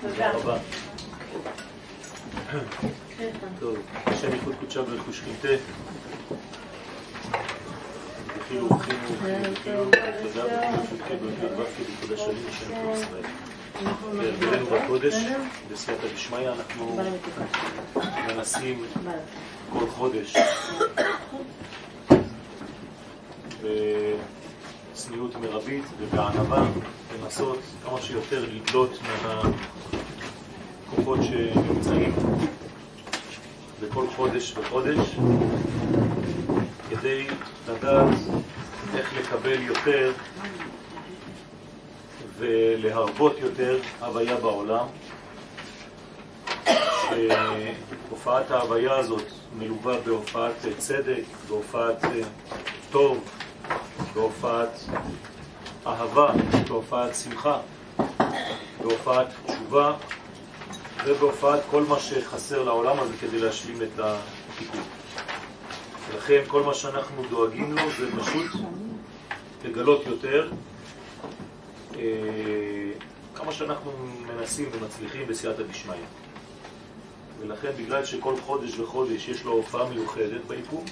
תודה 0.00 0.30
רבה. 0.32 0.58
טוב, 3.60 3.76
השם 4.06 4.32
ייחוד 4.32 4.54
קודשה 4.60 4.82
ברכוש 4.82 5.20
חינטה. 5.20 5.48
בדחילו 8.36 8.72
ובחינו 8.72 8.98
ובחינו, 9.10 9.84
תודה 10.22 10.44
ובחינות 10.44 10.86
כברכת 11.08 11.56
ו' 11.58 11.64
כביקוד 11.76 12.12
השנים 12.12 12.46
השם 12.48 12.66
כל 12.66 12.98
ישראל. 12.98 13.22
כהרגלנו 14.12 14.66
בקודש, 14.66 15.14
בסייעתא 15.72 16.06
דשמיא, 16.14 16.48
אנחנו 16.48 17.00
מנסים 18.28 18.84
כל 19.72 19.86
חודש 19.90 20.36
בצניעות 24.96 25.36
מרבית 25.36 25.84
ובענווה 25.98 26.66
לנסות 27.14 27.58
כמה 27.84 28.00
שיותר 28.02 28.44
לדלות 28.52 28.90
מהכוחות 30.86 31.18
שנמצאים 31.22 32.14
בכל 33.82 34.06
חודש 34.16 34.54
וחודש 34.56 35.16
כדי 36.90 37.26
לדעת 37.68 38.18
איך 38.94 39.14
לקבל 39.18 39.62
יותר 39.62 40.12
ולהרבות 42.38 43.38
יותר 43.38 43.78
הוויה 44.00 44.36
בעולם. 44.36 44.86
שהופעת 47.08 48.50
ההוויה 48.50 48.96
הזאת 48.96 49.24
מלווה 49.58 50.00
בהופעת 50.00 50.54
צדק, 50.78 51.22
בהופעת 51.48 52.04
טוב, 52.90 53.24
בהופעת 54.14 54.80
אהבה, 55.86 56.32
בהופעת 56.68 57.14
שמחה, 57.14 57.58
בהופעת 58.80 59.26
תשובה 59.46 59.96
ובהופעת 61.04 61.60
כל 61.70 61.82
מה 61.82 62.00
שחסר 62.00 62.62
לעולם 62.62 63.00
הזה 63.00 63.12
כדי 63.20 63.38
להשלים 63.38 63.82
את 63.82 63.98
התיקון. 63.98 64.80
ולכן 66.08 66.42
כל 66.46 66.62
מה 66.62 66.74
שאנחנו 66.74 67.22
דואגים 67.30 67.78
לו 67.78 67.82
זה 67.98 68.20
פשוט 68.20 68.50
לגלות 69.64 70.06
יותר 70.06 70.50
אה, 71.96 72.02
כמה 73.34 73.52
שאנחנו 73.52 73.92
מנסים 74.26 74.68
ומצליחים 74.72 75.26
בסייעתא 75.26 75.62
דשמיא. 75.62 75.94
ולכן 77.40 77.70
בגלל 77.78 78.04
שכל 78.04 78.34
חודש 78.40 78.78
וחודש 78.78 79.28
יש 79.28 79.44
לו 79.44 79.52
הופעה 79.52 79.88
מיוחדת 79.88 80.40
ביקום, 80.48 80.84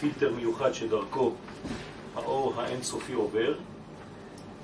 פילטר 0.00 0.32
מיוחד 0.32 0.72
שדרכו 0.72 1.32
האור 2.16 2.60
האינסופי 2.60 3.12
עובר, 3.12 3.54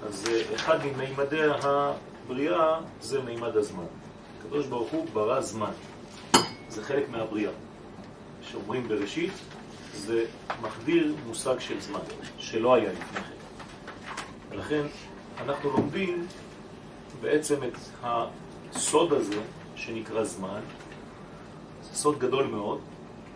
אז 0.07 0.25
אחד 0.55 0.79
ממימדי 0.87 1.43
הבריאה 1.63 2.81
זה 3.01 3.23
מימד 3.23 3.57
הזמן. 3.57 3.85
הקדוש 4.41 4.67
ברוך 4.67 4.91
הוא 4.91 5.07
ברא 5.13 5.41
זמן, 5.41 5.73
זה 6.69 6.85
חלק 6.85 7.09
מהבריאה. 7.09 7.53
שאומרים 8.43 8.89
בראשית, 8.89 9.33
זה 9.95 10.25
מחדיר 10.63 11.15
מושג 11.27 11.59
של 11.59 11.81
זמן, 11.81 12.01
שלא 12.39 12.75
היה 12.75 12.93
לפני 12.93 13.21
כן. 13.21 13.37
ולכן 14.51 14.83
אנחנו 15.39 15.71
לומדים 15.71 16.27
בעצם 17.21 17.63
את 17.63 17.75
הסוד 18.03 19.13
הזה 19.13 19.41
שנקרא 19.77 20.25
זמן. 20.25 20.61
זה 21.83 21.97
סוד 21.97 22.19
גדול 22.19 22.47
מאוד, 22.47 22.81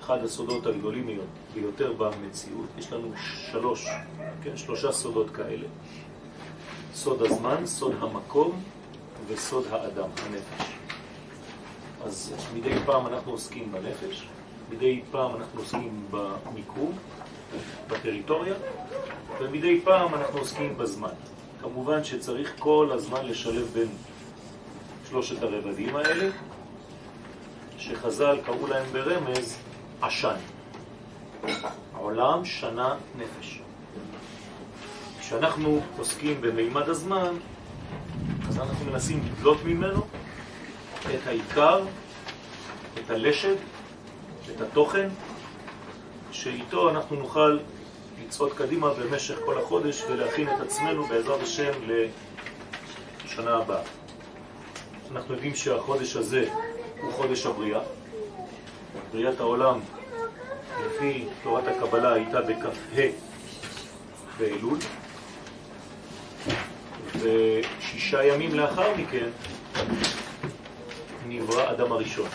אחד 0.01 0.25
הסודות 0.25 0.67
הגדולים 0.67 1.21
ביותר 1.55 1.93
במציאות. 1.93 2.67
יש 2.79 2.93
לנו 2.93 3.13
שלוש, 3.51 3.87
כן, 4.43 4.57
שלושה 4.57 4.93
סודות 4.93 5.31
כאלה. 5.31 5.67
סוד 6.95 7.23
הזמן, 7.23 7.67
סוד 7.67 7.95
המקום 8.01 8.63
וסוד 9.27 9.65
האדם, 9.71 10.09
הנפש. 10.17 10.67
אז 12.05 12.33
מדי 12.55 12.75
פעם 12.87 13.07
אנחנו 13.07 13.33
עוסקים 13.33 13.73
בנפש, 13.73 14.27
מדי 14.71 15.03
פעם 15.11 15.37
אנחנו 15.37 15.61
עוסקים 15.61 16.07
במיקום, 16.11 16.93
בטריטוריה, 17.89 18.55
ומדי 19.41 19.81
פעם 19.85 20.15
אנחנו 20.15 20.39
עוסקים 20.39 20.79
בזמן. 20.79 21.15
כמובן 21.63 22.05
שצריך 22.05 22.55
כל 22.59 22.91
הזמן 22.93 23.27
לשלב 23.27 23.71
בין 23.75 23.89
שלושת 25.09 25.43
הרבדים 25.43 25.97
האלה, 25.97 26.31
שחז"ל 27.79 28.39
קראו 28.45 28.67
להם 28.67 28.87
ברמז 28.93 29.57
עשן. 30.03 30.37
העולם 31.95 32.45
שנה 32.45 32.95
נפש. 33.19 33.61
כשאנחנו 35.21 35.81
עוסקים 35.99 36.41
במימד 36.41 36.89
הזמן, 36.89 37.35
אז 38.49 38.59
אנחנו 38.59 38.85
מנסים 38.85 39.23
לדלות 39.25 39.65
ממנו 39.65 40.01
את 41.15 41.27
העיקר, 41.27 41.81
את 42.95 43.11
הלשד, 43.11 43.55
את 44.51 44.61
התוכן, 44.61 45.09
שאיתו 46.33 46.91
אנחנו 46.91 47.17
נוכל 47.17 47.59
לצעוד 48.25 48.53
קדימה 48.53 48.95
במשך 48.95 49.39
כל 49.45 49.59
החודש 49.59 50.03
ולהכין 50.11 50.49
את 50.49 50.61
עצמנו 50.61 51.07
בעזרת 51.07 51.43
השם 51.43 51.73
לשנה 53.25 53.57
הבאה. 53.57 53.83
אנחנו 55.13 55.35
יודעים 55.35 55.55
שהחודש 55.55 56.17
הזה 56.17 56.49
הוא 57.01 57.13
חודש 57.13 57.47
הבריאה. 57.47 57.81
בריאת 59.13 59.41
העולם, 59.41 59.81
לפי 60.87 61.25
תורת 61.43 61.65
הקבלה, 61.69 62.13
הייתה 62.13 62.41
בכ"ה 62.41 63.03
באלול, 64.39 64.79
ושישה 67.21 68.25
ימים 68.25 68.55
לאחר 68.55 68.95
מכן 68.97 69.27
נברא 71.29 71.71
אדם 71.71 71.93
הראשון. 71.93 72.29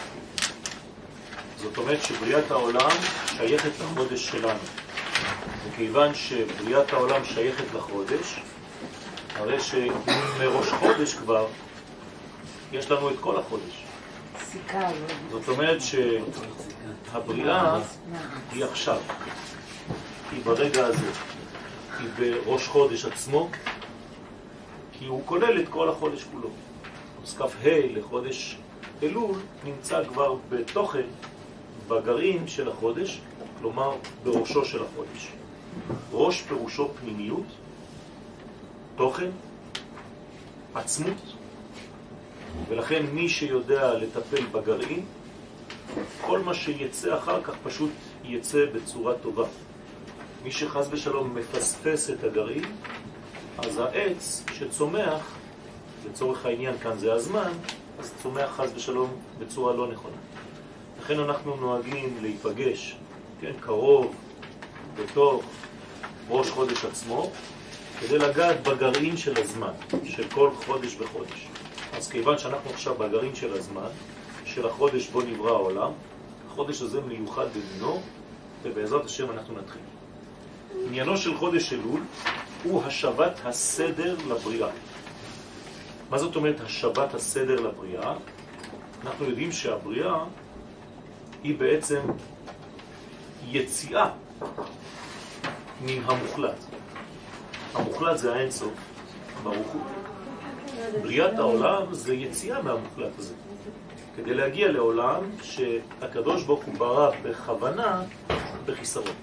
זאת 1.58 1.78
אומרת 1.78 2.04
שבריאת 2.04 2.52
העולם 2.52 2.90
שייכת 3.38 3.72
לחודש 3.80 4.28
שלנו. 4.28 4.60
וכיוון 5.68 6.16
שבריאת 6.16 6.94
העולם 6.94 7.26
שייכת 7.26 7.74
לחודש, 7.74 8.40
הרי 9.36 9.60
שמראש 9.60 10.70
חודש 10.70 11.14
כבר 11.14 11.48
יש 12.72 12.92
לנו 12.92 13.10
את 13.10 13.16
כל 13.20 13.40
החודש. 13.40 13.85
זאת 15.32 15.50
אומרת 15.50 15.78
שהבריאה 17.12 17.80
היא 18.52 18.66
עכשיו, 18.66 19.00
היא 20.32 20.44
ברגע 20.44 20.86
הזה, 20.86 21.12
היא 22.00 22.08
בראש 22.20 22.68
חודש 22.68 23.06
עצמו, 23.06 23.50
כי 24.92 25.06
הוא 25.06 25.22
כולל 25.26 25.60
את 25.60 25.70
כל 25.70 25.90
החודש 25.90 26.24
כולו. 26.24 26.50
אז 27.24 27.38
כ"ה 27.38 27.70
לחודש 27.96 28.58
אלול 29.04 29.36
נמצא 29.64 30.04
כבר 30.04 30.36
בתוכן, 30.50 31.06
בגרעין 31.88 32.48
של 32.48 32.70
החודש, 32.70 33.22
כלומר 33.60 33.96
בראשו 34.24 34.66
של 34.66 34.84
החודש. 34.84 35.28
ראש 36.12 36.42
פירושו 36.42 36.90
פנימיות, 37.02 37.46
תוכן, 38.96 39.30
עצמות, 40.76 41.35
ולכן 42.70 43.06
מי 43.14 43.30
שיודע 43.30 43.94
לטפל 43.94 44.46
בגרעין, 44.52 45.06
כל 46.22 46.40
מה 46.40 46.54
שיצא 46.54 47.18
אחר 47.18 47.44
כך 47.44 47.54
פשוט 47.64 47.92
יצא 48.24 48.66
בצורה 48.74 49.14
טובה. 49.14 49.46
מי 50.44 50.52
שחז 50.52 50.88
ושלום 50.92 51.36
מפספס 51.36 52.10
את 52.10 52.24
הגרעין, 52.24 52.66
אז 53.58 53.78
העץ 53.78 54.44
שצומח, 54.54 55.36
לצורך 56.10 56.46
העניין 56.46 56.78
כאן 56.78 56.98
זה 56.98 57.14
הזמן, 57.14 57.52
אז 58.00 58.14
צומח 58.24 58.50
חז 58.56 58.72
ושלום 58.76 59.16
בצורה 59.40 59.74
לא 59.74 59.88
נכונה. 59.88 60.16
לכן 61.02 61.20
אנחנו 61.20 61.56
נוהגים 61.56 62.18
להיפגש, 62.22 62.96
כן, 63.42 63.52
קרוב, 63.60 64.16
בתוך 64.96 65.44
ראש 66.30 66.50
חודש 66.50 66.86
עצמו, 66.86 67.32
כדי 68.00 68.18
לגעת 68.18 68.64
בגרעין 68.64 69.18
של 69.18 69.42
הזמן, 69.42 69.72
של 70.04 70.30
כל 70.30 70.50
חודש 70.66 70.96
וחודש. 71.00 71.48
אז 71.98 72.10
כיוון 72.10 72.38
שאנחנו 72.38 72.70
עכשיו 72.70 72.96
בגרעין 72.96 73.36
של 73.36 73.54
הזמן, 73.54 73.90
של 74.46 74.68
החודש 74.68 75.08
בו 75.08 75.22
נברא 75.22 75.50
העולם, 75.50 75.92
החודש 76.48 76.82
הזה 76.82 77.02
מיוחד 77.02 77.46
במינו, 77.54 78.02
ובעזרת 78.64 79.06
השם 79.06 79.32
אנחנו 79.32 79.54
נתחיל. 79.58 79.82
עניינו 80.88 81.18
של 81.18 81.38
חודש 81.38 81.74
אלול 81.74 82.02
הוא 82.64 82.84
השבת 82.84 83.40
הסדר 83.44 84.18
לבריאה. 84.28 84.70
מה 86.10 86.18
זאת 86.18 86.36
אומרת 86.36 86.62
השבת 86.62 87.14
הסדר 87.14 87.62
לבריאה? 87.62 88.14
אנחנו 89.04 89.26
יודעים 89.26 89.52
שהבריאה 89.52 90.24
היא 91.44 91.58
בעצם 91.58 92.02
יציאה 93.48 94.10
מן 95.82 96.04
המוחלט. 96.06 96.58
המוחלט 97.74 98.18
זה 98.18 98.36
האינסוף, 98.36 98.74
ברוך 99.44 99.68
הוא. 99.68 100.05
בריאת 101.02 101.40
העולם 101.40 101.94
זה 101.94 102.14
יציאה 102.14 102.62
מהמוחלט 102.62 103.20
הזה. 103.20 103.34
כדי 104.16 104.34
להגיע 104.34 104.72
לעולם 104.72 105.22
שהקדוש 105.44 106.44
ברוך 106.44 106.64
הוא 106.64 106.74
ברא 106.78 107.12
בכוונה 107.24 108.02
בחיסרון. 108.66 109.16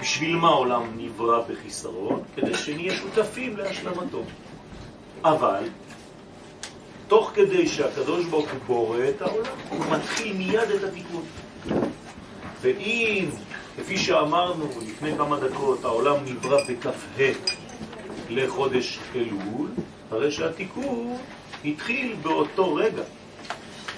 בשביל 0.00 0.36
מה 0.36 0.48
העולם 0.48 0.82
נברא 0.96 1.42
בחיסרון? 1.48 2.22
כדי 2.36 2.54
שנהיה 2.54 2.94
שותפים 2.94 3.56
להשלמתו. 3.56 4.22
אבל 5.24 5.64
תוך 7.08 7.30
כדי 7.34 7.68
שהקדוש 7.68 8.26
ברוך 8.26 8.50
הוא 8.50 8.60
בורא 8.66 8.98
את 9.08 9.22
העולם, 9.22 9.52
הוא 9.68 9.78
מתחיל 9.90 10.36
מיד 10.36 10.70
את 10.76 10.84
התיקון. 10.84 11.22
ואם, 12.60 13.28
כפי 13.76 13.98
שאמרנו 13.98 14.68
לפני 14.82 15.16
כמה 15.16 15.40
דקות, 15.40 15.84
העולם 15.84 16.16
נברא 16.24 16.60
בכ"ה 16.68 17.22
לחודש 18.30 18.98
אלול, 19.14 19.68
הרי 20.10 20.32
שהתיקון 20.32 21.16
התחיל 21.64 22.16
באותו 22.22 22.74
רגע 22.74 23.02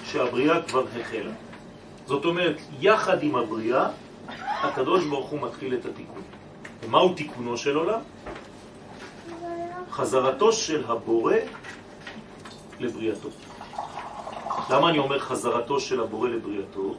שהבריאה 0.05 0.61
כבר 0.61 0.83
החלה. 1.01 1.31
זאת 2.05 2.25
אומרת, 2.25 2.57
יחד 2.79 3.23
עם 3.23 3.35
הבריאה, 3.35 3.89
הקדוש 4.63 5.05
ברוך 5.05 5.29
הוא 5.29 5.41
מתחיל 5.41 5.73
את 5.73 5.85
התיקון. 5.85 6.21
ומהו 6.83 7.13
תיקונו 7.13 7.57
של 7.57 7.75
עולם? 7.75 7.99
חזרתו 9.91 10.53
של 10.53 10.83
הבורא 10.87 11.35
לבריאתו. 12.79 13.29
למה 14.69 14.89
אני 14.89 14.97
אומר 14.97 15.19
חזרתו 15.19 15.79
של 15.79 16.01
הבורא 16.01 16.29
לבריאתו? 16.29 16.95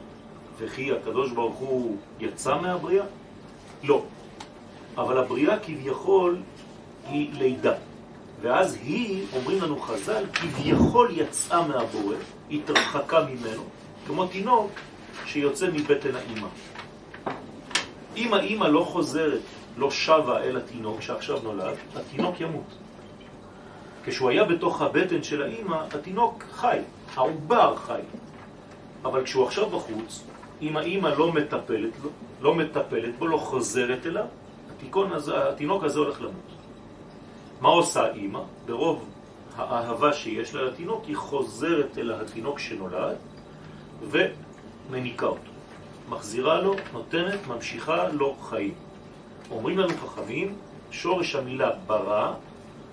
וכי 0.57 0.91
הקדוש 0.91 1.31
ברוך 1.31 1.55
הוא 1.55 1.97
יצא 2.19 2.61
מהבריאה? 2.61 3.05
לא. 3.83 4.03
אבל 4.97 5.17
הבריאה 5.17 5.59
כביכול 5.59 6.37
היא 7.07 7.33
לידה. 7.33 7.73
ואז 8.41 8.77
היא, 8.83 9.25
אומרים 9.33 9.61
לנו 9.61 9.79
חז"ל, 9.79 10.23
כביכול 10.33 11.11
יצאה 11.11 11.67
מהבורא, 11.67 12.15
התרחקה 12.51 13.25
ממנו, 13.25 13.63
כמו 14.07 14.27
תינוק 14.27 14.71
שיוצא 15.25 15.67
מבטן 15.73 16.15
האימא. 16.15 16.47
אם 18.17 18.33
האימא 18.33 18.65
לא 18.65 18.83
חוזרת, 18.83 19.41
לא 19.77 19.91
שווה 19.91 20.43
אל 20.43 20.57
התינוק 20.57 21.01
שעכשיו 21.01 21.39
נולד, 21.43 21.75
התינוק 21.95 22.41
ימות. 22.41 22.77
כשהוא 24.05 24.29
היה 24.29 24.43
בתוך 24.43 24.81
הבטן 24.81 25.23
של 25.23 25.41
האימא, 25.41 25.77
התינוק 25.93 26.43
חי, 26.51 26.79
העובר 27.15 27.75
חי. 27.75 28.01
אבל 29.05 29.23
כשהוא 29.23 29.45
עכשיו 29.45 29.69
בחוץ, 29.69 30.23
אם 30.61 30.77
האימא 30.77 31.07
לא 31.07 31.33
מטפלת 31.33 31.91
לו, 32.03 32.09
לא 32.41 32.55
מטפלת 32.55 33.17
בו, 33.19 33.27
לא 33.27 33.37
חוזרת 33.37 34.05
אליו, 34.05 34.25
הזה, 34.93 35.49
התינוק 35.49 35.83
הזה 35.83 35.99
הולך 35.99 36.21
למות. 36.21 36.54
מה 37.65 37.71
עושה 37.71 38.03
האימא? 38.03 38.39
ברוב 38.65 39.05
האהבה 39.55 40.13
שיש 40.13 40.55
לה 40.55 40.63
לתינוק, 40.63 41.05
היא 41.05 41.15
חוזרת 41.15 41.97
אל 41.97 42.11
התינוק 42.11 42.59
שנולד 42.59 43.15
ומניקה 44.01 45.25
אותו. 45.25 45.51
מחזירה 46.09 46.61
לו, 46.61 46.75
נותנת, 46.93 47.47
ממשיכה 47.47 48.07
לו 48.07 48.35
חיים. 48.41 48.73
אומרים 49.51 49.77
לנו 49.77 49.93
חכמים, 49.97 50.55
שורש 50.91 51.35
המילה 51.35 51.71
ברא 51.87 52.33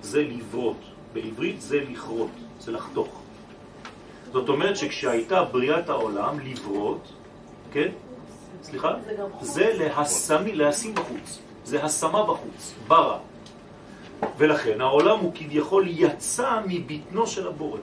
זה 0.03 0.23
לברות. 0.23 0.81
בעברית 1.13 1.61
זה 1.61 1.81
לכרות, 1.91 2.31
זה 2.61 2.73
לחתוך. 2.73 3.21
זאת 4.33 4.49
אומרת 4.49 4.77
שכשהייתה 4.77 5.45
בריאת 5.45 5.89
העולם, 5.89 6.41
לברות, 6.41 7.13
כן? 7.73 7.89
סליחה? 8.63 8.95
זה 9.41 9.73
להשמי, 9.79 10.53
להשים 10.55 10.95
בחוץ. 10.95 11.39
זה 11.65 11.85
השמה 11.85 12.23
בחוץ, 12.23 12.75
ברא. 12.89 13.19
ולכן 14.39 14.81
העולם 14.81 15.19
הוא 15.19 15.33
כביכול 15.35 15.85
יצא 15.89 16.61
מבטנו 16.67 17.27
של 17.27 17.49
הבורא. 17.49 17.79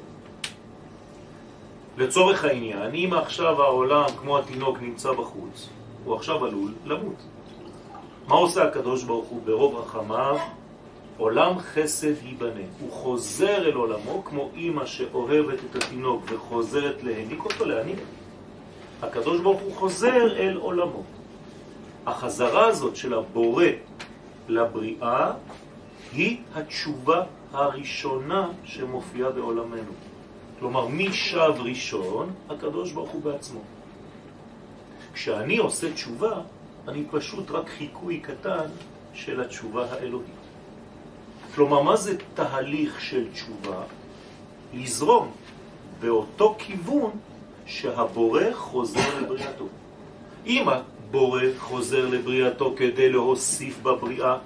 לצורך 1.97 2.45
העניין, 2.45 2.95
אם 2.95 3.13
עכשיו 3.13 3.61
העולם 3.61 4.05
כמו 4.17 4.39
התינוק 4.39 4.81
נמצא 4.81 5.11
בחוץ, 5.11 5.69
הוא 6.05 6.15
עכשיו 6.15 6.45
עלול 6.45 6.73
למות. 6.85 7.23
מה 8.27 8.35
עושה 8.35 8.63
הקדוש 8.63 9.03
ברוך 9.03 9.25
הוא 9.25 9.41
ברוב 9.45 9.75
רחמיו? 9.75 10.37
עולם 11.17 11.59
חסד 11.59 12.13
ייבנה. 12.23 12.65
הוא 12.79 12.91
חוזר 12.91 13.57
אל 13.57 13.73
עולמו 13.73 14.23
כמו 14.25 14.49
אימא 14.55 14.85
שאוהבת 14.85 15.59
את 15.71 15.83
התינוק 15.83 16.23
וחוזרת 16.25 17.03
להניק 17.03 17.45
אותו, 17.45 17.65
להניק. 17.65 17.99
הקדוש 19.01 19.41
ברוך 19.41 19.61
הוא 19.61 19.75
חוזר 19.75 20.37
אל 20.37 20.57
עולמו. 20.57 21.03
החזרה 22.05 22.67
הזאת 22.67 22.95
של 22.95 23.13
הבורא 23.13 23.65
לבריאה 24.47 25.31
היא 26.13 26.37
התשובה 26.55 27.23
הראשונה 27.53 28.49
שמופיעה 28.63 29.29
בעולמנו. 29.29 29.91
כלומר, 30.59 30.87
מי 30.87 31.13
שב 31.13 31.53
ראשון? 31.59 32.33
הקדוש 32.49 32.91
ברוך 32.91 33.09
הוא 33.09 33.21
בעצמו. 33.21 33.59
כשאני 35.13 35.57
עושה 35.57 35.93
תשובה, 35.93 36.41
אני 36.87 37.03
פשוט 37.11 37.51
רק 37.51 37.69
חיקוי 37.69 38.19
קטן 38.19 38.65
של 39.13 39.41
התשובה 39.41 39.85
האלוהית. 39.91 40.39
כלומר, 41.55 41.81
מה 41.81 41.95
זה 41.95 42.17
תהליך 42.33 43.01
של 43.01 43.31
תשובה? 43.33 43.83
לזרום 44.73 45.31
באותו 45.99 46.55
כיוון 46.59 47.11
שהבורא 47.65 48.43
חוזר 48.53 49.21
לבריאתו. 49.21 49.67
אם 50.45 50.65
הבורא 50.69 51.43
חוזר 51.57 52.09
לבריאתו 52.09 52.73
כדי 52.77 53.09
להוסיף 53.09 53.79
בבריאה 53.83 54.37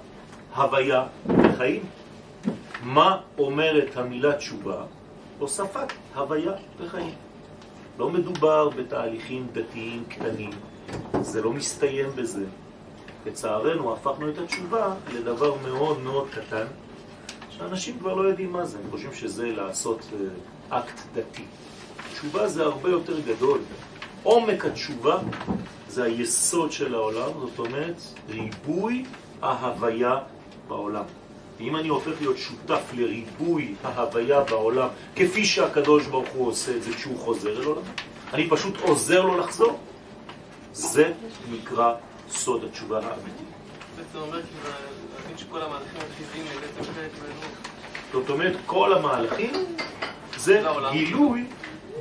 הוויה 0.56 1.06
וחיים, 1.54 1.82
מה 2.82 3.20
אומרת 3.38 3.96
המילה 3.96 4.36
תשובה? 4.36 4.84
הוספת 5.38 5.92
הוויה 6.14 6.52
וחיים. 6.78 7.14
לא 7.98 8.10
מדובר 8.10 8.68
בתהליכים 8.68 9.46
דתיים 9.52 10.04
קטנים, 10.08 10.50
זה 11.20 11.42
לא 11.42 11.52
מסתיים 11.52 12.06
בזה. 12.16 12.44
לצערנו 13.26 13.92
הפכנו 13.92 14.28
את 14.28 14.38
התשובה 14.38 14.94
לדבר 15.14 15.54
מאוד 15.62 16.00
מאוד 16.00 16.28
קטן, 16.30 16.66
שאנשים 17.50 17.98
כבר 17.98 18.14
לא 18.14 18.28
יודעים 18.28 18.52
מה 18.52 18.64
זה, 18.64 18.78
הם 18.84 18.90
חושבים 18.90 19.14
שזה 19.14 19.46
לעשות 19.46 20.00
אה, 20.70 20.78
אקט 20.78 21.00
דתי. 21.14 21.44
תשובה 22.12 22.48
זה 22.48 22.62
הרבה 22.62 22.90
יותר 22.90 23.20
גדול. 23.20 23.58
עומק 24.22 24.64
התשובה 24.64 25.18
זה 25.88 26.04
היסוד 26.04 26.72
של 26.72 26.94
העולם, 26.94 27.30
זאת 27.40 27.58
אומרת 27.58 28.02
ריבוי 28.28 29.04
ההוויה 29.42 30.18
בעולם. 30.68 31.04
ואם 31.58 31.76
אני 31.76 31.88
הופך 31.88 32.12
להיות 32.20 32.38
שותף 32.38 32.82
לריבוי 32.92 33.74
ההוויה 33.84 34.40
בעולם, 34.40 34.88
כפי 35.16 35.44
שהקדוש 35.44 36.06
ברוך 36.06 36.28
הוא 36.28 36.48
עושה 36.48 36.76
את 36.76 36.82
זה 36.82 36.92
כשהוא 36.92 37.18
חוזר 37.18 37.60
אל 37.60 37.64
עולם, 37.64 37.82
אני 38.32 38.50
פשוט 38.50 38.74
עוזר 38.80 39.22
לו 39.22 39.38
לחזור, 39.38 39.78
זה 40.72 41.12
נקרא 41.52 41.94
סוד 42.30 42.64
התשובה 42.64 42.96
האמיתית. 42.96 43.46
בעצם 43.96 44.18
אומר 44.18 44.36
להבין 44.36 45.38
שכל 45.38 45.62
המהלכים 45.62 45.98
הטבעיים 45.98 46.46
הם 46.54 46.60
בעצם 46.60 46.92
חלק. 46.92 47.10
זאת 48.12 48.30
אומרת, 48.30 48.56
כל 48.66 48.94
המהלכים 48.94 49.52
זה 50.36 50.62
גילוי, 50.92 51.44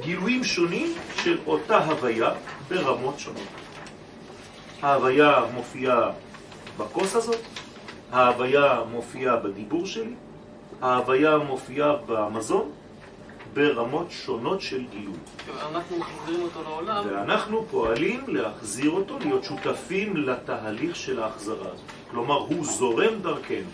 גילויים 0.02 0.44
שונים 0.44 0.94
של 1.24 1.38
אותה 1.48 1.86
הוויה 1.86 2.30
ברמות 2.70 3.20
שונות. 3.20 3.44
ההוויה 4.82 5.42
מופיעה 5.54 6.12
בכוס 6.78 7.16
הזאת, 7.16 7.40
ההוויה 8.14 8.82
מופיעה 8.92 9.36
בדיבור 9.36 9.86
שלי, 9.86 10.14
ההוויה 10.82 11.38
מופיעה 11.38 11.96
במזון, 12.06 12.72
ברמות 13.54 14.08
שונות 14.10 14.62
של 14.62 14.84
גילוי. 14.92 15.16
אנחנו 15.72 15.98
מחזירים 15.98 16.42
אותו 16.42 16.64
לעולם. 16.64 17.04
ואנחנו 17.08 17.66
פועלים 17.72 18.24
להחזיר 18.28 18.92
אותו, 18.92 19.20
להיות 19.20 19.44
שותפים 19.44 20.18
לתהליך 20.18 20.96
של 20.96 21.24
ההחזרה 21.24 21.68
הזאת. 21.72 21.86
כלומר, 22.12 22.38
הוא 22.38 22.66
זורם 22.66 23.20
דרכנו. 23.22 23.70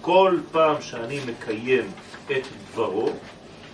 כל 0.00 0.38
פעם 0.52 0.82
שאני 0.82 1.20
מקיים 1.26 1.90
את 2.26 2.46
דברו, 2.72 3.08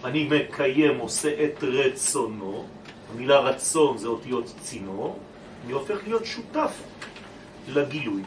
אני 0.04 0.28
מקיים, 0.30 0.98
עושה 0.98 1.44
את 1.44 1.64
רצונו, 1.64 2.64
המילה 3.12 3.40
רצון 3.40 3.98
זה 3.98 4.08
אותיות 4.08 4.54
צינור, 4.60 5.18
אני 5.64 5.72
הופך 5.72 5.98
להיות 6.06 6.26
שותף 6.26 6.82
לגילוי. 7.68 8.22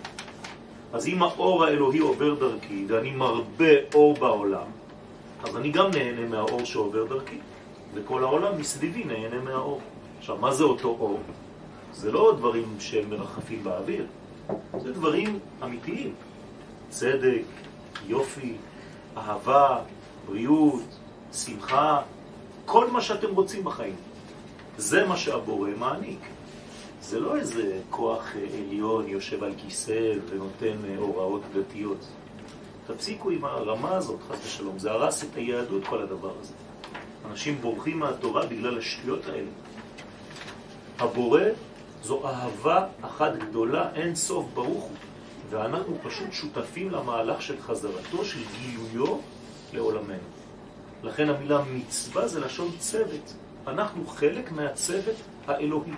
אז 0.96 1.08
אם 1.08 1.24
האור 1.24 1.64
האלוהי 1.64 2.00
עובר 2.00 2.34
דרכי 2.34 2.86
ואני 2.88 3.12
מרבה 3.12 3.74
אור 3.94 4.14
בעולם, 4.14 4.68
אז 5.44 5.58
אני 5.58 5.72
גם 5.72 5.92
נהנה 5.92 6.28
מהאור 6.28 6.64
שעובר 6.64 7.06
דרכי, 7.06 7.38
וכל 7.94 8.24
העולם 8.24 8.60
מסביבי 8.60 9.04
נהנה 9.04 9.42
מהאור. 9.42 9.82
עכשיו, 10.20 10.38
מה 10.38 10.54
זה 10.54 10.64
אותו 10.64 10.88
אור? 10.88 11.20
זה 11.94 12.12
לא 12.12 12.36
דברים 12.38 12.76
שהם 12.80 13.10
מרחפים 13.10 13.64
באוויר, 13.64 14.06
זה 14.78 14.94
דברים 14.94 15.40
אמיתיים. 15.64 16.14
צדק, 16.90 17.44
יופי, 18.08 18.54
אהבה, 19.18 19.80
בריאות, 20.26 20.84
שמחה, 21.34 22.02
כל 22.66 22.92
מה 22.92 23.02
שאתם 23.02 23.36
רוצים 23.36 23.64
בחיים. 23.64 23.96
זה 24.78 25.06
מה 25.06 25.18
שהבורא 25.18 25.70
מעניק. 25.80 26.20
זה 27.06 27.20
לא 27.20 27.38
איזה 27.38 27.80
כוח 27.90 28.34
עליון 28.54 29.08
יושב 29.08 29.44
על 29.44 29.54
כיסא 29.58 30.12
ונותן 30.30 30.78
הוראות 30.98 31.42
דתיות. 31.54 32.06
תפסיקו 32.88 33.30
עם 33.30 33.46
הרמה 33.46 33.96
הזאת, 33.96 34.20
חס 34.30 34.46
ושלום. 34.46 34.80
זה 34.80 34.92
הרס 34.92 35.24
את 35.24 35.36
היהדות, 35.36 35.86
כל 35.88 36.02
הדבר 36.02 36.32
הזה. 36.40 36.54
אנשים 37.32 37.58
בורחים 37.62 38.00
מהתורה 38.00 38.46
בגלל 38.46 38.78
השטויות 38.78 39.26
האלה. 39.26 39.50
הבורא 41.00 41.42
זו 42.04 42.28
אהבה 42.28 42.88
אחת 43.02 43.32
גדולה, 43.38 43.90
אין 43.96 44.16
סוף 44.16 44.46
ברוך 44.54 44.84
הוא. 44.84 44.98
ואנחנו 45.50 45.98
פשוט 46.04 46.32
שותפים 46.32 46.92
למהלך 46.92 47.42
של 47.42 47.62
חזרתו, 47.62 48.26
של 48.26 48.40
גילויו 48.62 49.18
לעולמנו. 49.74 50.30
לכן 51.04 51.30
המילה 51.30 51.62
מצווה 51.74 52.28
זה 52.28 52.40
לשון 52.40 52.72
צוות. 52.80 53.34
אנחנו 53.68 54.08
חלק 54.08 54.52
מהצוות 54.52 55.16
האלוהי. 55.48 55.94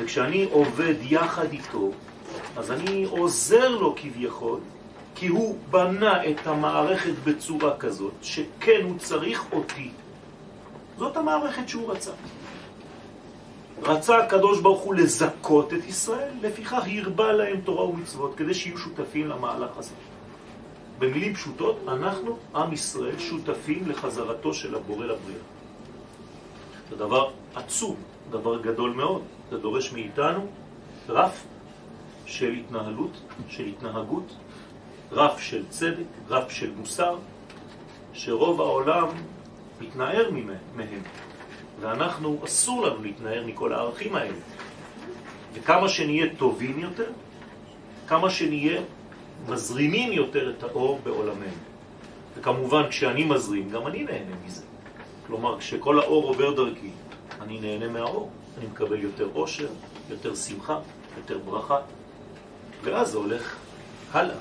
וכשאני 0.00 0.48
עובד 0.50 0.94
יחד 1.02 1.52
איתו, 1.52 1.90
אז 2.56 2.70
אני 2.70 3.04
עוזר 3.04 3.68
לו 3.68 3.94
כביכול, 3.96 4.60
כי 5.14 5.26
הוא 5.26 5.58
בנה 5.70 6.30
את 6.30 6.46
המערכת 6.46 7.12
בצורה 7.24 7.76
כזאת, 7.76 8.12
שכן 8.22 8.80
הוא 8.82 8.98
צריך 8.98 9.52
אותי. 9.52 9.90
זאת 10.98 11.16
המערכת 11.16 11.68
שהוא 11.68 11.92
רצה. 11.92 12.10
רצה 13.82 14.18
הקדוש 14.18 14.60
ברוך 14.60 14.80
הוא 14.80 14.94
לזכות 14.94 15.72
את 15.72 15.84
ישראל, 15.88 16.32
לפיכך 16.42 16.82
הרבה 17.02 17.32
להם 17.32 17.60
תורה 17.60 17.88
ומצוות, 17.88 18.34
כדי 18.36 18.54
שיהיו 18.54 18.78
שותפים 18.78 19.28
למהלך 19.28 19.70
הזה. 19.76 19.94
במילים 20.98 21.34
פשוטות, 21.34 21.76
אנחנו, 21.88 22.36
עם 22.54 22.72
ישראל, 22.72 23.18
שותפים 23.18 23.88
לחזרתו 23.88 24.54
של 24.54 24.74
הבורא 24.74 25.04
לבריאה. 25.04 25.40
זה 26.90 26.96
דבר 26.96 27.30
עצום, 27.54 27.96
דבר 28.30 28.62
גדול 28.62 28.90
מאוד. 28.90 29.22
זה 29.50 29.58
דורש 29.58 29.92
מאיתנו 29.92 30.46
רף 31.08 31.46
של 32.26 32.52
התנהלות, 32.52 33.20
של 33.48 33.66
התנהגות, 33.66 34.36
רף 35.12 35.40
של 35.40 35.64
צדק, 35.68 36.04
רף 36.28 36.50
של 36.50 36.70
מוסר, 36.76 37.16
שרוב 38.12 38.60
העולם 38.60 39.08
מתנער 39.80 40.30
מהם, 40.76 41.02
ואנחנו, 41.80 42.38
אסור 42.44 42.86
לנו 42.86 43.02
להתנער 43.02 43.46
מכל 43.46 43.72
הערכים 43.72 44.14
האלה. 44.14 44.38
וכמה 45.52 45.88
שנהיה 45.88 46.26
טובים 46.36 46.80
יותר, 46.80 47.10
כמה 48.08 48.30
שנהיה 48.30 48.80
מזרימים 49.48 50.12
יותר 50.12 50.50
את 50.50 50.62
האור 50.62 51.00
בעולמנו. 51.02 51.60
וכמובן, 52.36 52.82
כשאני 52.90 53.24
מזרים, 53.24 53.70
גם 53.70 53.86
אני 53.86 54.04
נהנה 54.04 54.36
מזה. 54.46 54.62
כלומר, 55.26 55.58
כשכל 55.58 56.00
האור 56.00 56.24
עובר 56.28 56.54
דרכי, 56.54 56.90
אני 57.40 57.60
נהנה 57.60 57.88
מהאור. 57.88 58.30
אני 58.60 58.68
מקבל 58.68 59.02
יותר 59.02 59.28
עושר, 59.32 59.68
יותר 60.10 60.34
שמחה, 60.34 60.78
יותר 61.16 61.38
ברכה, 61.38 61.78
ואז 62.82 63.10
זה 63.10 63.18
הולך 63.18 63.56
הלאה. 64.12 64.36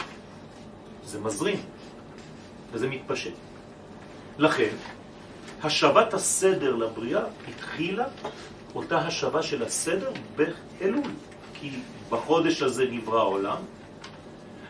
זה 1.05 1.19
מזרים, 1.19 1.59
וזה 2.71 2.88
מתפשט. 2.88 3.33
לכן, 4.38 4.75
השבת 5.63 6.13
הסדר 6.13 6.75
לבריאה 6.75 7.21
התחילה 7.47 8.05
אותה 8.75 8.97
השבה 8.97 9.43
של 9.43 9.63
הסדר 9.63 10.11
באלול, 10.35 11.11
כי 11.53 11.71
בחודש 12.09 12.61
הזה 12.61 12.85
נברא 12.91 13.19
העולם, 13.19 13.57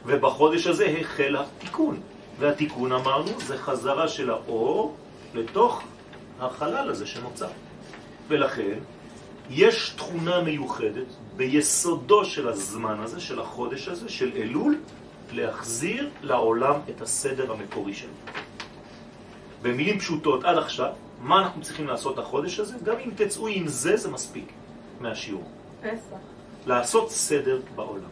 ובחודש 0.06 0.68
הזה 0.68 0.96
החל 1.00 1.36
התיקון. 1.36 2.00
והתיקון, 2.40 2.92
אמרנו, 2.92 3.40
זה 3.40 3.58
חזרה 3.58 4.08
של 4.08 4.30
האור 4.30 4.96
לתוך 5.34 5.84
החלל 6.40 6.90
הזה 6.90 7.06
שנוצר. 7.06 7.50
ולכן, 8.28 8.80
יש 9.50 9.90
תכונה 9.90 10.42
מיוחדת 10.42 11.08
ביסודו 11.36 12.26
של 12.26 12.48
הזמן 12.48 13.00
הזה, 13.00 13.20
של 13.20 13.40
החודש 13.40 13.88
הזה, 13.88 14.10
של 14.10 14.32
אלול, 14.36 14.78
להחזיר 15.32 16.10
לעולם 16.22 16.76
את 16.90 17.02
הסדר 17.02 17.52
המקורי 17.52 17.94
שלו. 17.94 18.10
במילים 19.62 20.00
פשוטות, 20.00 20.44
עד 20.44 20.58
עכשיו, 20.58 20.92
מה 21.22 21.40
אנחנו 21.42 21.62
צריכים 21.62 21.88
לעשות 21.88 22.20
החודש 22.20 22.60
הזה? 22.60 22.76
גם 22.84 22.96
אם 23.06 23.12
תצאו 23.16 23.48
עם 23.48 23.68
זה, 23.68 23.98
זה 23.98 24.12
מספיק 24.12 24.52
מהשיעור. 25.00 25.44
פסח. 25.82 26.18
לעשות 26.66 27.12
סדר 27.12 27.60
בעולם. 27.76 28.10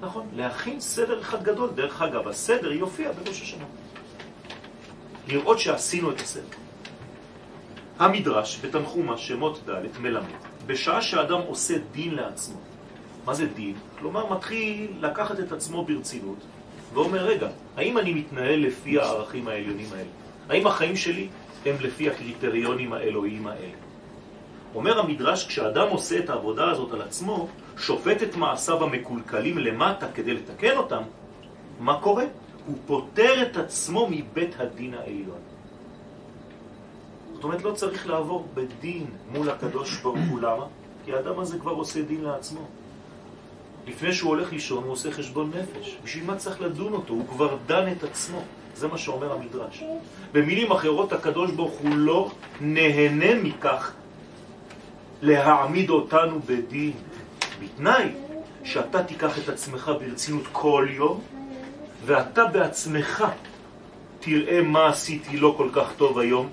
נכון, 0.00 0.28
להכין 0.34 0.80
סדר 0.80 1.20
אחד 1.20 1.42
גדול. 1.42 1.70
דרך 1.74 2.02
אגב, 2.02 2.28
הסדר 2.28 2.72
יופיע 2.72 3.12
בראש 3.12 3.42
השנה. 3.42 3.64
לראות 5.28 5.58
שעשינו 5.58 6.10
את 6.10 6.20
הסדר. 6.20 6.65
המדרש 7.98 8.60
בתנחומה 8.64 9.16
שמות 9.16 9.60
ד' 9.68 10.00
מלמד, 10.00 10.40
בשעה 10.66 11.02
שאדם 11.02 11.40
עושה 11.46 11.74
דין 11.92 12.14
לעצמו. 12.14 12.56
מה 13.24 13.34
זה 13.34 13.46
דין? 13.46 13.74
כלומר, 13.98 14.32
מתחיל 14.32 14.92
לקחת 15.00 15.40
את 15.40 15.52
עצמו 15.52 15.84
ברצינות, 15.84 16.38
ואומר, 16.94 17.24
רגע, 17.24 17.48
האם 17.76 17.98
אני 17.98 18.14
מתנהל 18.14 18.66
לפי 18.66 18.98
הערכים 18.98 19.48
העליונים 19.48 19.86
האלה? 19.92 20.10
האם 20.48 20.66
החיים 20.66 20.96
שלי 20.96 21.28
הם 21.66 21.76
לפי 21.80 22.10
הקריטריונים 22.10 22.92
האלוהיים 22.92 23.46
האלה? 23.46 23.74
אומר 24.74 24.98
המדרש, 24.98 25.46
כשאדם 25.46 25.88
עושה 25.88 26.18
את 26.18 26.30
העבודה 26.30 26.70
הזאת 26.70 26.92
על 26.92 27.02
עצמו, 27.02 27.48
שופט 27.78 28.22
את 28.22 28.36
מעשיו 28.36 28.84
המקולקלים 28.84 29.58
למטה 29.58 30.06
כדי 30.12 30.34
לתקן 30.34 30.76
אותם, 30.76 31.02
מה 31.80 32.00
קורה? 32.00 32.24
הוא 32.66 32.76
פותר 32.86 33.42
את 33.42 33.56
עצמו 33.56 34.08
מבית 34.10 34.60
הדין 34.60 34.94
העליון. 34.94 35.55
אומרת, 37.46 37.62
לא 37.62 37.72
צריך 37.72 38.06
לעבור 38.06 38.46
בדין 38.54 39.06
מול 39.32 39.50
הקדוש 39.50 40.00
ברוך 40.00 40.18
הוא. 40.30 40.40
למה? 40.40 40.66
כי 41.04 41.12
האדם 41.12 41.38
הזה 41.38 41.58
כבר 41.58 41.72
עושה 41.72 42.02
דין 42.02 42.24
לעצמו. 42.24 42.60
לפני 43.86 44.12
שהוא 44.12 44.28
הולך 44.30 44.52
לישון 44.52 44.84
הוא 44.84 44.92
עושה 44.92 45.10
חשבון 45.10 45.50
נפש. 45.54 45.96
בשביל 46.04 46.24
מה 46.24 46.36
צריך 46.36 46.60
לדון 46.60 46.92
אותו? 46.92 47.14
הוא 47.14 47.28
כבר 47.28 47.56
דן 47.66 47.92
את 47.92 48.04
עצמו. 48.04 48.42
זה 48.74 48.88
מה 48.88 48.98
שאומר 48.98 49.32
המדרש. 49.32 49.82
במילים 50.32 50.72
אחרות, 50.72 51.12
הקדוש 51.12 51.50
ברוך 51.50 51.78
הוא 51.78 51.96
לא 51.96 52.30
נהנה 52.60 53.34
מכך 53.42 53.92
להעמיד 55.22 55.90
אותנו 55.90 56.40
בדין, 56.46 56.92
בתנאי 57.62 58.08
שאתה 58.64 59.04
תיקח 59.04 59.38
את 59.38 59.48
עצמך 59.48 59.90
ברצינות 60.00 60.44
כל 60.52 60.88
יום, 60.90 61.20
ואתה 62.04 62.44
בעצמך 62.44 63.24
תראה 64.20 64.62
מה 64.62 64.88
עשיתי 64.88 65.36
לא 65.36 65.54
כל 65.56 65.68
כך 65.72 65.92
טוב 65.96 66.18
היום, 66.18 66.48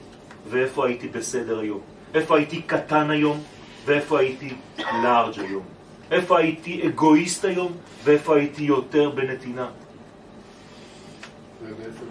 ואיפה 0.50 0.88
הייתי 0.88 1.08
בסדר 1.08 1.60
היום, 1.60 1.82
איפה 2.14 2.38
הייתי 2.38 2.62
קטן 2.62 3.10
היום, 3.10 3.44
ואיפה 3.86 4.20
הייתי 4.20 4.54
לארג' 4.78 5.40
היום, 5.40 5.64
איפה 6.12 6.40
הייתי 6.40 6.88
אגואיסט 6.88 7.46
היום, 7.46 7.72
ואיפה 8.04 8.36
הייתי 8.36 8.64
יותר 8.64 9.10
בנתינה. 9.10 9.70
ובעצם, 11.64 12.06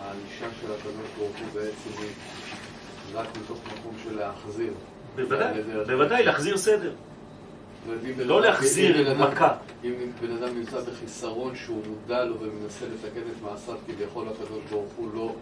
הענישה 0.00 0.46
של 0.60 0.72
הקדוש 0.72 0.94
ברוך 1.18 1.36
הוא 1.38 1.46
בעצם 1.54 2.02
היא 2.02 2.10
רק 3.14 3.26
מתוך 3.36 3.58
מקום 3.78 3.94
של 4.04 4.18
להחזיר. 4.18 4.72
בוודאי, 5.16 5.62
בוודאי, 5.86 6.24
להחזיר 6.24 6.56
סדר. 6.56 6.92
לא 8.18 8.40
להחזיר 8.40 9.14
מכה. 9.14 9.54
אם 9.84 9.92
בן 10.20 10.36
אדם 10.36 10.58
נמצא 10.58 10.80
בחיסרון 10.80 11.56
שהוא 11.56 11.82
מודע 11.88 12.24
לו 12.24 12.40
ומנסה 12.40 12.86
לתקן 12.86 13.20
את 13.20 13.42
מעשיו, 13.42 13.74
כביכול 13.86 14.28
הקדוש 14.28 14.60
ברוך 14.70 14.92
הוא 14.96 15.08
לא 15.14 15.34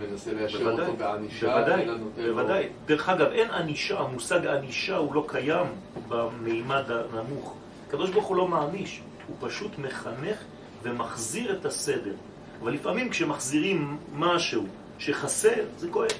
מנסה 0.00 0.32
ליישר 0.32 0.70
אותו 0.70 0.92
בענישה, 0.96 1.46
בוודאי, 1.46 1.86
בוודאי. 2.16 2.68
דרך 2.86 3.08
אגב, 3.08 3.26
אין 3.32 3.50
ענישה, 3.50 4.00
המושג 4.00 4.46
ענישה 4.46 4.96
הוא 4.96 5.14
לא 5.14 5.24
קיים 5.28 5.66
במימד 6.08 6.84
הנמוך. 6.90 7.54
הקדוש 7.88 8.10
ברוך 8.10 8.26
הוא 8.26 8.36
לא 8.36 8.48
מעניש, 8.48 9.00
הוא 9.26 9.36
פשוט 9.40 9.78
מחנך 9.78 10.38
ומחזיר 10.82 11.58
את 11.58 11.64
הסדר. 11.64 12.14
אבל 12.62 12.72
לפעמים 12.72 13.10
כשמחזירים 13.10 13.98
משהו 14.14 14.66
שחסר, 14.98 15.64
זה 15.78 15.88
כואב. 15.90 16.10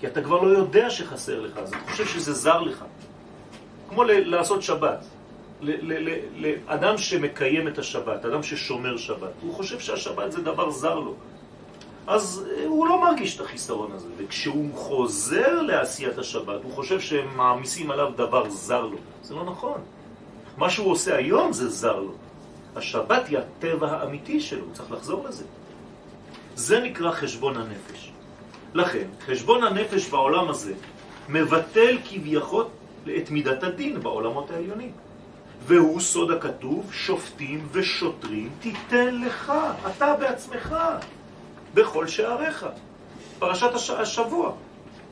כי 0.00 0.06
אתה 0.06 0.22
כבר 0.22 0.42
לא 0.42 0.58
יודע 0.58 0.90
שחסר 0.90 1.40
לך, 1.40 1.56
אז 1.56 1.68
אתה 1.68 1.78
חושב 1.90 2.06
שזה 2.06 2.32
זר 2.32 2.60
לך. 2.60 2.84
כמו 3.88 4.04
לעשות 4.04 4.62
שבת. 4.62 5.04
לאדם 6.36 6.98
שמקיים 6.98 7.68
את 7.68 7.78
השבת, 7.78 8.24
אדם 8.24 8.42
ששומר 8.42 8.96
שבת, 8.96 9.30
הוא 9.40 9.54
חושב 9.54 9.80
שהשבת 9.80 10.32
זה 10.32 10.42
דבר 10.42 10.70
זר 10.70 10.94
לו. 10.94 11.14
אז 12.08 12.44
אה, 12.50 12.66
הוא 12.66 12.86
לא 12.86 13.00
מרגיש 13.00 13.36
את 13.36 13.40
החיסרון 13.40 13.92
הזה, 13.92 14.08
וכשהוא 14.16 14.74
חוזר 14.74 15.62
לעשיית 15.62 16.18
השבת, 16.18 16.60
הוא 16.62 16.72
חושב 16.72 17.00
שהם 17.00 17.36
מעמיסים 17.36 17.90
עליו 17.90 18.12
דבר 18.16 18.50
זר 18.50 18.86
לו. 18.86 18.96
זה 19.22 19.34
לא 19.34 19.44
נכון. 19.44 19.80
מה 20.56 20.70
שהוא 20.70 20.90
עושה 20.90 21.16
היום 21.16 21.52
זה 21.52 21.68
זר 21.68 22.00
לו. 22.00 22.12
השבת 22.76 23.28
היא 23.28 23.38
הטבע 23.38 23.92
האמיתי 23.92 24.40
שלו, 24.40 24.64
הוא 24.64 24.74
צריך 24.74 24.92
לחזור 24.92 25.24
לזה. 25.28 25.44
זה 26.54 26.80
נקרא 26.80 27.10
חשבון 27.12 27.56
הנפש. 27.56 28.12
לכן, 28.74 29.06
חשבון 29.26 29.64
הנפש 29.64 30.08
בעולם 30.08 30.48
הזה 30.48 30.72
מבטל 31.28 31.98
כביכול 32.10 32.64
את 33.16 33.30
מידת 33.30 33.62
הדין 33.62 34.00
בעולמות 34.00 34.50
העליונים. 34.50 34.92
והוא 35.66 36.00
סוד 36.00 36.30
הכתוב, 36.30 36.92
שופטים 36.92 37.68
ושוטרים 37.72 38.50
תיתן 38.60 39.20
לך, 39.20 39.52
אתה 39.86 40.14
בעצמך, 40.14 40.74
בכל 41.74 42.06
שעריך. 42.06 42.66
פרשת 43.38 43.74
הש... 43.74 43.90
השבוע. 43.90 44.52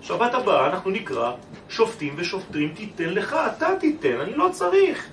שבת 0.02 0.34
הבאה 0.34 0.66
אנחנו 0.66 0.90
נקרא 0.90 1.32
שופטים 1.68 2.14
ושוטרים 2.16 2.75
תיתן 2.75 3.08
לך, 3.08 3.36
אתה 3.56 3.68
תיתן, 3.80 4.20
אני 4.20 4.34
לא 4.34 4.48
צריך. 4.52 5.08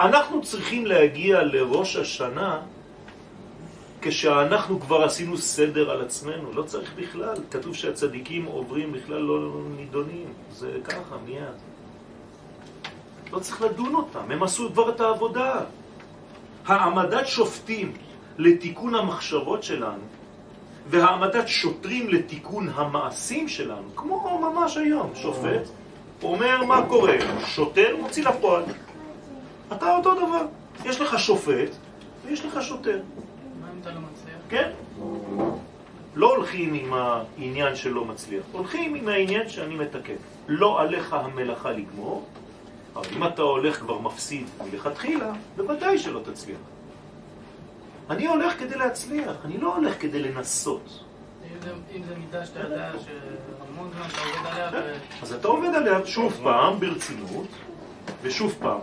אנחנו 0.00 0.42
צריכים 0.42 0.86
להגיע 0.86 1.42
לראש 1.42 1.96
השנה 1.96 2.60
כשאנחנו 4.02 4.80
כבר 4.80 5.04
עשינו 5.04 5.38
סדר 5.38 5.90
על 5.90 6.00
עצמנו, 6.02 6.52
לא 6.52 6.62
צריך 6.62 6.92
בכלל. 6.96 7.34
כתוב 7.50 7.74
שהצדיקים 7.74 8.44
עוברים 8.44 8.92
בכלל 8.92 9.18
לא 9.18 9.52
נידונים, 9.76 10.32
זה 10.52 10.78
ככה, 10.84 11.16
מיד. 11.26 11.58
לא 13.32 13.38
צריך 13.38 13.62
לדון 13.62 13.94
אותם, 13.94 14.30
הם 14.30 14.42
עשו 14.42 14.70
כבר 14.72 14.90
את 14.90 15.00
העבודה. 15.00 15.60
העמדת 16.66 17.26
שופטים 17.26 17.92
לתיקון 18.38 18.94
המחשבות 18.94 19.62
שלנו 19.62 20.02
והעמדת 20.86 21.48
שוטרים 21.48 22.08
לתיקון 22.08 22.68
המעשים 22.74 23.48
שלנו, 23.48 23.96
כמו 23.96 24.38
ממש 24.40 24.76
היום, 24.76 25.10
שופט 25.14 25.68
אומר 26.22 26.64
מה 26.64 26.86
קורה, 26.88 27.16
שוטר 27.46 27.96
מוציא 28.00 28.24
לפועל. 28.24 28.62
אתה 29.72 29.96
אותו 29.96 30.14
דבר, 30.14 30.46
יש 30.84 31.00
לך 31.00 31.18
שופט 31.18 31.70
ויש 32.26 32.44
לך 32.44 32.62
שוטר. 32.62 33.00
מה 33.60 33.66
אם 33.74 33.80
אתה 33.82 33.90
לא 33.90 34.00
מצליח? 34.00 34.36
כן? 34.48 34.70
לא 36.14 36.34
הולכים 36.36 36.74
עם 36.74 36.92
העניין 36.94 37.76
שלא 37.76 38.04
מצליח, 38.04 38.44
הולכים 38.52 38.94
עם 38.94 39.08
העניין 39.08 39.48
שאני 39.48 39.74
מתקן. 39.74 40.14
לא 40.48 40.80
עליך 40.80 41.12
המלאכה 41.12 41.70
לגמור, 41.70 42.26
אבל 42.96 43.06
אם 43.16 43.26
אתה 43.26 43.42
הולך 43.42 43.78
כבר 43.78 43.98
מפסיד 43.98 44.46
מלכתחילה, 44.70 45.32
בוודאי 45.56 45.98
שלא 45.98 46.20
תצליח. 46.24 46.58
אני 48.10 48.26
הולך 48.26 48.58
כדי 48.58 48.74
להצליח, 48.78 49.32
אני 49.44 49.58
לא 49.58 49.76
הולך 49.76 49.94
כדי 50.00 50.22
לנסות. 50.22 51.00
אם 51.94 52.02
זה- 52.08 52.14
מידה 52.16 52.46
שאתה 52.46 52.60
יודע 52.60 52.92
שהמון 53.04 53.90
זמן 53.94 54.06
אתה 54.12 54.20
עובד 54.22 54.46
עליה 54.52 54.70
ו... 54.72 54.94
אז 55.22 55.32
אתה 55.32 55.48
עובד 55.48 55.68
עליה 55.74 56.06
שוב 56.06 56.40
פעם 56.42 56.80
ברצינות, 56.80 57.46
ושוב 58.22 58.54
פעם, 58.60 58.78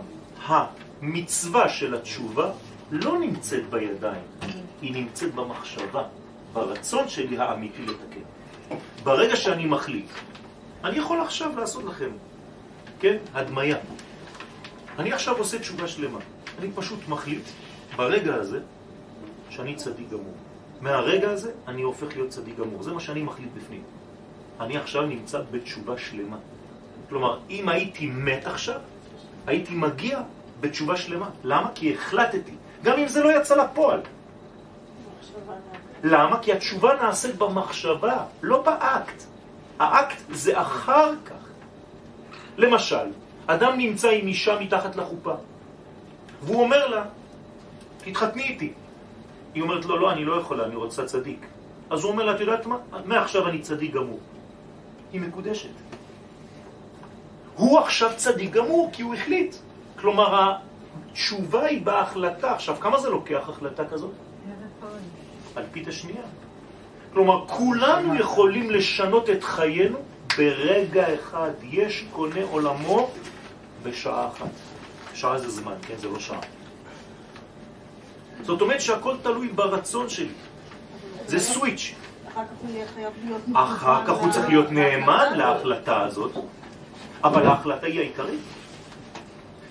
המצווה 0.46 1.68
של 1.68 1.94
התשובה 1.94 2.50
לא 2.90 3.18
נמצאת 3.18 3.70
בידיים, 3.70 4.22
היא 4.82 4.94
נמצאת 4.94 5.34
במחשבה, 5.34 6.02
ברצון 6.52 7.08
שלי 7.08 7.38
האמיתי 7.38 7.82
לתקן. 7.82 8.76
ברגע 9.04 9.36
שאני 9.36 9.66
מחליט, 9.66 10.06
אני 10.84 10.98
יכול 10.98 11.20
עכשיו 11.20 11.58
לעשות 11.58 11.84
לכם, 11.84 12.10
כן, 13.00 13.16
הדמיה. 13.34 13.76
אני 14.98 15.12
עכשיו 15.12 15.36
עושה 15.38 15.58
תשובה 15.58 15.88
שלמה. 15.88 16.18
אני 16.58 16.70
פשוט 16.74 16.98
מחליט 17.08 17.42
ברגע 17.96 18.34
הזה 18.34 18.60
שאני 19.58 19.74
צדיק 19.74 20.10
גמור. 20.10 20.34
מהרגע 20.80 21.30
הזה 21.30 21.52
אני 21.68 21.82
הופך 21.82 22.16
להיות 22.16 22.30
צדיק 22.30 22.58
גמור. 22.58 22.82
זה 22.82 22.92
מה 22.92 23.00
שאני 23.00 23.22
מחליט 23.22 23.48
בפנים. 23.56 23.82
אני 24.60 24.76
עכשיו 24.76 25.02
נמצא 25.06 25.40
בתשובה 25.50 25.98
שלמה. 25.98 26.36
כלומר, 27.08 27.38
אם 27.50 27.68
הייתי 27.68 28.06
מת 28.06 28.46
עכשיו, 28.46 28.80
הייתי 29.46 29.74
מגיע 29.74 30.20
בתשובה 30.60 30.96
שלמה. 30.96 31.30
למה? 31.44 31.70
כי 31.74 31.94
החלטתי, 31.94 32.54
גם 32.82 32.98
אם 32.98 33.08
זה 33.08 33.22
לא 33.22 33.40
יצא 33.40 33.56
לפועל. 33.56 34.00
למה? 36.04 36.38
כי 36.42 36.52
התשובה 36.52 36.94
נעשית 37.02 37.36
במחשבה, 37.36 38.24
לא 38.42 38.62
באקט. 38.62 39.22
האקט 39.78 40.22
זה 40.30 40.60
אחר 40.60 41.12
כך. 41.26 41.42
למשל, 42.56 43.06
אדם 43.46 43.78
נמצא 43.78 44.08
עם 44.10 44.26
אישה 44.26 44.60
מתחת 44.60 44.96
לחופה, 44.96 45.34
והוא 46.42 46.62
אומר 46.62 46.86
לה, 46.86 47.04
תתחתני 48.04 48.42
איתי. 48.42 48.72
היא 49.54 49.62
אומרת 49.62 49.84
לו, 49.84 49.98
לא, 49.98 50.12
אני 50.12 50.24
לא 50.24 50.34
יכולה, 50.34 50.64
אני 50.64 50.76
רוצה 50.76 51.04
צדיק. 51.04 51.46
אז 51.90 52.04
הוא 52.04 52.12
אומר 52.12 52.24
לה, 52.24 52.34
את 52.34 52.40
יודעת 52.40 52.66
מה? 52.66 52.76
מעכשיו 53.04 53.48
אני 53.48 53.58
צדיק 53.58 53.94
גמור. 53.94 54.18
היא 55.12 55.20
מקודשת. 55.20 55.68
הוא 57.56 57.78
עכשיו 57.78 58.10
צדיק 58.16 58.50
גמור, 58.50 58.90
כי 58.92 59.02
הוא 59.02 59.14
החליט. 59.14 59.56
כלומר, 59.96 60.56
התשובה 61.10 61.64
היא 61.64 61.82
בהחלטה. 61.82 62.52
עכשיו, 62.52 62.76
כמה 62.80 63.00
זה 63.00 63.10
לוקח 63.10 63.48
החלטה 63.48 63.88
כזאת? 63.88 64.12
אלפית 65.56 65.88
השנייה. 65.88 66.22
כלומר, 67.12 67.46
כולנו 67.46 68.14
יכולים 68.14 68.70
לשנות 68.70 69.30
את 69.30 69.44
חיינו 69.44 69.98
ברגע 70.38 71.14
אחד. 71.14 71.50
יש 71.62 72.04
קונה 72.12 72.44
עולמו 72.50 73.10
בשעה 73.82 74.28
אחת. 74.28 74.50
שעה 75.14 75.38
זה 75.38 75.50
זמן, 75.50 75.74
כן? 75.86 75.94
זה 75.96 76.08
לא 76.08 76.18
שעה. 76.18 76.40
זאת 78.42 78.60
אומרת 78.60 78.80
שהכל 78.80 79.16
תלוי 79.22 79.48
ברצון 79.48 80.08
שלי. 80.08 80.32
זה 81.26 81.38
סוויץ'. 81.40 81.94
אחר 83.54 84.06
כך 84.06 84.16
הוא 84.16 84.32
צריך 84.32 84.48
להיות 84.48 84.70
נאמן 84.70 85.32
להחלטה 85.36 86.02
הזאת, 86.02 86.32
אבל 87.24 87.46
ההחלטה 87.46 87.86
היא 87.86 88.00
העיקרית. 88.00 88.40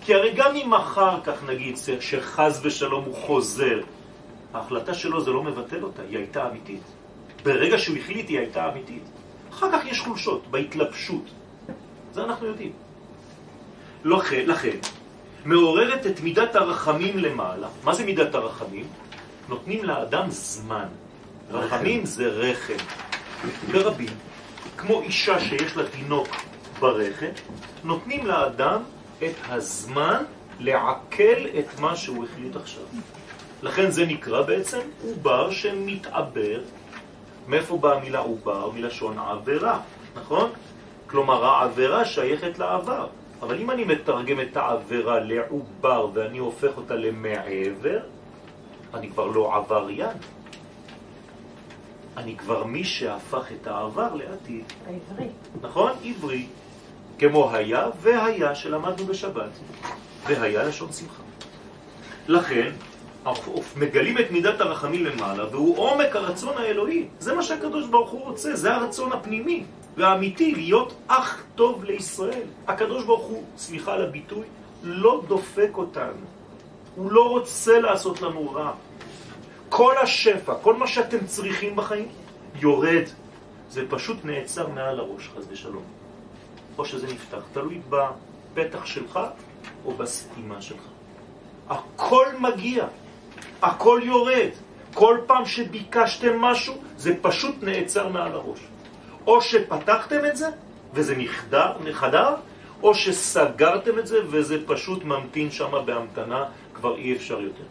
כי 0.02 0.14
הרי 0.14 0.34
גם 0.36 0.56
אם 0.56 0.74
אחר 0.74 1.22
כך 1.24 1.44
נגיד 1.44 1.76
שחז 2.00 2.60
ושלום 2.64 3.04
הוא 3.04 3.16
חוזר, 3.16 3.80
ההחלטה 4.54 4.94
שלו 4.94 5.22
זה 5.22 5.32
לא 5.32 5.44
מבטל 5.44 5.84
אותה, 5.84 6.02
היא 6.10 6.18
הייתה 6.18 6.50
אמיתית. 6.50 6.82
ברגע 7.44 7.78
שהוא 7.78 7.98
החליט 7.98 8.30
היא 8.30 8.40
הייתה 8.40 8.72
אמיתית. 8.72 9.04
אחר 9.50 9.72
כך 9.72 9.86
יש 9.86 10.00
חולשות 10.00 10.48
בהתלבשות. 10.52 11.24
זה 12.14 12.24
אנחנו 12.24 12.48
יודעים. 12.48 12.72
לכן, 14.06 14.44
לכן, 14.48 14.78
מעוררת 15.48 16.06
את 16.06 16.20
מידת 16.20 16.56
הרחמים 16.56 17.18
למעלה. 17.18 17.68
מה 17.84 17.96
זה 17.96 18.06
מידת 18.06 18.36
הרחמים? 18.36 18.88
נותנים 19.50 19.86
לאדם 19.86 20.30
זמן. 20.30 20.86
רחמים 21.52 22.06
זה 22.06 22.28
רחם. 22.28 22.84
ברבים, 23.72 24.10
כמו 24.78 25.02
אישה 25.02 25.40
שיש 25.40 25.78
לה 25.78 25.84
תינוק 25.90 26.28
ברחם, 26.80 27.32
נותנים 27.84 28.26
לאדם 28.28 28.82
את 29.24 29.36
הזמן 29.50 30.24
לעכל 30.60 31.40
את 31.60 31.80
מה 31.80 31.96
שהוא 31.96 32.26
החליט 32.26 32.56
עכשיו. 32.56 32.84
לכן 33.64 33.92
זה 33.92 34.06
נקרא 34.06 34.42
בעצם 34.42 34.80
עובר 35.04 35.52
שמתעבר. 35.52 36.62
מאיפה 37.48 37.78
באה 37.78 37.98
המילה 37.98 38.20
עובר? 38.20 38.72
מלשון 38.72 39.20
עבירה, 39.20 39.80
נכון? 40.16 40.50
כלומר 41.08 41.46
העבירה 41.46 42.06
שייכת 42.06 42.60
לעבר. 42.60 43.08
אבל 43.42 43.60
אם 43.60 43.72
אני 43.72 43.84
מתרגם 43.84 44.42
את 44.42 44.58
העבירה 44.58 45.20
לעובר 45.20 46.08
ואני 46.14 46.38
הופך 46.38 46.78
אותה 46.78 46.96
למעבר, 46.96 48.00
אני 48.94 49.10
כבר 49.10 49.26
לא 49.26 49.56
עבריין. 49.56 50.18
אני 52.18 52.38
כבר 52.38 52.64
מי 52.64 52.84
שהפך 52.84 53.52
את 53.52 53.68
העבר 53.68 54.16
לעתיד. 54.16 54.64
העברי. 54.88 55.28
נכון? 55.62 55.92
עברי. 56.04 56.48
כמו 57.20 57.52
היה 57.54 57.88
והיה 58.02 58.56
שלמדנו 58.56 59.06
בשבת. 59.06 59.50
והיה 60.28 60.64
לשון 60.64 60.92
שמחה. 60.92 61.24
לכן, 62.28 62.72
מגלים 63.78 64.18
את 64.18 64.32
מידת 64.32 64.62
הרחמים 64.62 65.06
למעלה, 65.06 65.46
והוא 65.52 65.78
עומק 65.78 66.16
הרצון 66.16 66.58
האלוהי. 66.58 67.08
זה 67.20 67.36
מה 67.36 67.44
שהקדוש 67.44 67.88
ברוך 67.88 68.10
הוא 68.10 68.22
רוצה, 68.22 68.56
זה 68.56 68.74
הרצון 68.74 69.12
הפנימי 69.14 69.64
והאמיתי, 69.98 70.56
להיות 70.56 70.94
אח 71.08 71.44
טוב 71.56 71.84
לישראל. 71.84 72.44
הקדוש 72.68 73.04
ברוך 73.04 73.26
הוא, 73.26 73.44
סליחה 73.58 73.94
על 73.94 74.04
הביטוי, 74.04 74.46
לא 74.84 75.22
דופק 75.28 75.70
אותנו. 75.74 76.26
הוא 76.96 77.12
לא 77.12 77.30
רוצה 77.30 77.80
לעשות 77.80 78.22
לנו 78.22 78.52
רע. 78.52 78.72
כל 79.70 79.94
השפע, 80.04 80.54
כל 80.62 80.76
מה 80.76 80.88
שאתם 80.88 81.26
צריכים 81.26 81.76
בחיים, 81.76 82.08
יורד. 82.56 83.04
זה 83.70 83.84
פשוט 83.90 84.18
נעצר 84.24 84.68
מעל 84.68 85.00
הראש, 85.00 85.30
חס 85.38 85.44
ושלום. 85.50 85.84
או 86.78 86.86
שזה 86.86 87.08
נפתח, 87.08 87.42
תלוי 87.54 87.82
בפתח 87.90 88.86
שלך 88.86 89.20
או 89.86 89.92
בסתימה 89.92 90.62
שלך. 90.62 90.82
הכל 91.70 92.26
מגיע, 92.40 92.88
הכל 93.62 94.02
יורד. 94.04 94.50
כל 94.94 95.18
פעם 95.26 95.46
שביקשתם 95.46 96.42
משהו, 96.42 96.74
זה 96.98 97.14
פשוט 97.22 97.56
נעצר 97.62 98.08
מעל 98.08 98.32
הראש. 98.32 98.60
או 99.28 99.42
שפתחתם 99.42 100.26
את 100.26 100.38
זה, 100.38 100.48
וזה 100.94 101.16
נחדר, 101.18 101.74
נחדר, 101.84 102.36
או 102.84 102.96
שסגרתם 102.96 104.00
את 104.00 104.08
זה, 104.08 104.20
וזה 104.30 104.58
פשוט 104.68 105.04
ממתין 105.04 105.52
שם 105.52 105.72
בהמתנה, 105.86 106.46
כבר 106.74 106.98
אי 106.98 107.16
אפשר 107.16 107.42
יותר. 107.42 107.64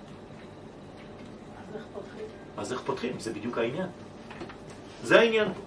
אז 1.62 1.74
איך 1.74 1.84
פותחים? 1.94 2.26
אז 2.56 2.72
איך 2.72 2.80
פותחים? 2.80 3.12
זה 3.18 3.32
בדיוק 3.32 3.58
העניין. 3.58 3.86
זה 5.02 5.20
העניין 5.20 5.48
פה. 5.48 5.60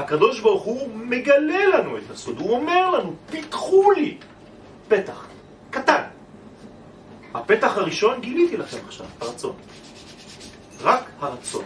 הקדוש 0.00 0.40
ברוך 0.40 0.62
הוא 0.62 0.88
מגלה 0.94 1.66
לנו 1.66 1.98
את 1.98 2.10
הסוד, 2.10 2.38
הוא 2.38 2.50
אומר 2.56 2.90
לנו, 2.90 3.14
פיתחו 3.30 3.90
לי 3.90 4.16
פתח, 4.88 5.26
קטן. 5.70 6.02
הפתח 7.34 7.76
הראשון 7.76 8.20
גיליתי 8.20 8.56
לכם 8.56 8.78
עכשיו, 8.86 9.06
הרצון. 9.20 9.56
רק 10.82 11.10
הרצון. 11.20 11.64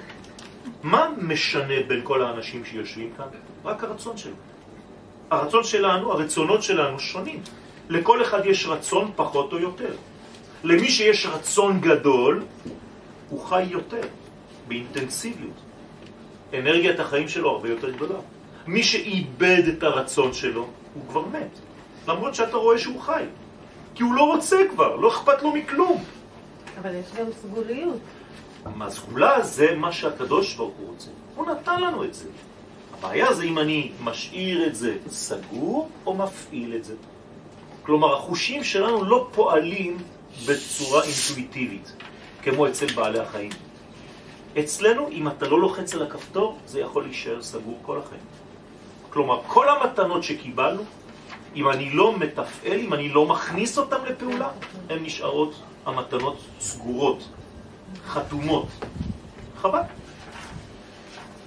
מה 0.83 1.09
משנה 1.18 1.74
בין 1.88 2.00
כל 2.05 2.22
האנשים 2.22 2.64
שיושבים 2.64 3.11
כאן? 3.16 3.27
רק 3.64 3.85
הרצון 3.85 4.16
שלנו. 4.16 4.37
הרצון 5.31 5.64
שלנו, 5.64 6.12
הרצונות 6.12 6.62
שלנו 6.62 7.00
שונים. 7.00 7.40
לכל 7.88 8.22
אחד 8.22 8.46
יש 8.46 8.66
רצון 8.66 9.12
פחות 9.16 9.53
או 9.53 9.59
יותר. 9.59 9.94
למי 10.64 10.88
שיש 10.88 11.27
רצון 11.27 11.81
גדול, 11.81 12.42
הוא 13.29 13.44
חי 13.44 13.62
יותר, 13.62 14.07
באינטנסיביות. 14.68 15.59
אנרגיית 16.55 17.00
החיים 17.00 17.29
שלו 17.29 17.50
הרבה 17.50 17.68
יותר 17.68 17.90
גדולה. 17.90 18.18
מי 18.66 18.83
שאיבד 18.83 19.62
את 19.68 19.83
הרצון 19.83 20.33
שלו, 20.33 20.68
הוא 20.94 21.03
כבר 21.09 21.24
מת. 21.27 21.59
למרות 22.09 22.35
שאתה 22.35 22.57
רואה 22.57 22.79
שהוא 22.79 23.00
חי. 23.00 23.24
כי 23.94 24.02
הוא 24.02 24.14
לא 24.14 24.22
רוצה 24.22 24.57
כבר, 24.70 24.96
לא 24.96 25.09
אכפת 25.09 25.42
לו 25.42 25.52
מכלום. 25.52 26.04
אבל 26.80 26.94
יש 26.94 27.07
גם 27.18 27.26
סגוליות. 27.42 27.98
הסגולה 28.80 29.42
זה 29.42 29.74
מה 29.76 29.92
שהקדוש 29.92 30.54
ברוך 30.54 30.74
הוא 30.78 30.88
רוצה. 30.88 31.11
הוא 31.37 31.46
נתן 31.46 31.80
לנו 31.80 32.04
את 32.04 32.14
זה. 32.14 32.28
הבעיה 32.98 33.35
זה 33.35 33.42
אם 33.42 33.59
אני 33.59 33.92
משאיר 34.04 34.66
את 34.66 34.74
זה 34.74 34.96
סגור 35.09 35.88
או 36.07 36.14
מפעיל 36.14 36.76
את 36.76 36.85
זה. 36.85 36.94
כלומר, 37.83 38.14
החושים 38.16 38.64
שלנו 38.64 39.04
לא 39.04 39.28
פועלים 39.33 39.98
בצורה 40.48 41.02
אינטואיטיבית, 41.04 41.92
כמו 42.42 42.68
אצל 42.68 42.87
בעלי 42.94 43.18
החיים. 43.18 43.50
אצלנו, 44.59 45.09
אם 45.09 45.28
אתה 45.28 45.48
לא 45.48 45.61
לוחץ 45.61 45.94
על 45.94 46.02
הכפתור, 46.02 46.59
זה 46.66 46.80
יכול 46.80 47.02
להישאר 47.02 47.42
סגור 47.42 47.78
כל 47.83 47.98
החיים. 47.98 48.22
כלומר, 49.11 49.40
כל 49.46 49.68
המתנות 49.68 50.22
שקיבלנו, 50.22 50.83
אם 51.54 51.70
אני 51.70 51.90
לא 51.90 52.18
מתפעל, 52.18 52.80
אם 52.80 52.94
אני 52.94 53.08
לא 53.08 53.26
מכניס 53.26 53.78
אותן 53.78 54.04
לפעולה, 54.06 54.48
הן 54.90 55.04
נשארות 55.04 55.62
המתנות 55.86 56.38
סגורות, 56.60 57.28
חתומות. 58.06 58.66
חבל. 59.56 59.80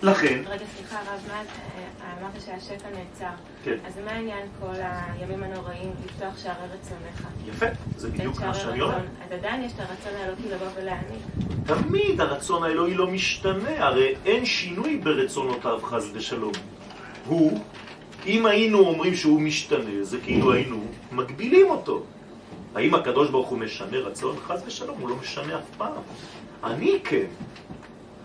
לכן, 0.04 0.42
רגע, 0.48 0.66
סליחה, 0.76 1.00
הרב, 1.00 1.30
אה, 1.32 2.14
אמרת 2.22 2.42
שהשפע 2.46 2.88
נעצר. 2.90 3.36
כן. 3.64 3.76
אז 3.88 3.94
מה 4.06 4.12
העניין 4.12 4.48
כל 4.60 4.74
הימים 4.76 5.44
הנוראים 5.44 5.92
לפתוח 6.06 6.38
שערי 6.44 6.66
רצונך? 6.66 7.28
יפה, 7.48 7.66
זה 7.98 8.10
בדיוק 8.10 8.42
מה 8.42 8.54
שאני 8.54 8.82
אומר. 8.82 8.98
אז 8.98 9.32
עדיין 9.32 9.64
יש 9.64 9.72
את 9.72 9.80
הרצון 9.80 10.22
האלוקי 10.22 10.50
לבוא 10.50 10.68
ולהעניק. 10.76 11.22
תמיד 11.66 12.22
הרצון 12.22 12.64
האלוהי 12.64 12.94
לא 12.94 13.08
משתנה, 13.08 13.86
הרי 13.86 14.16
אין 14.26 14.46
שינוי 14.46 14.98
ברצונותיו 14.98 15.80
חס 15.84 16.10
ושלום. 16.14 16.54
הוא, 17.26 17.60
אם 18.28 18.46
היינו 18.46 18.80
אומרים 18.80 19.16
שהוא 19.16 19.42
משתנה, 19.42 20.04
זה 20.04 20.18
כאילו 20.24 20.54
היינו 20.54 20.80
מגבילים 21.12 21.70
אותו. 21.70 22.02
האם 22.76 22.96
הקדוש 22.96 23.30
ברוך 23.30 23.48
הוא 23.48 23.58
משנה 23.58 23.98
רצון? 23.98 24.36
חס 24.48 24.64
ושלום, 24.66 24.98
הוא 25.02 25.10
לא 25.10 25.16
משנה 25.16 25.56
אף 25.56 25.76
פעם. 25.78 25.92
אני 26.64 27.00
כן. 27.04 27.26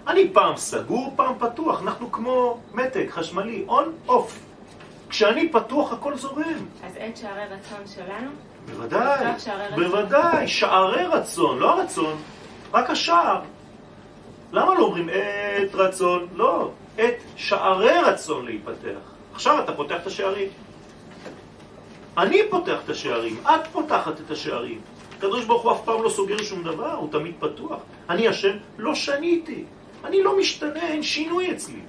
אני 0.08 0.30
פעם 0.32 0.56
סגור, 0.56 1.12
פעם 1.16 1.34
פתוח. 1.38 1.82
אנחנו 1.82 2.12
כמו 2.12 2.60
מתג 2.74 3.10
חשמלי, 3.10 3.64
און, 3.68 3.92
אוף. 4.08 4.38
כשאני 5.08 5.48
פתוח 5.48 5.92
הכל 5.92 6.16
זורם. 6.16 6.66
אז 6.84 6.96
אין 6.96 7.16
שערי 7.16 7.44
רצון 7.44 7.86
שלנו? 7.94 8.30
בוודאי. 8.66 9.26
בוודאי, 9.74 10.48
שערי 10.48 11.04
רצון, 11.04 11.58
לא 11.58 11.70
הרצון, 11.70 12.16
רק 12.72 12.90
השער. 12.90 13.40
למה 14.52 14.74
לא 14.74 14.84
אומרים 14.84 15.08
עת 15.08 15.74
רצון? 15.74 16.26
לא, 16.34 16.70
עת 16.98 17.14
שערי 17.36 17.98
רצון 17.98 18.44
להיפתח. 18.44 19.11
עכשיו 19.34 19.64
אתה 19.64 19.72
פותח 19.72 19.96
את 20.02 20.06
השערים. 20.06 20.48
אני 22.18 22.38
פותח 22.50 22.78
את 22.84 22.90
השערים, 22.90 23.36
את 23.44 23.66
פותחת 23.72 24.20
את 24.20 24.30
השערים. 24.30 24.80
הקדוש 25.18 25.44
ברוך 25.44 25.62
הוא 25.62 25.72
אף 25.72 25.84
פעם 25.84 26.02
לא 26.02 26.08
סוגר 26.08 26.42
שום 26.42 26.62
דבר, 26.62 26.92
הוא 26.92 27.08
תמיד 27.12 27.34
פתוח. 27.38 27.80
אני 28.10 28.28
השם, 28.28 28.56
לא 28.78 28.94
שניתי. 28.94 29.64
אני 30.04 30.22
לא 30.22 30.38
משתנה, 30.38 30.88
אין 30.88 31.02
שינוי 31.02 31.52
אצלי. 31.52 31.80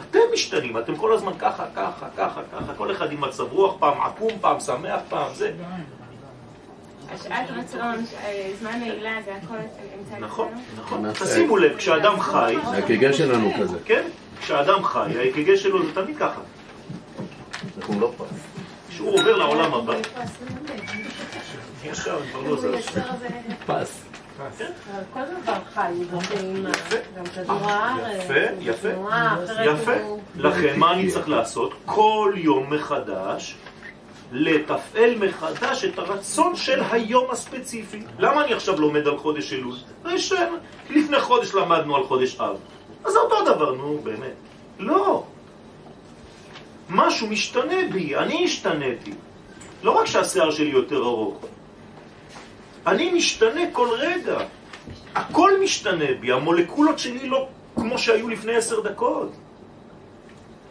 אתם 0.00 0.18
משתנים, 0.32 0.78
אתם 0.78 0.96
כל 0.96 1.12
הזמן 1.12 1.32
ככה, 1.38 1.64
ככה, 1.76 2.06
ככה, 2.16 2.40
ככה, 2.52 2.74
כל 2.76 2.92
אחד 2.92 3.12
עם 3.12 3.20
מצב 3.20 3.52
רוח, 3.52 3.74
פעם 3.78 4.00
עקום, 4.00 4.32
פעם 4.40 4.60
שמח, 4.60 5.00
פעם 5.08 5.34
זה. 5.34 5.52
השעת 7.14 7.50
רצון, 7.50 8.04
אה, 8.24 8.50
זמן 8.60 8.78
נעילה, 8.78 9.16
זה 9.24 9.34
הכל 9.42 9.54
נמצא 9.98 10.18
נכון? 10.26 10.48
נכון. 10.76 11.02
נעשה. 11.02 11.24
תשימו 11.24 11.56
לב, 11.56 11.76
כשאדם 11.76 12.20
חי, 12.20 12.56
הקגה 12.78 13.12
שלנו 13.12 13.50
כזה. 13.60 13.78
כן, 13.84 14.02
כשאדם 14.40 14.84
חי, 14.84 15.18
האק"ג 15.18 15.54
שלו 15.56 15.86
זה 15.86 15.94
תמיד 15.94 16.16
ככה. 16.18 16.40
אנחנו 17.78 18.00
לא 18.00 18.12
פס. 18.16 18.36
כשהוא 18.88 19.14
עובר 19.14 19.36
לעולם 19.36 19.74
הבא, 19.74 19.94
עכשיו 21.88 22.20
כבר 22.32 22.40
לא 22.40 22.56
זז. 22.56 22.88
פס. 23.66 24.02
כן, 24.58 24.70
כל 25.12 25.20
דבר 25.42 25.54
חי, 25.74 25.92
גם 27.16 27.24
כדור 27.34 27.56
הארץ, 27.70 28.24
יפה, 28.24 28.34
יפה. 28.60 28.88
יפה. 29.64 29.92
לכן 30.36 30.78
מה 30.78 30.92
אני 30.92 31.10
צריך 31.10 31.28
לעשות? 31.28 31.74
כל 31.86 32.32
יום 32.36 32.74
מחדש 32.74 33.56
לתפעל 34.32 35.14
מחדש 35.18 35.84
את 35.84 35.98
הרצון 35.98 36.56
של 36.56 36.82
היום 36.90 37.30
הספציפי. 37.30 38.02
למה 38.18 38.44
אני 38.44 38.52
עכשיו 38.54 38.80
לומד 38.80 39.06
על 39.06 39.18
חודש 39.18 39.52
אלול? 39.52 39.74
הרי 40.04 40.16
לפני 40.90 41.20
חודש 41.20 41.54
למדנו 41.54 41.96
על 41.96 42.04
חודש 42.04 42.40
אב. 42.40 42.56
אז 43.04 43.16
אותו 43.16 43.44
דבר, 43.44 43.74
נו, 43.74 43.98
באמת. 44.02 44.34
לא. 44.78 45.24
משהו 46.90 47.26
משתנה 47.26 47.76
בי, 47.92 48.16
אני 48.16 48.44
השתניתי. 48.44 49.12
לא 49.82 49.90
רק 49.90 50.06
שהשיער 50.06 50.50
שלי 50.50 50.70
יותר 50.70 50.96
ארוך. 50.96 51.44
אני 52.86 53.12
משתנה 53.12 53.60
כל 53.72 53.88
רגע. 53.98 54.38
הכל 55.14 55.60
משתנה 55.62 56.04
בי, 56.20 56.32
המולקולות 56.32 56.98
שלי 56.98 57.28
לא 57.28 57.48
כמו 57.76 57.98
שהיו 57.98 58.28
לפני 58.28 58.56
עשר 58.56 58.80
דקות. 58.80 59.32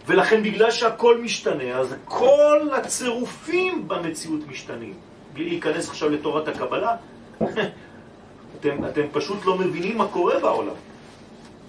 ולכן 0.10 0.44
בגלל 0.44 0.72
שהכל 0.72 1.18
משתנה, 1.22 1.78
אז 1.78 1.96
כל 2.06 2.68
הצירופים 2.74 3.88
במציאות 3.88 4.48
משתנים. 4.48 4.94
בלי 5.34 5.50
להיכנס 5.50 5.90
עכשיו 5.90 6.10
לתורת 6.10 6.48
הקבלה, 6.48 6.96
אתם, 8.60 8.86
אתם 8.86 9.02
פשוט 9.12 9.46
לא 9.46 9.58
מבינים 9.58 9.98
מה 9.98 10.08
קורה 10.08 10.40
בעולם. 10.40 10.74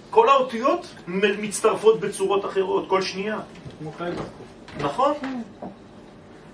כל 0.09 0.29
האותיות 0.29 0.95
מצטרפות 1.07 1.99
בצורות 1.99 2.45
אחרות, 2.45 2.89
כל 2.89 3.01
שנייה. 3.01 3.39
נכון? 4.79 5.13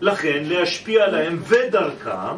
לכן 0.01 0.43
להשפיע 0.43 1.03
עליהם 1.03 1.39
ודרכם 1.47 2.37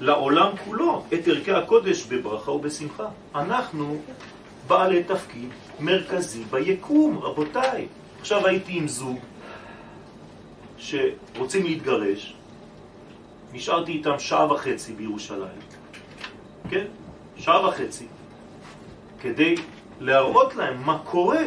לעולם 0.00 0.50
כולו 0.64 1.02
את 1.14 1.28
ערכי 1.28 1.52
הקודש 1.52 2.06
בברכה 2.06 2.50
ובשמחה. 2.50 3.08
אנחנו 3.34 3.96
בעלי 4.66 5.02
תפקיד 5.02 5.48
מרכזי 5.80 6.44
ביקום, 6.50 7.18
רבותיי. 7.18 7.86
עכשיו 8.26 8.46
הייתי 8.46 8.78
עם 8.78 8.88
זוג 8.88 9.18
שרוצים 10.78 11.64
להתגרש, 11.64 12.34
נשארתי 13.52 13.92
איתם 13.92 14.18
שעה 14.18 14.52
וחצי 14.52 14.92
בירושלים, 14.92 15.60
כן? 16.70 16.84
שעה 17.36 17.68
וחצי, 17.68 18.06
כדי 19.20 19.54
להראות 20.00 20.56
להם 20.56 20.82
מה 20.84 20.98
קורה, 20.98 21.44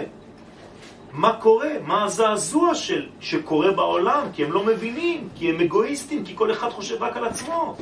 מה 1.12 1.34
קורה, 1.42 1.70
מה 1.86 2.04
הזעזוע 2.04 2.76
של, 2.76 3.10
שקורה 3.20 3.72
בעולם, 3.72 4.28
כי 4.34 4.46
הם 4.46 4.52
לא 4.52 4.66
מבינים, 4.66 5.30
כי 5.36 5.50
הם 5.50 5.60
אגואיסטים, 5.60 6.26
כי 6.26 6.36
כל 6.36 6.52
אחד 6.52 6.70
חושב 6.70 7.04
רק 7.04 7.18
על 7.18 7.26
עצמו. 7.26 7.76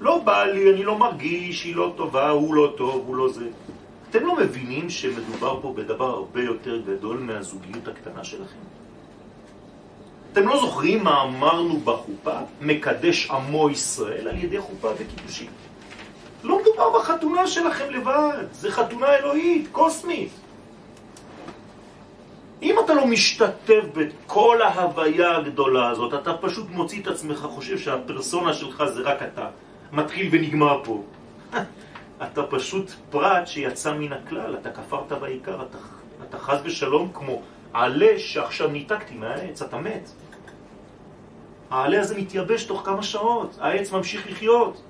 לא 0.00 0.18
בא 0.18 0.44
לי, 0.44 0.74
אני 0.74 0.84
לא 0.84 0.98
מרגיש, 0.98 1.64
היא 1.64 1.76
לא 1.76 1.92
טובה, 1.96 2.30
הוא 2.30 2.54
לא 2.54 2.74
טוב, 2.76 3.04
הוא 3.06 3.16
לא 3.16 3.28
זה. 3.28 3.48
אתם 4.10 4.26
לא 4.26 4.36
מבינים 4.36 4.90
שמדובר 4.90 5.60
פה 5.62 5.72
בדבר 5.76 6.10
הרבה 6.10 6.42
יותר 6.42 6.80
גדול 6.86 7.18
מהזוגיות 7.18 7.88
הקטנה 7.88 8.24
שלכם? 8.24 8.58
אתם 10.32 10.48
לא 10.48 10.60
זוכרים 10.60 11.04
מה 11.04 11.22
אמרנו 11.22 11.80
בחופה? 11.80 12.38
מקדש 12.60 13.30
עמו 13.30 13.70
ישראל 13.70 14.28
על 14.28 14.36
ידי 14.36 14.60
חופה 14.60 14.88
וקידושין. 14.98 15.50
לא 16.44 16.60
מדובר 16.62 16.98
בחתונה 16.98 17.46
שלכם 17.46 17.90
לבד, 17.90 18.44
זה 18.52 18.70
חתונה 18.70 19.16
אלוהית, 19.16 19.68
קוסמית. 19.72 20.30
אם 22.62 22.76
אתה 22.84 22.94
לא 22.94 23.06
משתתף 23.06 23.84
בכל 23.94 24.62
ההוויה 24.62 25.36
הגדולה 25.36 25.90
הזאת, 25.90 26.14
אתה 26.14 26.34
פשוט 26.34 26.66
מוציא 26.70 27.02
את 27.02 27.06
עצמך, 27.06 27.38
חושב 27.38 27.78
שהפרסונה 27.78 28.54
שלך 28.54 28.84
זה 28.84 29.02
רק 29.02 29.22
אתה, 29.22 29.46
מתחיל 29.92 30.28
ונגמר 30.30 30.84
פה. 30.84 31.02
אתה 32.22 32.42
פשוט 32.42 32.90
פרט 33.10 33.46
שיצא 33.46 33.92
מן 33.94 34.12
הכלל, 34.12 34.56
אתה 34.60 34.70
כפרת 34.70 35.12
בעיקר, 35.12 35.62
אתה, 35.62 35.78
אתה 36.28 36.38
חז 36.38 36.58
ושלום 36.64 37.10
כמו 37.14 37.42
עלה 37.72 38.18
שעכשיו 38.18 38.68
ניתקתי 38.68 39.14
מהעץ, 39.14 39.62
אתה 39.62 39.78
מת. 39.78 40.10
העלה 41.70 42.00
הזה 42.00 42.18
מתייבש 42.18 42.64
תוך 42.64 42.82
כמה 42.84 43.02
שעות, 43.02 43.56
העץ 43.60 43.92
ממשיך 43.92 44.30
לחיות. 44.30 44.82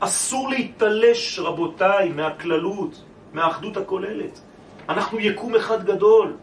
אסור 0.00 0.48
להתלש, 0.48 1.38
רבותיי, 1.38 2.08
מהכללות, 2.08 3.02
מהאחדות 3.32 3.76
הכוללת. 3.76 4.40
אנחנו 4.88 5.18
יקום 5.20 5.54
אחד 5.54 5.84
גדול. 5.84 6.36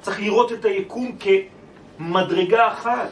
צריך 0.00 0.20
לראות 0.20 0.52
את 0.52 0.64
היקום 0.64 1.16
כמדרגה 1.98 2.68
אחת. 2.68 3.10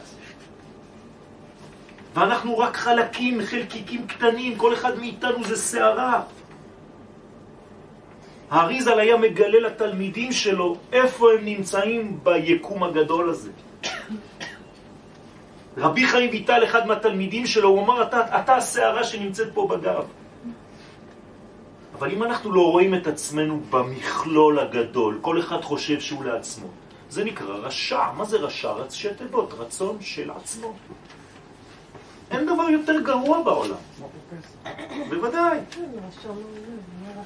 ואנחנו 2.15 2.57
רק 2.57 2.77
חלקים, 2.77 3.41
חלקיקים 3.45 4.07
קטנים, 4.07 4.55
כל 4.57 4.73
אחד 4.73 4.99
מאיתנו 4.99 5.43
זה 5.43 5.55
שערה. 5.71 6.21
האריזל 8.49 8.99
היה 8.99 9.17
מגלה 9.17 9.59
לתלמידים 9.59 10.31
שלו 10.31 10.77
איפה 10.91 11.31
הם 11.33 11.45
נמצאים 11.45 12.19
ביקום 12.23 12.83
הגדול 12.83 13.29
הזה. 13.29 13.51
רבי 15.77 16.07
חיים 16.07 16.29
ויטל, 16.31 16.63
אחד 16.63 16.87
מהתלמידים 16.87 17.45
שלו, 17.45 17.69
הוא 17.69 17.83
אמר, 17.83 18.03
אתה, 18.03 18.39
אתה 18.39 18.55
השערה 18.55 19.03
שנמצאת 19.03 19.47
פה 19.53 19.67
בגב. 19.67 20.03
אבל 21.99 22.11
אם 22.11 22.23
אנחנו 22.23 22.51
לא 22.51 22.71
רואים 22.71 22.95
את 22.95 23.07
עצמנו 23.07 23.59
במכלול 23.69 24.59
הגדול, 24.59 25.19
כל 25.21 25.39
אחד 25.39 25.61
חושב 25.61 25.99
שהוא 25.99 26.23
לעצמו, 26.23 26.67
זה 27.09 27.23
נקרא 27.23 27.55
רשע. 27.55 28.11
מה 28.17 28.25
זה 28.25 28.37
רשע? 28.37 28.71
ראשי 28.71 29.13
תיבות, 29.13 29.53
רצון 29.57 29.97
של 30.01 30.31
עצמו. 30.31 30.73
אין 32.35 32.45
דבר 32.45 32.69
יותר 32.69 33.01
גרוע 33.01 33.43
בעולם. 33.43 33.77
בוודאי. 35.09 35.59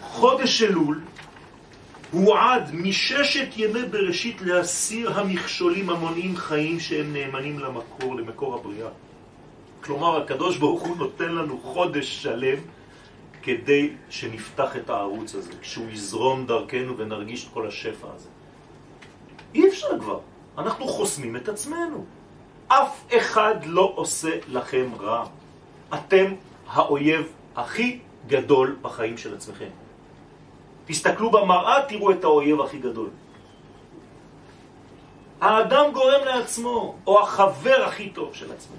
חודש 0.02 0.64
אלול 0.64 1.02
הועד 2.12 2.70
מששת 2.74 3.48
ימי 3.58 3.84
בראשית 3.84 4.42
להסיר 4.42 5.20
המכשולים 5.20 5.90
המונעים 5.90 6.36
חיים 6.36 6.80
שהם 6.80 7.14
נאמנים 7.14 7.60
למקור, 7.60 8.16
למקור 8.16 8.56
הבריאה. 8.56 8.90
כלומר, 9.84 10.22
הקדוש 10.22 10.58
ברוך 10.58 10.82
הוא 10.82 10.98
נותן 10.98 11.32
לנו 11.32 11.60
חודש 11.64 12.24
שלם 12.24 12.58
כדי 13.42 13.90
שנפתח 14.10 14.76
את 14.76 14.90
הערוץ 14.90 15.36
הזה, 15.36 15.52
שהוא 15.62 15.90
יזרום 15.90 16.46
דרכנו 16.46 16.98
ונרגיש 16.98 17.48
את 17.48 17.54
כל 17.54 17.68
השפע 17.68 18.08
הזה. 18.16 18.30
אי 19.56 19.68
אפשר 19.68 20.00
כבר, 20.00 20.20
אנחנו 20.58 20.88
חוסמים 20.88 21.36
את 21.36 21.50
עצמנו. 21.50 22.06
אף 22.70 23.06
אחד 23.18 23.56
לא 23.66 23.94
עושה 23.96 24.38
לכם 24.48 24.90
רע. 25.00 25.26
אתם 25.94 26.34
האויב 26.70 27.28
הכי 27.56 28.00
גדול 28.28 28.78
בחיים 28.82 29.18
של 29.18 29.36
עצמכם. 29.36 29.70
תסתכלו 30.86 31.32
במראה, 31.32 31.82
תראו 31.88 32.12
את 32.12 32.24
האויב 32.24 32.62
הכי 32.62 32.78
גדול. 32.78 33.10
האדם 35.42 35.92
גורם 35.94 36.22
לעצמו, 36.26 36.96
או 37.08 37.24
החבר 37.24 37.84
הכי 37.86 38.10
טוב 38.10 38.36
של 38.36 38.52
עצמו. 38.52 38.76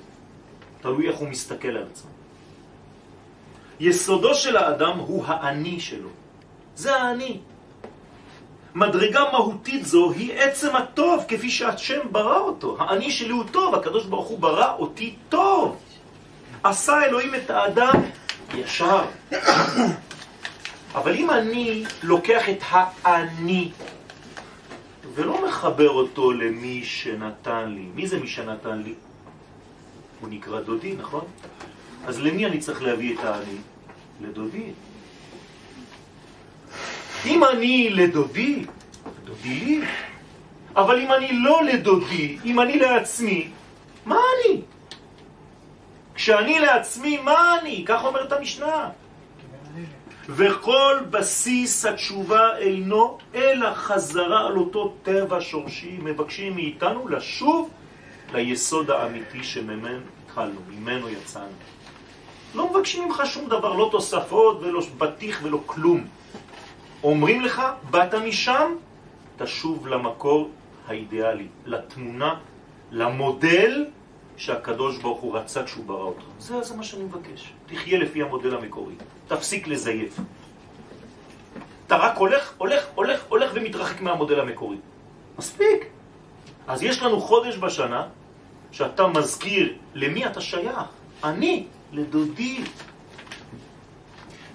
תלוי 0.80 1.08
איך 1.08 1.16
הוא 1.16 1.28
מסתכל 1.28 1.68
על 1.68 1.86
עצמו. 1.92 2.10
יסודו 3.80 4.34
של 4.34 4.56
האדם 4.56 4.98
הוא 4.98 5.24
האני 5.26 5.80
שלו. 5.80 6.08
זה 6.76 6.96
האני. 6.96 7.40
מדרגה 8.74 9.24
מהותית 9.32 9.86
זו 9.86 10.12
היא 10.12 10.32
עצם 10.32 10.76
הטוב, 10.76 11.24
כפי 11.28 11.50
שהשם 11.50 12.00
ברא 12.10 12.38
אותו. 12.38 12.76
האני 12.80 13.10
שלי 13.10 13.30
הוא 13.30 13.44
טוב, 13.50 13.74
הקדוש 13.74 14.06
ברוך 14.06 14.28
הוא 14.28 14.38
ברא 14.38 14.74
אותי 14.78 15.14
טוב. 15.28 15.76
עשה 16.62 17.04
אלוהים 17.04 17.34
את 17.34 17.50
האדם 17.50 17.92
ישר. 18.54 19.04
אבל 20.94 21.14
אם 21.14 21.30
אני 21.30 21.84
לוקח 22.02 22.48
את 22.48 22.62
האני 23.04 23.70
ולא 25.14 25.46
מחבר 25.48 25.90
אותו 25.90 26.32
למי 26.32 26.84
שנתן 26.84 27.68
לי, 27.68 27.86
מי 27.94 28.06
זה 28.06 28.18
מי 28.18 28.28
שנתן 28.28 28.82
לי? 28.82 28.94
הוא 30.20 30.28
נקרא 30.28 30.60
דודי, 30.60 30.94
נכון? 30.98 31.24
אז 32.06 32.20
למי 32.20 32.46
אני 32.46 32.58
צריך 32.58 32.82
להביא 32.82 33.18
את 33.18 33.24
האני? 33.24 33.56
לדודי. 34.20 34.72
אם 37.26 37.44
אני 37.44 37.90
לדודי, 37.90 38.64
דודי 39.24 39.48
לי. 39.64 39.80
אבל 40.76 41.00
אם 41.00 41.12
אני 41.12 41.32
לא 41.32 41.64
לדודי, 41.64 42.38
אם 42.44 42.60
אני 42.60 42.78
לעצמי, 42.78 43.48
מה 44.06 44.16
אני? 44.16 44.60
כשאני 46.14 46.58
לעצמי, 46.60 47.18
מה 47.18 47.58
אני? 47.60 47.84
כך 47.86 48.04
אומרת 48.04 48.32
המשנה. 48.32 48.88
וכל 50.28 50.96
בסיס 51.10 51.86
התשובה 51.86 52.58
אינו 52.58 53.18
אלא 53.34 53.74
חזרה 53.74 54.46
על 54.46 54.56
אותו 54.56 54.94
טבע 55.02 55.38
שורשי. 55.40 55.98
מבקשים 56.02 56.54
מאיתנו 56.54 57.08
לשוב 57.08 57.70
ליסוד 58.32 58.90
האמיתי 58.90 59.44
שממנו 59.44 60.00
התחלנו, 60.24 60.60
ממנו 60.68 61.08
יצאנו. 61.08 61.58
לא 62.54 62.70
מבקשים 62.70 63.04
ממך 63.04 63.22
שום 63.24 63.48
דבר, 63.48 63.72
לא 63.72 63.88
תוספות 63.92 64.60
ולא 64.62 64.80
בטיח 64.98 65.40
ולא 65.42 65.60
כלום. 65.66 66.06
אומרים 67.02 67.40
לך, 67.40 67.62
באת 67.90 68.14
משם, 68.14 68.74
תשוב 69.38 69.86
למקור 69.86 70.50
האידיאלי, 70.88 71.46
לתמונה, 71.66 72.34
למודל 72.90 73.86
שהקדוש 74.36 74.98
ברוך 74.98 75.20
הוא 75.20 75.36
רצה 75.36 75.64
כשהוא 75.64 75.84
ברא 75.84 76.02
אותך. 76.02 76.22
זה, 76.38 76.62
זה 76.62 76.76
מה 76.76 76.82
שאני 76.82 77.04
מבקש. 77.04 77.52
תחיה 77.66 77.98
לפי 77.98 78.22
המודל 78.22 78.54
המקורי. 78.54 78.94
תפסיק 79.28 79.68
לזייף. 79.68 80.20
אתה 81.86 81.96
רק 81.96 82.16
הולך, 82.16 82.52
הולך, 82.58 82.86
הולך, 82.94 83.24
הולך 83.28 83.50
ומתרחק 83.54 84.00
מהמודל 84.00 84.40
המקורי. 84.40 84.76
מספיק. 85.38 85.86
אז 86.68 86.82
יש 86.82 87.02
לנו 87.02 87.20
חודש 87.20 87.56
בשנה 87.56 88.06
שאתה 88.72 89.06
מזכיר 89.06 89.74
למי 89.94 90.26
אתה 90.26 90.40
שייך. 90.40 90.78
אני, 91.24 91.66
לדודי. 91.92 92.64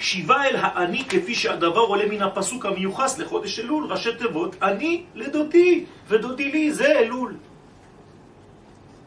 שיבה 0.05 0.43
אל 0.45 0.55
האני 0.55 1.03
כפי 1.09 1.35
שהדבר 1.35 1.79
עולה 1.79 2.05
מן 2.05 2.21
הפסוק 2.21 2.65
המיוחס 2.65 3.17
לחודש 3.19 3.59
אלול, 3.59 3.91
ראשי 3.91 4.15
תיבות, 4.15 4.55
אני 4.61 5.03
לדודי, 5.15 5.85
ודודי 6.07 6.51
לי, 6.51 6.73
זה 6.73 6.99
אלול. 6.99 7.35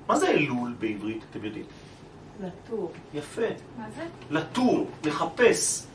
מה 0.09 0.17
זה 0.19 0.29
אלול 0.31 0.75
בעברית, 0.79 1.23
אתם 1.31 1.45
יודעים? 1.45 1.65
לטור. 2.43 2.93
יפה. 3.15 3.43
מה 3.79 3.85
זה? 3.97 4.03
לטור, 4.31 4.91
לחפש. 5.05 5.87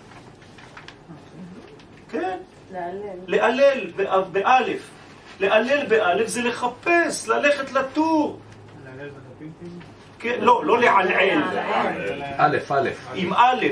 כן, 2.09 2.37
להלל. 2.71 3.17
להלל 3.27 3.91
בא- 3.95 4.21
באלף. 4.31 4.89
להלל 5.39 5.85
באלף 5.85 6.27
זה 6.27 6.41
לחפש, 6.41 7.27
ללכת 7.27 7.71
לטור. 7.71 8.39
כן, 10.23 10.37
לא, 10.41 10.65
לא 10.65 10.79
לעלעל. 10.79 11.43
א', 12.37 12.57
א'. 12.69 12.89
עם 13.15 13.33
א', 13.33 13.65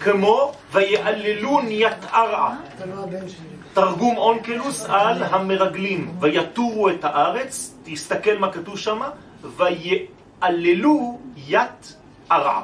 כמו 0.00 0.52
ויעללון 0.72 1.66
יתערע. 1.68 2.54
תרגום 3.72 4.16
אונקלוס 4.16 4.84
על 4.84 5.22
המרגלים. 5.22 6.16
ויתורו 6.20 6.88
את 6.88 7.04
הארץ, 7.04 7.74
תסתכל 7.84 8.38
מה 8.38 8.52
כתוב 8.52 8.78
שם, 8.78 9.00
ויעללו 9.56 11.20
יתערע. 11.36 12.62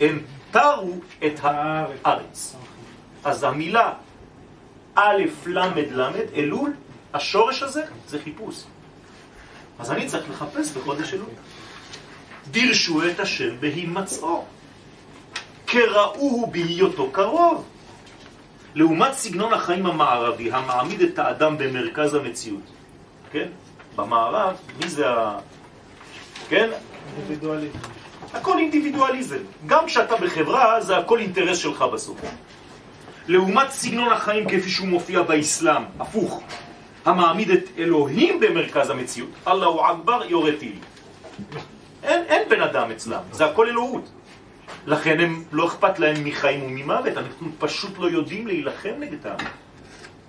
הם 0.00 0.20
תרו 0.50 0.94
את 1.26 1.40
הארץ. 1.42 2.56
אז 3.24 3.42
המילה 3.42 3.92
א' 4.94 5.22
למד 5.46 5.90
למד, 5.90 6.26
אלול, 6.34 6.72
השורש 7.14 7.62
הזה 7.62 7.82
זה 8.06 8.18
חיפוש. 8.24 8.64
אז 9.78 9.90
אני 9.92 10.06
צריך 10.06 10.30
לחפש 10.30 10.70
בחודש 10.76 11.14
אלול. 11.14 11.28
דירשו 12.50 13.08
את 13.08 13.20
השם 13.20 13.60
בהימצאו. 13.60 14.44
כראוהו 15.66 16.46
בהיותו 16.46 17.10
קרוב. 17.12 17.64
לעומת 18.74 19.12
סגנון 19.12 19.52
החיים 19.52 19.86
המערבי, 19.86 20.52
המעמיד 20.52 21.02
את 21.02 21.18
האדם 21.18 21.58
במרכז 21.58 22.14
המציאות. 22.14 22.62
כן? 23.32 23.48
במערב, 23.96 24.56
מי 24.80 24.88
זה 24.88 25.10
ה... 25.10 25.38
כן? 26.48 26.70
אינדיבידואליזם. 27.16 27.78
הכל 28.34 28.58
אינדיבידואליזם. 28.58 29.38
גם 29.66 29.86
כשאתה 29.86 30.16
בחברה, 30.16 30.80
זה 30.80 30.96
הכל 30.96 31.18
אינטרס 31.18 31.58
שלך 31.58 31.82
בסוף. 31.82 32.20
לעומת 33.28 33.70
סגנון 33.70 34.12
החיים 34.12 34.48
כפי 34.48 34.70
שהוא 34.70 34.88
מופיע 34.88 35.22
באסלאם, 35.22 35.82
הפוך, 36.00 36.42
המעמיד 37.04 37.50
את 37.50 37.64
אלוהים 37.78 38.40
במרכז 38.40 38.90
המציאות, 38.90 39.30
אללהו 39.48 39.80
אכבר 39.80 40.22
יורה 40.28 40.52
טיל. 40.58 40.78
אין, 42.02 42.24
אין 42.28 42.48
בן 42.48 42.62
אדם 42.62 42.90
אצלם, 42.90 43.20
זה 43.32 43.44
הכל 43.44 43.68
אלוהות. 43.68 44.08
לכן 44.86 45.20
הם 45.20 45.44
לא 45.52 45.66
אכפת 45.66 45.98
להם 45.98 46.24
מחיים 46.24 46.64
וממוות, 46.64 47.16
אנחנו 47.16 47.48
פשוט 47.58 47.98
לא 47.98 48.10
יודעים 48.10 48.46
להילחם 48.46 48.92
נגדם. 48.98 49.36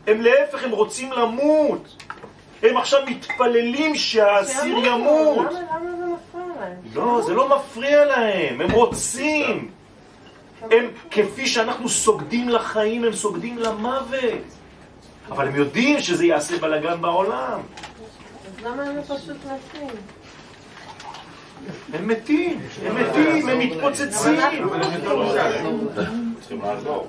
הם 0.08 0.22
להפך, 0.22 0.64
הם 0.64 0.72
רוצים 0.72 1.12
למות. 1.12 1.96
הם 2.64 2.78
עכשיו 2.78 3.00
מתפללים 3.08 3.96
שהאסיר 3.96 4.78
ימות. 4.78 5.46
למה 5.52 5.60
למה 5.60 5.92
זה 5.98 6.06
מפריע 6.06 6.56
להם? 6.60 6.78
לא, 6.94 7.22
זה 7.26 7.34
לא 7.34 7.58
מפריע 7.58 8.06
להם, 8.06 8.62
הם 8.62 8.72
רוצים. 8.72 9.72
הם, 10.62 10.86
כפי 11.12 11.48
שאנחנו 11.48 11.90
סוגדים 11.90 12.50
לחיים, 12.50 13.04
הם 13.04 13.14
סוגדים 13.14 13.58
למוות. 13.58 14.44
אבל 15.32 15.48
הם 15.48 15.56
יודעים 15.56 16.02
שזה 16.02 16.26
יעשה 16.26 16.58
בלגן 16.58 17.02
בעולם. 17.02 17.60
אז 17.60 18.66
למה 18.66 18.84
הם 18.84 18.98
לא 18.98 19.02
פשוט 19.02 19.38
מתים? 19.46 19.88
הם 21.94 22.08
מתים, 22.08 22.60
הם 22.86 22.96
מתים, 22.96 23.50
הם 23.50 23.60
מתפוצצים. 23.60 24.40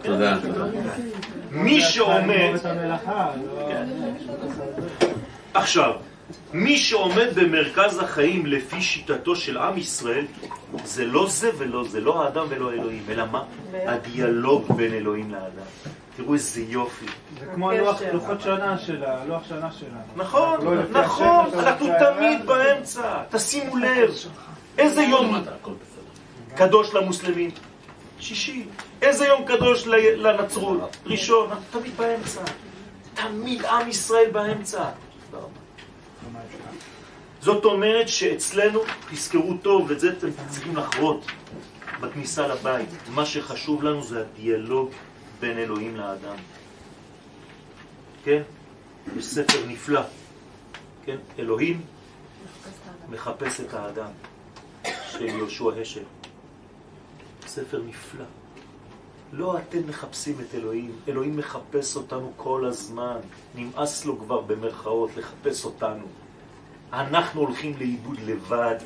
תודה. 0.02 0.36
מי 1.50 1.80
שעומד, 1.80 2.50
את 2.54 2.64
המלאכה, 2.66 3.30
לא... 3.46 3.68
עכשיו, 5.54 5.92
מי 6.52 6.76
שעומד 6.78 7.26
במרכז 7.34 7.98
החיים 7.98 8.46
לפי 8.46 8.80
שיטתו 8.82 9.36
של 9.36 9.58
עם 9.58 9.78
ישראל, 9.78 10.24
זה 10.84 11.04
לא 11.04 11.26
זה 11.28 11.50
ולא 11.58 11.84
זה, 11.88 12.00
לא 12.00 12.24
האדם 12.24 12.46
ולא 12.48 12.72
אלוהים, 12.72 13.02
אלא 13.08 13.24
מה? 13.32 13.42
הדיאלוג 13.86 14.72
בין 14.76 14.92
אלוהים 14.94 15.30
לאדם. 15.32 15.66
תראו 16.16 16.34
איזה 16.34 16.60
יופי. 16.68 17.06
זה 17.40 17.46
כמו 17.54 17.72
לוח- 17.72 18.02
לוחות 18.12 18.40
שנה 18.40 18.78
שלה, 18.78 19.24
לוח 19.28 19.42
שנה 19.48 19.68
שלנו. 19.72 20.00
נכון, 20.16 20.64
לא 20.64 21.00
נכון, 21.00 21.46
אנחנו 21.58 21.86
לפי 21.88 22.04
ה- 22.04 22.14
תמיד 22.14 22.46
באמצע. 22.46 23.02
תשימו 23.30 23.76
לב, 23.76 24.10
איזה 24.80 25.02
יום 25.02 25.34
קדוש 26.56 26.94
למוסלמים? 26.94 27.50
שישי. 28.20 28.64
איזה 29.02 29.26
יום 29.26 29.44
קדוש 29.44 29.86
לנצרות? 29.86 30.96
ראשון. 31.06 31.50
תמיד 31.70 31.96
באמצע. 31.96 32.40
תמיד 33.14 33.64
עם 33.64 33.88
ישראל 33.88 34.30
באמצע. 34.32 34.84
זאת 37.40 37.64
אומרת 37.64 38.08
שאצלנו, 38.08 38.80
תזכרו 39.10 39.54
טוב, 39.62 39.90
ואת 39.90 40.00
זה 40.00 40.12
אתם 40.18 40.28
צריכים 40.48 40.76
לחרות 40.76 41.26
בכניסה 42.00 42.48
לבית. 42.48 42.88
מה 43.08 43.26
שחשוב 43.26 43.82
לנו 43.82 44.02
זה 44.02 44.20
הדיאלוג 44.20 44.90
בין 45.40 45.58
אלוהים 45.58 45.96
לאדם. 45.96 46.36
כן? 48.24 48.42
יש 49.16 49.24
ספר 49.24 49.66
נפלא. 49.66 50.02
כן? 51.04 51.16
אלוהים 51.38 51.80
מחפש 53.10 53.60
את 53.60 53.74
האדם 53.74 54.10
של 55.10 55.24
יהושע 55.24 55.70
השל. 55.80 56.02
ספר 57.46 57.82
נפלא. 57.86 58.24
לא 59.32 59.58
אתם 59.58 59.78
מחפשים 59.88 60.36
את 60.40 60.54
אלוהים, 60.54 60.92
אלוהים 61.08 61.36
מחפש 61.36 61.96
אותנו 61.96 62.32
כל 62.36 62.64
הזמן. 62.64 63.16
נמאס 63.54 64.04
לו 64.04 64.18
כבר 64.18 64.40
במרכאות 64.40 65.10
לחפש 65.16 65.64
אותנו. 65.64 66.06
אנחנו 66.92 67.40
הולכים 67.40 67.74
לאיבוד 67.78 68.18
לבד. 68.20 68.76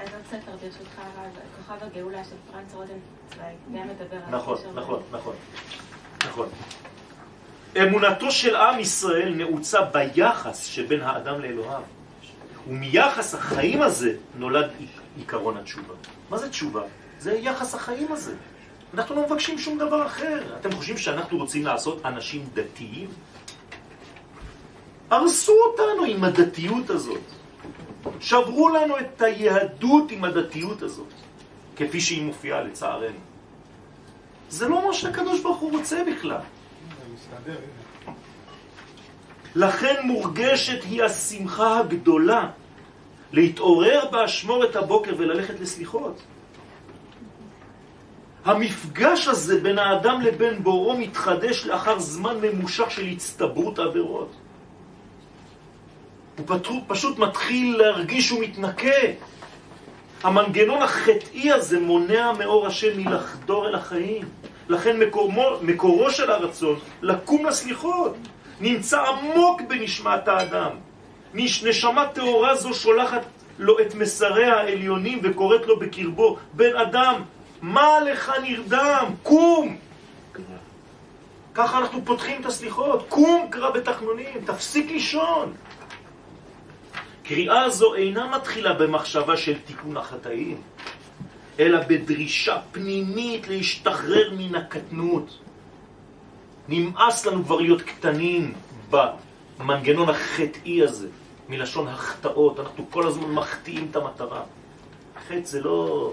אז 0.00 0.08
עוד 0.14 0.22
ספר 0.30 0.52
ברשותך, 0.52 0.98
הרב, 0.98 1.32
כוכב 1.56 1.84
הגאולה 1.86 2.24
של 2.24 2.36
פרנץ 2.52 2.74
רוזנצוויג, 2.74 3.80
גם 3.80 3.88
מדבר 3.88 4.16
על 4.26 4.34
נכון, 4.34 4.58
נכון, 4.74 5.02
נכון, 5.12 5.34
נכון. 6.28 6.48
אמונתו 7.82 8.30
של 8.30 8.56
עם 8.56 8.80
ישראל 8.80 9.34
נעוצה 9.34 9.82
ביחס 9.82 10.64
שבין 10.64 11.00
האדם 11.00 11.40
לאלוהיו. 11.40 11.82
ומיחס 12.68 13.34
החיים 13.34 13.82
הזה 13.82 14.16
נולד 14.38 14.70
עיקרון 15.16 15.56
התשובה. 15.56 15.94
מה 16.30 16.38
זה 16.38 16.48
תשובה? 16.48 16.82
זה 17.18 17.32
יחס 17.34 17.74
החיים 17.74 18.12
הזה. 18.12 18.34
אנחנו 18.94 19.14
לא 19.14 19.26
מבקשים 19.26 19.58
שום 19.58 19.78
דבר 19.78 20.06
אחר. 20.06 20.56
אתם 20.60 20.72
חושבים 20.72 20.98
שאנחנו 20.98 21.38
רוצים 21.38 21.64
לעשות 21.64 22.00
אנשים 22.04 22.48
דתיים? 22.54 23.08
הרסו 25.10 25.52
אותנו 25.52 26.04
עם 26.04 26.24
הדתיות 26.24 26.90
הזאת. 26.90 27.20
שברו 28.20 28.68
לנו 28.68 28.98
את 28.98 29.22
היהדות 29.22 30.10
עם 30.10 30.24
הדתיות 30.24 30.82
הזאת, 30.82 31.12
כפי 31.76 32.00
שהיא 32.00 32.22
מופיעה 32.22 32.62
לצערנו. 32.62 33.18
זה 34.48 34.68
לא 34.68 34.86
מה 34.86 34.94
שהקדוש 34.94 35.40
ברוך 35.40 35.58
הוא 35.58 35.72
רוצה 35.72 36.02
בכלל. 36.12 36.40
לכן 39.54 39.94
מורגשת 40.04 40.82
היא 40.84 41.02
השמחה 41.02 41.78
הגדולה 41.78 42.48
להתעורר 43.32 44.04
באשמורת 44.10 44.76
הבוקר 44.76 45.12
וללכת 45.18 45.60
לסליחות. 45.60 46.22
המפגש 48.44 49.28
הזה 49.28 49.60
בין 49.60 49.78
האדם 49.78 50.20
לבין 50.20 50.62
בוראו 50.62 50.98
מתחדש 50.98 51.66
לאחר 51.66 51.98
זמן 51.98 52.36
ממושך 52.42 52.90
של 52.90 53.06
הצטברות 53.06 53.78
עבירות. 53.78 54.32
הוא 56.48 56.80
פשוט 56.86 57.18
מתחיל 57.18 57.76
להרגיש 57.76 58.26
שהוא 58.26 58.40
מתנקה. 58.40 59.00
המנגנון 60.22 60.82
החטאי 60.82 61.52
הזה 61.52 61.80
מונע 61.80 62.32
מאור 62.38 62.66
השם 62.66 63.00
מלחדור 63.00 63.68
אל 63.68 63.74
החיים. 63.74 64.24
לכן 64.68 64.98
מקומו, 64.98 65.50
מקורו 65.62 66.10
של 66.10 66.30
הרצון 66.30 66.78
לקום 67.02 67.46
לסליחות 67.46 68.16
נמצא 68.64 69.02
עמוק 69.02 69.60
בנשמת 69.68 70.28
האדם. 70.28 70.70
נש- 71.34 71.64
נשמה 71.64 72.06
טהורה 72.06 72.54
זו 72.56 72.74
שולחת 72.74 73.22
לו 73.58 73.80
את 73.80 73.94
מסריה 73.94 74.54
העליונים 74.56 75.20
וקוראת 75.22 75.66
לו 75.66 75.78
בקרבו, 75.78 76.38
בן 76.52 76.76
אדם, 76.76 77.22
מה 77.62 78.00
לך 78.00 78.32
נרדם? 78.42 79.04
קום! 79.22 79.76
ככה 81.54 81.78
אנחנו 81.78 82.04
פותחים 82.04 82.40
את 82.40 82.46
הסליחות. 82.46 83.06
קום 83.08 83.46
קרא 83.50 83.70
בתחנונים, 83.70 84.40
תפסיק 84.46 84.90
לישון. 84.90 85.52
קריאה 87.24 87.70
זו 87.70 87.94
אינה 87.94 88.26
מתחילה 88.36 88.72
במחשבה 88.74 89.36
של 89.36 89.58
תיקון 89.58 89.96
החטאים, 89.96 90.60
אלא 91.60 91.78
בדרישה 91.88 92.58
פנימית 92.72 93.48
להשתחרר 93.48 94.30
מן 94.38 94.54
הקטנות. 94.54 95.38
נמאס 96.68 97.26
לנו 97.26 97.44
כבר 97.44 97.60
להיות 97.60 97.82
קטנים 97.82 98.54
במנגנון 98.90 100.08
החטאי 100.08 100.82
הזה, 100.82 101.08
מלשון 101.48 101.88
החטאות. 101.88 102.60
אנחנו 102.60 102.90
כל 102.90 103.06
הזמן 103.06 103.30
מחטיאים 103.30 103.88
את 103.90 103.96
המטרה. 103.96 104.42
חטא 105.28 105.44
זה 105.44 105.60
לא... 105.62 106.12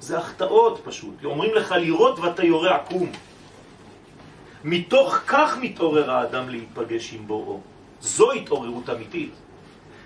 זה 0.00 0.18
החטאות 0.18 0.80
פשוט. 0.84 1.24
אומרים 1.24 1.54
לך 1.54 1.72
לירות 1.72 2.18
ואתה 2.18 2.44
יורה 2.44 2.76
עקום. 2.76 3.10
מתוך 4.64 5.16
כך 5.26 5.56
מתעורר 5.60 6.10
האדם 6.10 6.48
להיפגש 6.48 7.14
עם 7.14 7.26
בוראו. 7.26 7.60
זו 8.00 8.32
התעוררות 8.32 8.90
אמיתית. 8.90 9.32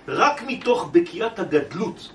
רק 0.07 0.41
מתוך 0.47 0.89
בקיעת 0.91 1.39
הגדלות 1.39 2.11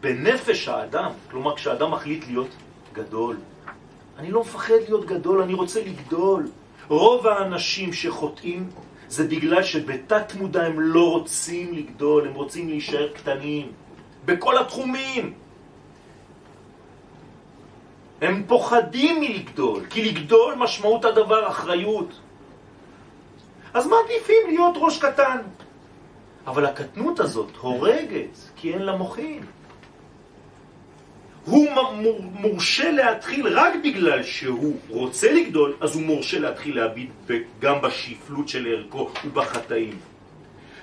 בנפש 0.00 0.68
האדם, 0.68 1.10
כלומר 1.30 1.56
כשאדם 1.56 1.90
מחליט 1.90 2.26
להיות 2.26 2.48
גדול. 2.92 3.36
אני 4.18 4.30
לא 4.30 4.40
מפחד 4.40 4.74
להיות 4.88 5.06
גדול, 5.06 5.42
אני 5.42 5.54
רוצה 5.54 5.80
לגדול. 5.80 6.48
רוב 6.88 7.26
האנשים 7.26 7.92
שחוטאים 7.92 8.70
זה 9.08 9.28
בגלל 9.28 9.62
שבתת 9.62 10.34
מודע 10.34 10.66
הם 10.66 10.80
לא 10.80 11.10
רוצים 11.10 11.74
לגדול, 11.74 12.28
הם 12.28 12.34
רוצים 12.34 12.68
להישאר 12.68 13.08
קטנים. 13.12 13.72
בכל 14.24 14.58
התחומים. 14.58 15.34
הם 18.20 18.44
פוחדים 18.46 19.20
מלגדול, 19.20 19.84
כי 19.90 20.04
לגדול 20.04 20.54
משמעות 20.54 21.04
הדבר 21.04 21.48
אחריות. 21.48 22.20
אז 23.74 23.86
מעדיפים 23.86 24.42
להיות 24.46 24.74
ראש 24.76 24.98
קטן. 24.98 25.38
אבל 26.46 26.66
הקטנות 26.66 27.20
הזאת 27.20 27.56
הורגת, 27.60 28.36
כי 28.56 28.72
אין 28.72 28.82
לה 28.82 28.96
מוחין. 28.96 29.44
הוא 31.46 31.68
מורשה 32.32 32.90
להתחיל 32.90 33.58
רק 33.58 33.72
בגלל 33.84 34.22
שהוא 34.22 34.76
רוצה 34.88 35.32
לגדול, 35.32 35.76
אז 35.80 35.94
הוא 35.94 36.02
מורשה 36.02 36.38
להתחיל 36.38 36.76
להביט 36.76 37.10
גם 37.60 37.80
בשפלות 37.82 38.48
של 38.48 38.66
ערכו 38.66 39.10
ובחטאים 39.24 39.98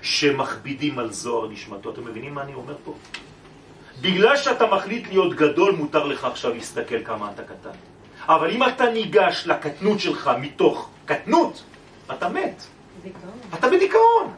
שמכבידים 0.01 0.99
על 0.99 1.11
זוהר 1.11 1.49
נשמתו. 1.51 1.91
אתם 1.91 2.05
מבינים 2.05 2.33
מה 2.33 2.41
אני 2.43 2.53
אומר 2.53 2.75
פה? 2.83 2.95
בגלל 4.01 4.37
שאתה 4.37 4.65
מחליט 4.65 5.07
להיות 5.07 5.33
גדול, 5.33 5.75
מותר 5.75 6.05
לך 6.05 6.25
עכשיו 6.25 6.53
להסתכל 6.53 7.03
כמה 7.03 7.31
אתה 7.31 7.43
קטן. 7.43 7.77
אבל 8.25 8.51
אם 8.51 8.63
אתה 8.63 8.89
ניגש 8.89 9.43
לקטנות 9.47 9.99
שלך 9.99 10.31
מתוך 10.39 10.89
קטנות, 11.05 11.63
אתה 12.11 12.29
מת. 12.29 12.63
דיכאון. 13.03 13.39
אתה 13.53 13.67
בדיכאון. 13.69 14.33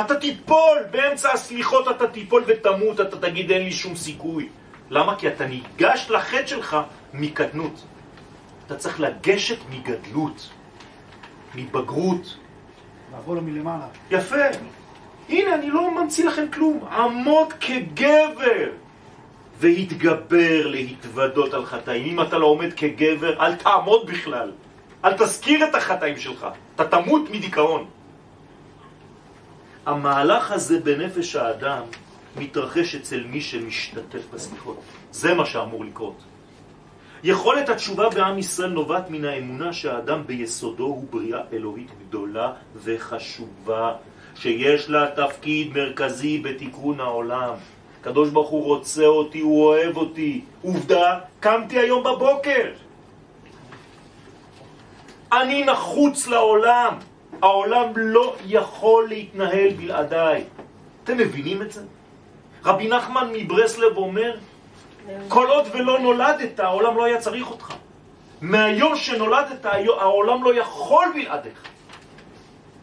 אתה 0.00 0.14
תיפול, 0.14 0.78
באמצע 0.90 1.32
הסליחות 1.32 1.88
אתה 1.88 2.06
תיפול 2.08 2.44
ותמות, 2.46 3.00
אתה 3.00 3.16
תגיד 3.16 3.50
אין 3.50 3.62
לי 3.62 3.72
שום 3.72 3.96
סיכוי. 3.96 4.48
למה? 4.90 5.16
כי 5.16 5.28
אתה 5.28 5.46
ניגש 5.46 6.10
לחטא 6.10 6.46
שלך 6.46 6.76
מקטנות. 7.14 7.84
אתה 8.66 8.76
צריך 8.76 9.00
לגשת 9.00 9.58
מגדלות, 9.70 10.50
מבגרות. 11.54 12.36
לבוא 13.14 13.34
לו 13.36 13.42
מלמעלה. 13.42 13.86
יפה. 14.10 14.36
הנה, 15.28 15.54
אני 15.54 15.70
לא 15.70 15.90
ממציא 15.90 16.24
לכם 16.24 16.44
כלום. 16.52 16.84
עמוד 16.84 17.52
כגבר 17.52 18.70
והתגבר 19.58 20.66
להתוודות 20.66 21.54
על 21.54 21.66
חטאים. 21.66 22.06
אם 22.06 22.20
אתה 22.26 22.38
לא 22.38 22.46
עומד 22.46 22.72
כגבר, 22.72 23.40
אל 23.40 23.54
תעמוד 23.54 24.06
בכלל. 24.06 24.52
אל 25.04 25.12
תזכיר 25.12 25.68
את 25.68 25.74
החטאים 25.74 26.18
שלך. 26.18 26.46
אתה 26.74 26.84
תמות 26.84 27.30
מדיכאון. 27.30 27.84
המהלך 29.86 30.52
הזה 30.52 30.80
בנפש 30.80 31.36
האדם 31.36 31.82
מתרחש 32.38 32.94
אצל 32.94 33.24
מי 33.24 33.40
שמשתתף 33.40 34.22
בסליחות. 34.34 34.80
זה 35.12 35.34
מה 35.34 35.46
שאמור 35.46 35.84
לקרות. 35.84 36.16
יכולת 37.24 37.68
התשובה 37.68 38.08
בעם 38.10 38.38
ישראל 38.38 38.70
נובעת 38.70 39.10
מן 39.10 39.24
האמונה 39.24 39.72
שהאדם 39.72 40.26
ביסודו 40.26 40.84
הוא 40.84 41.04
בריאה 41.10 41.40
אלוהית 41.52 41.90
גדולה 42.08 42.52
וחשובה, 42.76 43.92
שיש 44.34 44.90
לה 44.90 45.06
תפקיד 45.16 45.72
מרכזי 45.74 46.38
בתיקון 46.38 47.00
העולם. 47.00 47.54
הקדוש 48.00 48.30
ברוך 48.30 48.48
הוא 48.48 48.64
רוצה 48.64 49.06
אותי, 49.06 49.40
הוא 49.40 49.64
אוהב 49.64 49.96
אותי. 49.96 50.40
עובדה, 50.62 51.18
קמתי 51.40 51.78
היום 51.78 52.04
בבוקר. 52.04 52.70
אני 55.32 55.64
נחוץ 55.64 56.26
לעולם. 56.26 56.94
העולם 57.42 57.92
לא 57.96 58.36
יכול 58.46 59.08
להתנהל 59.08 59.70
בלעדיי. 59.70 60.44
אתם 61.04 61.16
מבינים 61.16 61.62
את 61.62 61.72
זה? 61.72 61.80
רבי 62.66 62.88
נחמן 62.88 63.30
מברסלב 63.32 63.96
אומר, 63.96 64.36
כל 65.28 65.46
עוד 65.46 65.64
ולא 65.72 65.98
נולדת, 65.98 66.60
העולם 66.60 66.96
לא 66.96 67.04
היה 67.04 67.18
צריך 67.18 67.50
אותך. 67.50 67.74
מהיום 68.40 68.96
שנולדת, 68.96 69.66
העולם 69.98 70.44
לא 70.44 70.54
יכול 70.54 71.06
בלעדיך. 71.14 71.62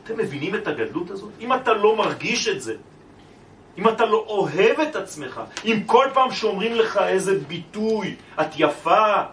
אתם 0.03 0.17
מבינים 0.17 0.55
את 0.55 0.67
הגדלות 0.67 1.11
הזאת? 1.11 1.31
אם 1.39 1.53
אתה 1.53 1.73
לא 1.73 1.95
מרגיש 1.95 2.47
את 2.47 2.61
זה, 2.61 2.75
אם 3.77 3.89
אתה 3.89 4.05
לא 4.05 4.25
אוהב 4.27 4.79
את 4.79 4.95
עצמך, 4.95 5.41
אם 5.65 5.83
כל 5.85 6.07
פעם 6.13 6.31
שאומרים 6.31 6.75
לך 6.75 6.97
איזה 6.97 7.39
ביטוי, 7.47 8.15
את 8.41 8.47
יפה, 8.57 9.23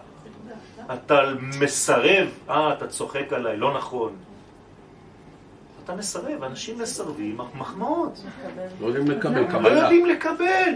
אתה 0.93 1.21
מסרב, 1.59 2.27
אה, 2.49 2.73
אתה 2.73 2.87
צוחק 2.87 3.33
עליי, 3.33 3.57
לא 3.57 3.73
נכון. 3.73 4.15
אתה 5.85 5.95
מסרב, 5.95 6.43
אנשים 6.43 6.79
מסרבים 6.79 7.37
מחמאות. 7.55 8.23
לא 8.81 8.87
יודעים 8.87 9.07
לקבל 9.11 9.41
לא 9.41 9.47
קבלה. 9.47 9.79
יודעים 9.79 10.05
לקבל. 10.05 10.75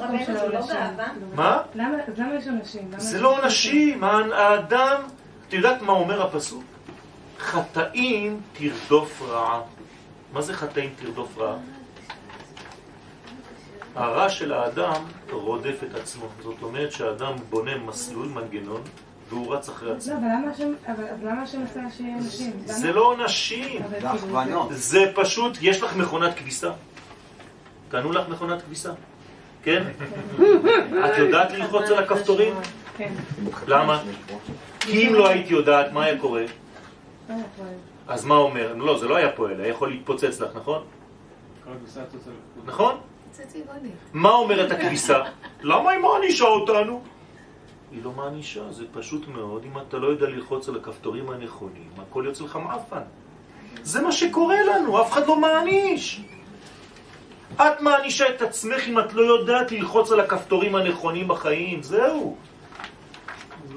לא? 0.00 0.58
מה? 1.34 1.62
למה 1.74 1.96
יש 2.38 2.44
זה 2.96 3.20
לא 3.20 3.38
אנשים? 3.38 4.04
אנשים, 4.04 4.04
האדם, 4.04 5.00
את 5.48 5.52
יודעת 5.52 5.82
מה 5.82 5.92
אומר 5.92 6.22
הפסוק? 6.22 6.64
חטאים 7.38 8.40
תרדוף 8.52 9.22
רעה. 9.22 9.60
מה 10.32 10.42
זה 10.42 10.54
חטאים 10.54 10.94
תרדוף 10.96 11.38
רעה? 11.38 11.56
הרע 13.94 14.28
של 14.28 14.52
האדם 14.52 15.02
רודף 15.30 15.78
את 15.90 15.94
עצמו. 15.94 16.26
זאת 16.42 16.62
אומרת 16.62 16.92
שהאדם 16.92 17.32
בונה 17.50 17.78
מסלול, 17.78 18.28
מנגנון, 18.28 18.82
והוא 19.28 19.54
רץ 19.54 19.68
אחרי 19.68 19.88
לא, 19.88 19.94
עצמו. 19.94 20.14
אבל 20.14 20.24
למה 20.24 20.50
השם, 20.50 20.72
אבל 20.86 21.04
אבל 21.04 21.28
למה 21.28 21.42
השם 21.42 21.62
עשה 21.62 21.80
שיהיה 21.96 22.16
נשים? 22.16 22.52
זה 22.64 22.92
לא 22.92 23.16
נשים, 23.24 23.82
זה 23.90 23.98
כאילו. 24.44 24.68
זה 24.70 25.12
פשוט, 25.14 25.58
יש 25.60 25.82
לך 25.82 25.96
מכונת 25.96 26.34
כביסה? 26.34 26.70
קנו 27.88 28.12
לך 28.12 28.28
מכונת 28.28 28.62
כביסה? 28.62 28.92
כן? 29.62 29.84
את 31.06 31.18
יודעת 31.18 31.52
ללחוץ 31.52 31.90
על 31.90 31.98
הכפתורים? 31.98 32.54
כן. 32.96 33.12
למה? 33.66 34.02
כי 34.80 35.08
אם 35.08 35.14
לא 35.14 35.28
היית 35.28 35.50
יודעת, 35.50 35.92
מה 35.92 36.04
היה 36.04 36.18
קורה? 36.18 36.44
לא. 37.28 37.34
אז 38.08 38.24
מה 38.24 38.36
אומר? 38.36 38.74
לא, 38.74 38.98
זה 38.98 39.08
לא 39.08 39.16
היה 39.16 39.32
פועל, 39.32 39.60
היה 39.60 39.68
יכול 39.68 39.90
להתפוצץ 39.90 40.40
לך, 40.40 40.50
נכון? 40.54 40.84
נכון? 42.64 42.96
מה 44.12 44.30
אומרת 44.30 44.70
הכביסה? 44.70 45.22
למה 45.62 45.90
היא 45.90 46.00
מענישה 46.00 46.44
אותנו? 46.44 47.02
היא 47.94 48.04
לא 48.04 48.12
מענישה, 48.12 48.72
זה 48.72 48.84
פשוט 48.92 49.28
מאוד, 49.28 49.64
אם 49.64 49.78
אתה 49.78 49.96
לא 49.96 50.06
יודע 50.06 50.26
ללחוץ 50.26 50.68
על 50.68 50.76
הכפתורים 50.76 51.30
הנכונים, 51.30 51.88
הכל 51.98 52.22
יוצא 52.26 52.44
לך 52.44 52.56
מעפן. 52.56 53.02
זה 53.82 54.02
מה 54.02 54.12
שקורה 54.12 54.56
לנו, 54.62 55.02
אף 55.02 55.12
אחד 55.12 55.26
לא 55.26 55.36
מעניש. 55.36 56.20
את 57.56 57.80
מענישה 57.80 58.28
את 58.28 58.42
עצמך 58.42 58.88
אם 58.88 58.98
את 58.98 59.12
לא 59.12 59.22
יודעת 59.22 59.72
ללחוץ 59.72 60.12
על 60.12 60.20
הכפתורים 60.20 60.74
הנכונים 60.74 61.28
בחיים, 61.28 61.82
זהו. 61.82 62.36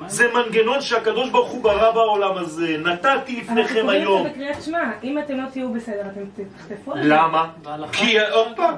זה 0.07 0.33
מנגנון 0.33 0.81
שהקדוש 0.81 1.29
ברוך 1.29 1.49
הוא 1.49 1.63
ברא 1.63 1.91
בעולם 1.91 2.37
הזה, 2.37 2.77
נתתי 2.77 3.07
אנחנו 3.07 3.55
לפניכם 3.55 3.81
קוראים 3.81 3.89
את 3.89 3.89
היום. 3.89 4.23
זה 4.23 4.29
בקריאת 4.29 4.63
שמע, 4.63 4.91
אם 5.03 5.19
אתם 5.19 5.37
לא 5.37 5.49
תהיו 5.49 5.73
בסדר, 5.73 6.01
אתם 6.01 6.43
תחטפו. 6.57 6.93
למה? 6.95 7.49
כי 7.91 8.19
עוד 8.19 8.47
פעם, 8.55 8.75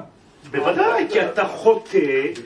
בוודאי, 0.50 1.06
כי 1.10 1.24
אתה 1.24 1.44
חוטא 1.48 1.98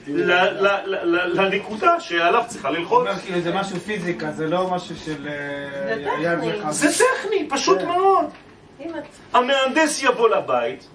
ל- 0.06 0.32
ל- 0.32 0.66
ל- 0.84 1.16
ל- 1.16 1.40
לנקודה 1.40 2.00
שעליו 2.00 2.42
צריכה 2.46 2.70
ללחוץ. 2.70 3.08
כאילו 3.24 3.40
זה 3.40 3.54
משהו 3.54 3.76
פיזיקה, 3.80 4.30
זה 4.32 4.46
לא 4.46 4.70
משהו 4.70 4.96
של 4.96 5.28
אה, 5.28 5.94
זה 5.94 6.00
יד 6.20 6.38
טכני. 6.38 6.58
וחד. 6.60 6.70
זה 6.70 6.88
טכני, 7.04 7.48
פשוט 7.50 7.78
כן. 7.78 7.86
מאוד. 7.86 8.24
המהנדס 9.32 10.02
יבוא 10.02 10.28
לבית, 10.28 10.86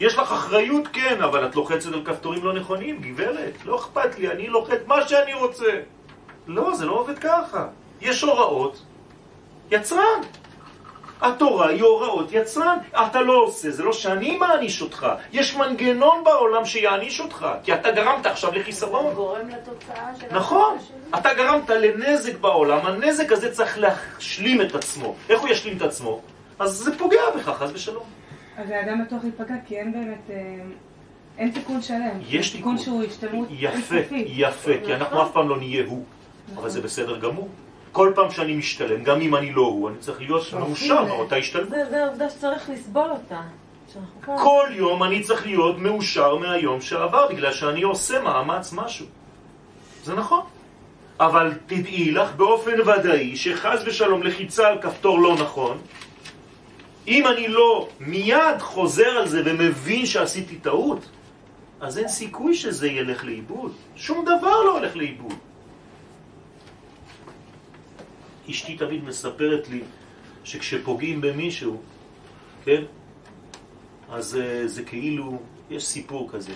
יש 0.00 0.14
לך 0.14 0.32
אחריות, 0.32 0.88
כן, 0.92 1.22
אבל 1.22 1.46
את 1.46 1.56
לוחצת 1.56 1.92
על 1.92 2.02
כפתורים 2.04 2.44
לא 2.44 2.52
נכונים, 2.54 3.00
גברת, 3.02 3.52
לא 3.64 3.76
אכפת 3.76 4.18
לי, 4.18 4.28
אני 4.30 4.46
לוחץ 4.48 4.78
מה 4.86 5.08
שאני 5.08 5.34
רוצה. 5.34 5.70
לא, 6.46 6.74
זה 6.74 6.86
לא 6.86 6.92
עובד 6.92 7.18
ככה. 7.18 7.66
יש 8.00 8.22
הוראות, 8.22 8.82
יצרן. 9.70 10.20
התורה 11.22 11.68
היא 11.68 11.82
הוראות 11.82 12.28
יצרן. 12.32 12.78
אתה 12.90 13.20
לא 13.20 13.32
עושה, 13.32 13.70
זה 13.70 13.82
לא 13.82 13.92
שאני 13.92 14.36
מעניש 14.36 14.82
אותך. 14.82 15.06
יש 15.32 15.56
מנגנון 15.56 16.24
בעולם 16.24 16.64
שיעניש 16.64 17.20
אותך, 17.20 17.46
כי 17.64 17.74
אתה 17.74 17.90
גרמת 17.90 18.26
עכשיו 18.26 18.50
זה 18.50 18.58
לחיסרון. 18.58 19.14
גורם 19.14 19.48
לתוצאה 19.48 20.10
של... 20.20 20.26
נכון. 20.36 20.78
אתה 21.18 21.34
גרמת 21.34 21.70
לנזק 21.70 22.38
בעולם, 22.38 22.86
הנזק 22.86 23.32
הזה 23.32 23.52
צריך 23.52 23.78
להשלים 23.78 24.62
את 24.62 24.74
עצמו. 24.74 25.14
איך 25.28 25.40
הוא 25.40 25.48
ישלים 25.48 25.76
את 25.76 25.82
עצמו? 25.82 26.20
אז 26.58 26.70
זה 26.70 26.98
פוגע 26.98 27.20
בך, 27.36 27.48
חס 27.48 27.70
ושלום. 27.74 28.04
אז 28.56 28.70
האדם 28.70 29.04
בטוח 29.04 29.22
להיפגע, 29.22 29.54
כי 29.66 29.78
אין 29.78 29.92
באמת, 29.92 30.30
אה, 30.30 30.36
אין 31.38 31.50
תיקון 31.50 31.82
שלם. 31.82 32.18
יש 32.28 32.50
תיקון. 32.50 32.78
שהוא 32.78 33.04
השתלמות 33.04 33.48
יפה. 33.50 33.96
יפה, 34.12 34.72
כי 34.86 34.94
אנחנו 34.94 35.22
אף 35.22 35.32
פעם 35.32 35.48
לא 35.48 35.56
נהיה 35.56 35.84
הוא. 35.86 36.04
אבל 36.56 36.68
זה 36.70 36.80
בסדר 36.80 37.18
גמור. 37.18 37.48
כל 37.92 38.12
פעם 38.14 38.30
שאני 38.30 38.54
משתלם, 38.54 39.04
גם 39.04 39.20
אם 39.20 39.36
אני 39.36 39.52
לא 39.52 39.62
הוא, 39.62 39.88
אני 39.88 39.98
צריך 39.98 40.20
להיות 40.20 40.52
מאושר 40.52 41.04
מאותה 41.04 41.36
השתלמות. 41.36 41.70
זה 41.70 41.90
זה 41.90 42.06
עובדה 42.06 42.30
שצריך 42.30 42.70
לסבול 42.70 43.10
אותה. 43.10 43.40
כל 44.24 44.66
יום 44.70 45.02
אני 45.02 45.20
צריך 45.20 45.46
להיות 45.46 45.78
מאושר 45.78 46.36
מהיום 46.36 46.80
שעבר, 46.80 47.28
בגלל 47.28 47.52
שאני 47.52 47.82
עושה 47.82 48.20
מאמץ 48.20 48.72
משהו. 48.72 49.06
זה 50.04 50.14
נכון. 50.14 50.40
אבל 51.20 51.52
תדעי 51.66 52.10
לך 52.10 52.34
באופן 52.36 52.80
ודאי 52.80 53.36
שחז 53.36 53.82
ושלום 53.86 54.22
לחיצה 54.22 54.68
על 54.68 54.82
כפתור 54.82 55.20
לא 55.20 55.34
נכון, 55.34 55.78
אם 57.08 57.26
אני 57.26 57.48
לא 57.48 57.88
מיד 58.00 58.58
חוזר 58.58 59.08
על 59.08 59.28
זה 59.28 59.42
ומבין 59.44 60.06
שעשיתי 60.06 60.56
טעות, 60.56 60.98
אז 61.80 61.98
אין 61.98 62.08
סיכוי 62.08 62.54
שזה 62.54 62.88
ילך 62.88 63.24
לאיבוד. 63.24 63.72
שום 63.96 64.24
דבר 64.24 64.62
לא 64.62 64.78
הולך 64.78 64.96
לאיבוד. 64.96 65.34
אשתי 68.50 68.76
תמיד 68.76 69.04
מספרת 69.04 69.68
לי 69.68 69.82
שכשפוגעים 70.44 71.20
במישהו, 71.20 71.80
כן? 72.64 72.82
אז 74.10 74.36
אה, 74.36 74.68
זה 74.68 74.82
כאילו, 74.82 75.38
יש 75.70 75.86
סיפור 75.86 76.28
כזה, 76.32 76.52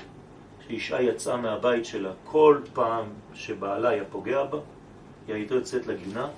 שאישה 0.66 1.02
יצאה 1.02 1.36
מהבית 1.36 1.84
שלה, 1.84 2.12
כל 2.24 2.60
פעם 2.72 3.06
שבעלה 3.34 3.88
היה 3.88 4.04
פוגע 4.04 4.44
בה, 4.44 4.58
היא 5.26 5.34
הייתה 5.34 5.54
יוצאת 5.54 5.86
לגינה 5.86 6.28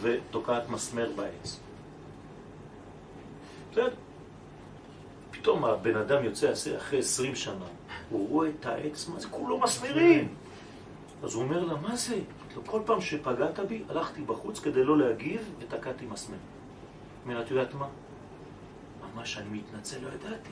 ותוקעת 0.00 0.68
מסמר 0.68 1.10
בעץ. 1.16 1.60
בסדר? 3.72 3.90
פתאום 5.30 5.64
הבן 5.64 5.96
אדם 5.96 6.24
יוצא 6.24 6.52
אחרי 6.76 6.98
20 6.98 7.34
שנה, 7.34 7.64
הוא 8.10 8.28
רואה 8.28 8.48
את 8.60 8.66
העץ, 8.66 9.08
מה 9.08 9.20
זה 9.20 9.28
כולו 9.28 9.58
מסמרים. 9.58 10.28
אז 11.22 11.34
הוא 11.34 11.42
אומר 11.42 11.64
לה, 11.64 11.74
מה 11.74 11.96
זה? 11.96 12.18
כל 12.66 12.80
פעם 12.86 13.00
שפגעת 13.00 13.60
בי, 13.60 13.82
הלכתי 13.88 14.22
בחוץ 14.22 14.60
כדי 14.60 14.84
לא 14.84 14.98
להגיב 14.98 15.54
ותקעתי 15.58 16.06
מסמר. 16.06 16.36
אומר, 17.24 17.42
את 17.42 17.50
יודעת 17.50 17.74
מה? 17.74 17.86
ממש 19.14 19.38
אני 19.38 19.58
מתנצל, 19.58 19.96
לא 19.98 20.08
ידעתי. 20.08 20.50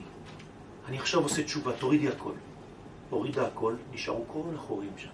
אני 0.88 0.98
עכשיו 0.98 1.22
עושה 1.22 1.42
תשובה, 1.42 1.72
תורידי 1.72 2.09
הכל. 2.09 2.32
הורידה 3.11 3.46
הכל, 3.46 3.74
נשארו 3.92 4.24
כל 4.26 4.55
החורים 4.55 4.92
שם. 4.96 5.09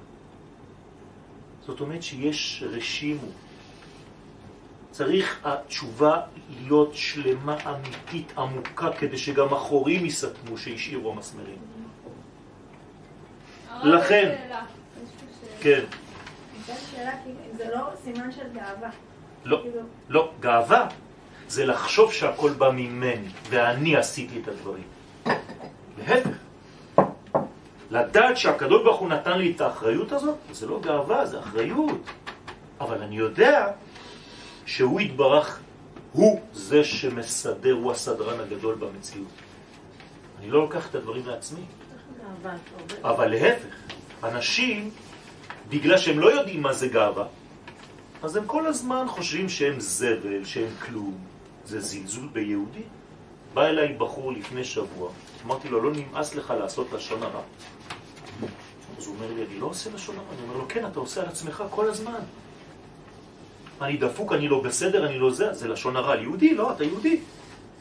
זאת 1.67 1.81
אומרת 1.81 2.03
שיש 2.03 2.65
רשימו. 2.67 3.27
צריך 4.91 5.41
התשובה 5.45 6.21
להיות 6.49 6.95
שלמה, 6.95 7.57
אמיתית, 7.71 8.39
עמוקה, 8.39 8.93
כדי 8.99 9.19
שגם 9.19 9.55
החורים 9.55 10.07
יסתמו 10.07 10.59
שהשאירו 10.59 11.13
המסמרים. 11.13 11.59
לכן. 13.83 14.37
כן. 14.41 14.41
הייתה 14.41 14.49
שאלה, 14.49 14.63
כאילו, 15.61 15.87
זה 15.87 16.60
לא 17.75 17.89
סימן 18.05 18.33
של 18.33 18.49
גאווה. 18.55 18.91
לא, 19.45 19.59
כאילו, 19.63 19.81
לא, 20.09 20.31
גאווה 20.41 20.89
זה 21.49 21.67
לחשוב 21.67 22.13
שהכל 22.13 22.51
בא 22.51 22.71
ממני, 22.71 23.29
ואני 23.51 23.97
עשיתי 23.97 24.41
את 24.43 24.49
הדברים. 24.49 24.85
להפך, 25.99 26.37
לדעת 27.91 28.37
שהקדוש 28.37 28.83
ברוך 28.83 29.01
הוא 29.01 29.09
נתן 29.09 29.39
לי 29.39 29.53
את 29.57 29.61
האחריות 29.61 30.13
הזאת, 30.13 30.37
זה 30.53 30.67
לא 30.67 30.81
גאווה, 30.81 31.27
זה 31.27 31.39
אחריות. 31.39 32.11
אבל 32.81 33.03
אני 33.03 33.17
יודע 33.17 33.67
שהוא 34.67 35.01
יתברך, 35.01 35.61
הוא 36.13 36.41
זה 36.53 36.85
שמסדר, 36.85 37.73
הוא 37.73 37.93
הסדרן 37.93 38.41
הגדול 38.41 38.75
במציאות. 38.75 39.29
אני 40.39 40.51
לא 40.51 40.61
לוקח 40.61 40.91
את 40.91 40.95
הדברים 40.95 41.27
לעצמי. 41.27 41.61
אבל 43.05 43.29
להפך, 43.29 43.75
אנשים, 44.25 44.91
בגלל 45.71 45.99
שהם 45.99 46.19
לא 46.19 46.27
יודעים 46.35 46.63
מה 46.63 46.73
זה 46.73 46.89
גאווה, 46.89 47.27
אז 48.23 48.37
הם 48.37 48.47
כל 48.47 48.67
הזמן 48.67 49.05
חושבים 49.09 49.49
שהם 49.49 49.81
זבל, 49.81 50.45
שהם 50.45 50.69
כלום. 50.87 51.19
זה 51.65 51.81
זלזול 51.81 52.29
ביהודי. 52.33 52.83
בא 53.55 53.67
אליי 53.67 53.93
בחור 53.93 54.33
לפני 54.33 54.65
שבוע, 54.65 55.11
אמרתי 55.47 55.69
לו, 55.69 55.83
לא 55.83 55.91
נמאס 55.93 56.35
לך 56.35 56.55
לעשות 56.61 56.93
לשון 56.93 57.23
הרע. 57.23 57.41
אז 58.99 59.07
הוא 59.07 59.15
אומר 59.15 59.35
לי, 59.35 59.45
אני 59.51 59.61
לא 59.61 59.67
עושה 59.67 59.91
לשון 59.95 60.17
הרע. 60.17 60.27
אני 60.35 60.43
אומר 60.43 60.57
לו, 60.57 60.65
כן, 60.69 60.87
אתה 60.87 61.01
עושה 61.01 61.21
על 61.21 61.27
עצמך 61.27 61.65
כל 61.71 61.89
הזמן. 61.89 62.21
אני 63.81 63.97
דפוק, 63.97 64.33
אני 64.33 64.49
לא 64.49 64.63
בסדר, 64.63 65.07
אני 65.07 65.19
לא 65.19 65.31
זה, 65.31 65.53
זה 65.53 65.69
לשון 65.69 65.97
הרע. 65.97 66.17
יהודי? 66.17 66.55
לא, 66.55 66.73
אתה 66.73 66.85
יהודי. 66.85 67.21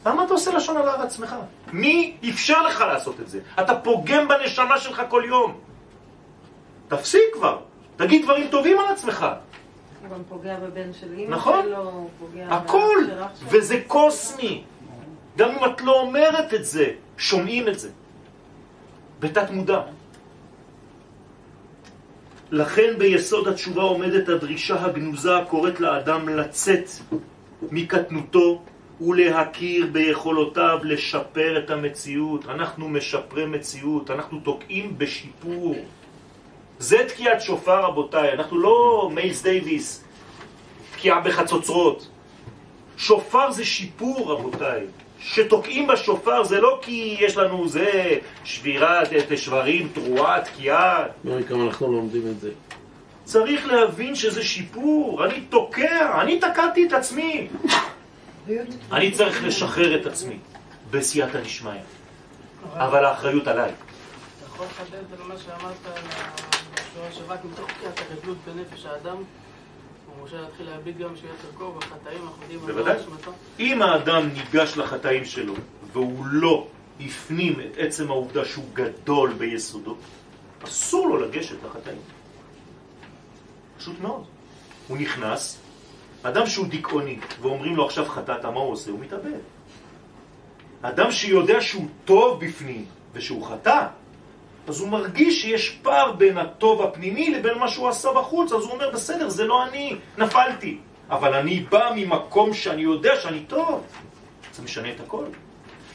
למה 0.06 0.24
אתה 0.24 0.32
עושה 0.32 0.52
לשון 0.52 0.76
הרע 0.76 0.94
על 0.94 1.00
עצמך? 1.00 1.36
מי 1.72 2.16
אפשר 2.30 2.62
לך 2.62 2.80
לעשות 2.80 3.20
את 3.20 3.28
זה? 3.28 3.40
אתה 3.60 3.74
פוגם 3.74 4.28
בנשמה 4.28 4.78
שלך 4.78 5.02
כל 5.08 5.22
יום. 5.26 5.58
תפסיק 6.88 7.22
כבר, 7.32 7.58
תגיד 8.00 8.22
דברים 8.22 8.48
טובים 8.50 8.78
על 8.78 8.86
עצמך. 8.86 9.26
הוא 10.02 10.10
גם 10.10 10.22
פוגע 10.28 10.56
בבן 10.56 10.92
של 10.92 11.06
אמא 11.18 11.36
נכון. 11.36 11.64
שלו, 11.64 12.08
פוגע 12.18 12.46
הכל. 12.48 12.96
וזה 13.48 13.80
קוסמי. 13.86 14.62
גם 15.36 15.50
אם 15.50 15.64
את 15.64 15.80
לא 15.80 16.00
אומרת 16.00 16.54
את 16.54 16.64
זה, 16.64 16.92
שומעים 17.18 17.68
את 17.68 17.78
זה. 17.78 17.90
בתת 19.20 19.50
מודע. 19.50 19.80
לכן 22.50 22.98
ביסוד 22.98 23.48
התשובה 23.48 23.82
עומדת 23.82 24.28
הדרישה 24.28 24.84
הגנוזה 24.84 25.36
הקוראת 25.36 25.80
לאדם 25.80 26.28
לצאת 26.28 26.88
מקטנותו 27.70 28.62
ולהכיר 29.00 29.86
ביכולותיו 29.92 30.78
לשפר 30.82 31.58
את 31.58 31.70
המציאות. 31.70 32.46
אנחנו 32.48 32.88
משפרי 32.88 33.46
מציאות, 33.46 34.10
אנחנו 34.10 34.40
תוקעים 34.40 34.98
בשיפור. 34.98 35.76
זה 36.80 36.98
תקיעת 37.08 37.42
שופר 37.42 37.84
רבותיי, 37.84 38.32
אנחנו 38.32 38.58
לא 38.58 39.10
מיילס 39.14 39.42
דייוויס, 39.42 40.04
תקיעה 40.92 41.20
בחצוצרות. 41.20 42.08
שופר 42.96 43.50
זה 43.50 43.64
שיפור 43.64 44.32
רבותיי, 44.32 44.86
שתוקעים 45.18 45.86
בשופר 45.86 46.44
זה 46.44 46.60
לא 46.60 46.78
כי 46.82 47.16
יש 47.20 47.36
לנו 47.36 47.68
זה 47.68 48.18
שבירת 48.44 49.08
שברים, 49.36 49.88
תרועה, 49.94 50.40
תקיעה. 50.40 51.04
כמה 51.48 51.64
אנחנו 51.64 51.92
לומדים 51.92 52.22
את 52.30 52.40
זה. 52.40 52.50
צריך 53.24 53.66
להבין 53.66 54.14
שזה 54.14 54.42
שיפור. 54.42 55.24
אני 55.24 55.40
תוקע, 55.40 56.20
אני 56.22 56.40
תקעתי 56.40 56.86
את 56.86 56.92
עצמי. 56.92 57.48
אני 58.92 59.10
צריך 59.10 59.44
לשחרר 59.44 60.00
את 60.00 60.06
עצמי 60.06 60.38
בסייעתא 60.90 61.40
דשמיא. 61.40 61.72
אבל 62.74 63.04
האחריות 63.04 63.48
עליי. 63.48 63.70
אתה 63.70 64.46
יכול 64.46 64.66
לחדד 64.66 65.20
על 65.20 65.28
מה 65.28 65.34
שאמרת 65.38 66.59
בשורה 66.74 67.12
שרק 67.12 67.40
מתוך 67.44 67.70
קריאת 67.70 68.00
הגדלות 68.00 68.36
בנפש 68.46 68.86
האדם, 68.86 69.16
הוא 69.16 70.24
משה 70.24 70.40
להתחיל 70.40 70.66
להביט 70.66 70.96
גם 70.96 71.16
שיהיה 71.16 71.32
צרכו 71.42 71.72
בחטאים, 71.72 72.28
על 72.66 72.72
בוודאי. 72.72 72.96
אם 73.58 73.82
האדם 73.82 74.28
ניגש 74.28 74.76
לחטאים 74.76 75.24
שלו 75.24 75.54
והוא 75.92 76.26
לא 76.26 76.66
הפנים 77.00 77.60
את 77.60 77.76
עצם 77.78 78.10
העובדה 78.10 78.44
שהוא 78.44 78.64
גדול 78.72 79.32
ביסודו, 79.32 79.96
אסור 80.64 81.08
לו 81.08 81.16
לגשת 81.16 81.56
לחטאים. 81.64 82.00
פשוט 83.78 84.00
מאוד. 84.00 84.24
הוא 84.88 84.98
נכנס, 84.98 85.58
אדם 86.22 86.46
שהוא 86.46 86.66
דיכאוני 86.66 87.18
ואומרים 87.40 87.76
לו 87.76 87.86
עכשיו 87.86 88.04
חטאת, 88.08 88.44
מה 88.44 88.60
הוא 88.60 88.72
עושה? 88.72 88.90
הוא 88.90 89.00
מתאבד. 89.00 89.40
אדם 90.82 91.12
שיודע 91.12 91.60
שהוא 91.60 91.88
טוב 92.04 92.44
בפנים 92.44 92.84
ושהוא 93.12 93.46
חטא, 93.46 93.86
אז 94.70 94.80
הוא 94.80 94.88
מרגיש 94.88 95.42
שיש 95.42 95.70
פער 95.82 96.12
בין 96.12 96.38
הטוב 96.38 96.82
הפנימי 96.82 97.30
לבין 97.30 97.58
מה 97.58 97.68
שהוא 97.68 97.88
עשה 97.88 98.12
בחוץ, 98.12 98.52
אז 98.52 98.62
הוא 98.62 98.72
אומר, 98.72 98.90
בסדר, 98.90 99.28
זה 99.28 99.44
לא 99.44 99.64
אני, 99.64 99.96
נפלתי. 100.18 100.78
אבל 101.10 101.34
אני 101.34 101.60
בא 101.60 101.90
ממקום 101.96 102.54
שאני 102.54 102.82
יודע 102.82 103.12
שאני 103.20 103.40
טוב. 103.40 103.82
זה 104.54 104.62
משנה 104.62 104.90
את 104.90 105.00
הכל. 105.00 105.24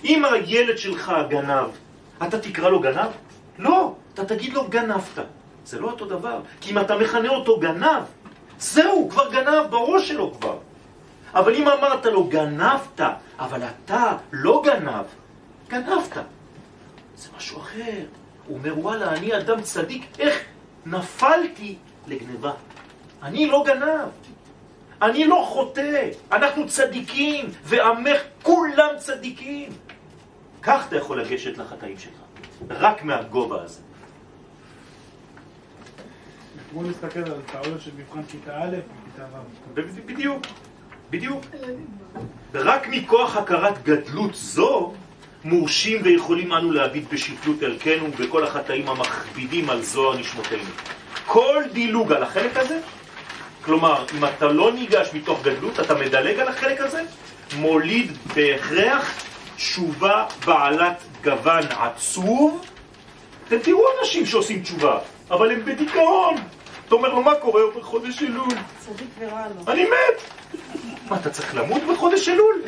אם 0.04 0.26
הילד 0.26 0.78
שלך 0.78 1.14
גנב, 1.30 1.68
אתה 2.28 2.40
תקרא 2.40 2.70
לו 2.70 2.80
גנב? 2.80 3.12
לא, 3.60 3.94
אתה 4.14 4.26
תגיד 4.26 4.54
לו 4.54 4.68
גנבת. 4.68 5.20
זה 5.66 5.80
לא 5.80 5.88
אותו 5.88 6.06
דבר. 6.06 6.40
כי 6.62 6.72
אם 6.72 6.80
אתה 6.80 6.98
מכנה 6.98 7.30
אותו 7.30 7.60
גנב, 7.60 8.04
זהו, 8.60 9.08
כבר 9.10 9.32
גנב 9.32 9.68
בראש 9.70 10.08
שלו 10.08 10.34
כבר. 10.40 10.58
אבל 11.34 11.56
אם 11.56 11.68
אמרת 11.68 12.06
לו 12.06 12.24
גנבת, 12.24 13.02
אבל 13.40 13.62
אתה 13.64 14.18
לא 14.32 14.62
גנב, 14.66 15.06
גנבת. 15.70 16.18
זה 17.16 17.30
משהו 17.38 17.60
אחר. 17.60 18.25
הוא 18.48 18.58
אומר, 18.58 18.80
וואלה, 18.80 19.14
אני 19.14 19.38
אדם 19.38 19.62
צדיק, 19.62 20.06
איך 20.20 20.44
נפלתי 20.86 21.76
לגניבה? 22.08 22.52
אני 23.24 23.48
לא 23.48 23.64
גנב. 23.68 24.10
אני 25.02 25.26
לא 25.26 25.46
חוטא, 25.50 26.10
אנחנו 26.32 26.68
צדיקים, 26.68 27.46
ועמך 27.64 28.22
כולם 28.44 28.90
צדיקים. 28.98 29.72
כך 30.62 30.86
אתה 30.88 30.96
יכול 30.96 31.22
לגשת 31.22 31.58
לחטאים 31.58 32.00
שלך, 32.00 32.14
רק 32.70 33.04
מהגובה 33.04 33.64
הזה. 33.64 33.82
כמו 36.72 36.84
להסתכל 36.84 37.20
על 37.20 37.42
טעויות 37.52 37.82
של 37.82 37.92
מבחן 37.98 38.24
כיתה 38.24 38.64
א' 38.64 38.76
וכיתה 38.78 39.26
ו'. 39.74 39.82
בדיוק, 40.06 40.44
בדיוק. 41.10 41.44
רק 42.54 42.88
מכוח 42.88 43.36
הכרת 43.36 43.84
גדלות 43.84 44.36
זו, 44.36 44.94
מורשים 45.46 46.02
ויכולים 46.04 46.54
אנו 46.54 46.72
להביט 46.72 47.04
בשפלות 47.14 47.64
ערכנו 47.64 48.06
ובכל 48.06 48.44
החטאים 48.44 48.90
המכבידים 48.90 49.70
על 49.70 49.82
זוהר 49.82 50.18
נשמותינו. 50.18 50.64
כל 51.26 51.64
דילוג 51.74 52.12
על 52.12 52.24
החלק 52.24 52.58
הזה, 52.58 52.80
כלומר, 53.62 54.06
אם 54.18 54.26
אתה 54.26 54.48
לא 54.48 54.72
ניגש 54.74 55.10
מתוך 55.14 55.42
גדלות, 55.44 55.80
אתה 55.80 55.96
מדלג 55.96 56.40
על 56.40 56.48
החלק 56.48 56.82
הזה, 56.82 57.02
מוליד 57.58 58.12
בהכרח 58.36 59.24
תשובה 59.56 60.26
בעלת 60.46 61.04
גוון 61.24 61.64
עצוב. 61.80 62.66
אתם 63.48 63.60
תראו 63.60 63.86
אנשים 64.02 64.26
שעושים 64.26 64.62
תשובה, 64.62 65.00
אבל 65.32 65.52
הם 65.52 65.66
בדיכאון. 65.66 66.36
אתה 66.88 66.96
אומר 66.96 67.10
לו, 67.10 67.24
מה 67.24 67.36
קורה? 67.36 67.62
הוא 67.62 67.72
אומר, 67.72 67.84
חודש 67.84 68.24
אלול. 68.24 68.48
צדיק 68.80 69.08
ורע 69.20 69.46
לו. 69.56 69.72
אני 69.72 69.84
מת! 69.84 70.22
מה, 71.10 71.18
אתה 71.18 71.30
צריך 71.30 71.56
למות 71.56 71.82
בחודש 71.84 72.30
אלול? 72.30 72.62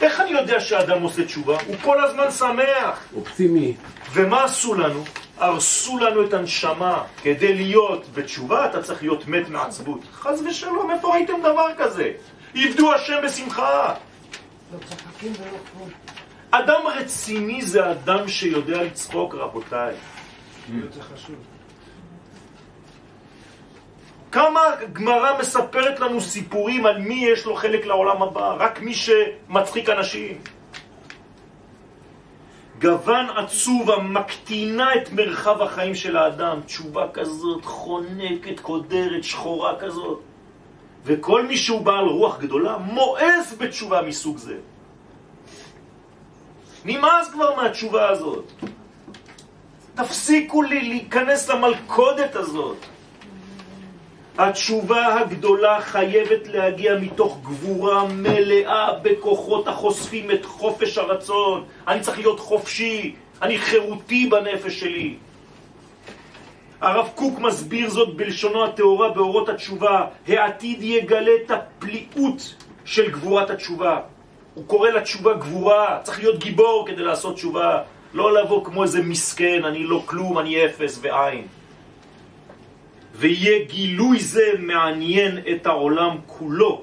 איך 0.00 0.20
אני 0.20 0.30
יודע 0.30 0.60
שאדם 0.60 1.02
עושה 1.02 1.24
תשובה? 1.24 1.58
הוא 1.66 1.76
כל 1.82 2.04
הזמן 2.04 2.30
שמח. 2.30 3.04
אופטימי. 3.16 3.76
ומה 4.12 4.44
עשו 4.44 4.74
לנו? 4.74 5.04
הרסו 5.38 5.98
לנו 5.98 6.24
את 6.26 6.32
הנשמה. 6.34 7.04
כדי 7.22 7.54
להיות 7.54 8.06
בתשובה 8.14 8.66
אתה 8.66 8.82
צריך 8.82 9.02
להיות 9.02 9.28
מת 9.28 9.48
מעצבות. 9.48 10.00
חס 10.12 10.40
ושלום, 10.50 10.90
איפה 10.90 11.14
ראיתם 11.14 11.40
דבר 11.40 11.66
כזה? 11.78 12.12
עבדו 12.54 12.92
השם 12.92 13.16
בשמחה. 13.24 13.94
לא 14.72 14.78
צוחקים 14.78 15.32
ולא 15.40 15.58
כלום. 15.72 15.88
אדם 16.50 16.80
רציני 16.94 17.62
זה 17.62 17.90
אדם 17.90 18.28
שיודע 18.28 18.82
לצחוק, 18.82 19.34
רבותיי. 19.34 19.94
זה 20.90 21.02
חשוב. 21.02 21.36
כמה 24.32 24.60
גמרא 24.92 25.38
מספרת 25.40 26.00
לנו 26.00 26.20
סיפורים 26.20 26.86
על 26.86 26.98
מי 26.98 27.14
יש 27.14 27.44
לו 27.46 27.54
חלק 27.54 27.86
לעולם 27.86 28.22
הבא, 28.22 28.56
רק 28.58 28.80
מי 28.80 28.94
שמצחיק 28.94 29.88
אנשים. 29.88 30.38
גוון 32.80 33.26
עצוב 33.36 33.90
המקטינה 33.90 34.94
את 34.94 35.12
מרחב 35.12 35.62
החיים 35.62 35.94
של 35.94 36.16
האדם, 36.16 36.60
תשובה 36.66 37.06
כזאת, 37.12 37.64
חונקת, 37.64 38.60
קודרת, 38.60 39.24
שחורה 39.24 39.80
כזאת. 39.80 40.20
וכל 41.04 41.46
מי 41.46 41.56
שהוא 41.56 41.80
בעל 41.80 42.04
רוח 42.04 42.38
גדולה 42.38 42.76
מואס 42.78 43.54
בתשובה 43.58 44.02
מסוג 44.02 44.36
זה. 44.36 44.56
נמאס 46.84 47.28
כבר 47.32 47.56
מהתשובה 47.56 48.08
הזאת. 48.08 48.44
תפסיקו 49.94 50.62
לי 50.62 50.88
להיכנס 50.88 51.48
למלכודת 51.48 52.36
הזאת. 52.36 52.76
התשובה 54.40 55.20
הגדולה 55.20 55.80
חייבת 55.80 56.48
להגיע 56.48 56.94
מתוך 57.00 57.38
גבורה 57.42 58.04
מלאה 58.04 58.92
בכוחות 59.02 59.68
החושפים 59.68 60.30
את 60.30 60.44
חופש 60.44 60.98
הרצון. 60.98 61.64
אני 61.88 62.00
צריך 62.00 62.18
להיות 62.18 62.40
חופשי, 62.40 63.14
אני 63.42 63.58
חירותי 63.58 64.26
בנפש 64.26 64.80
שלי. 64.80 65.14
הרב 66.80 67.08
קוק 67.14 67.38
מסביר 67.38 67.90
זאת 67.90 68.16
בלשונו 68.16 68.64
הטהורה 68.64 69.08
באורות 69.08 69.48
התשובה. 69.48 70.06
העתיד 70.28 70.82
יגלה 70.82 71.32
את 71.44 71.50
הפליאות 71.50 72.54
של 72.84 73.10
גבורת 73.10 73.50
התשובה. 73.50 74.00
הוא 74.54 74.64
קורא 74.66 74.90
לתשובה 74.90 75.34
גבורה, 75.34 75.98
צריך 76.02 76.18
להיות 76.18 76.38
גיבור 76.38 76.84
כדי 76.88 77.02
לעשות 77.02 77.34
תשובה, 77.34 77.82
לא 78.14 78.40
לבוא 78.40 78.64
כמו 78.64 78.82
איזה 78.82 79.02
מסכן, 79.02 79.64
אני 79.64 79.84
לא 79.84 80.02
כלום, 80.06 80.38
אני 80.38 80.64
אפס 80.64 80.98
ועין. 81.02 81.59
ויהיה 83.20 83.64
גילוי 83.64 84.20
זה 84.20 84.52
מעניין 84.58 85.38
את 85.52 85.66
העולם 85.66 86.16
כולו, 86.26 86.82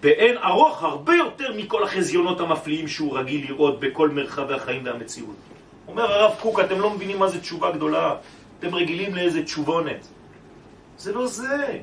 באין 0.00 0.36
ארוך 0.38 0.82
הרבה 0.82 1.14
יותר 1.14 1.52
מכל 1.56 1.84
החזיונות 1.84 2.40
המפליאים 2.40 2.88
שהוא 2.88 3.18
רגיל 3.18 3.44
לראות 3.48 3.80
בכל 3.80 4.08
מרחבי 4.08 4.54
החיים 4.54 4.82
והמציאות. 4.84 5.36
אומר 5.88 6.12
הרב 6.12 6.34
קוק, 6.40 6.60
אתם 6.60 6.80
לא 6.80 6.90
מבינים 6.90 7.18
מה 7.18 7.28
זה 7.28 7.40
תשובה 7.40 7.70
גדולה, 7.70 8.14
אתם 8.58 8.74
רגילים 8.74 9.14
לאיזה 9.14 9.42
תשובונת. 9.42 10.06
זה 10.98 11.12
לא 11.12 11.26
זה. 11.26 11.78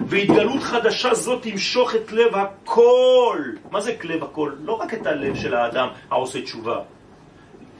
והתגלות 0.00 0.62
חדשה 0.62 1.14
זאת 1.14 1.42
תמשוך 1.42 1.94
את 1.94 2.12
לב 2.12 2.34
הכל. 2.34 3.38
מה 3.70 3.80
זה 3.80 3.94
לב 4.04 4.24
הכל? 4.24 4.52
לא 4.64 4.72
רק 4.72 4.94
את 4.94 5.06
הלב 5.06 5.36
של 5.36 5.54
האדם 5.54 5.88
העושה 6.10 6.42
תשובה. 6.42 6.80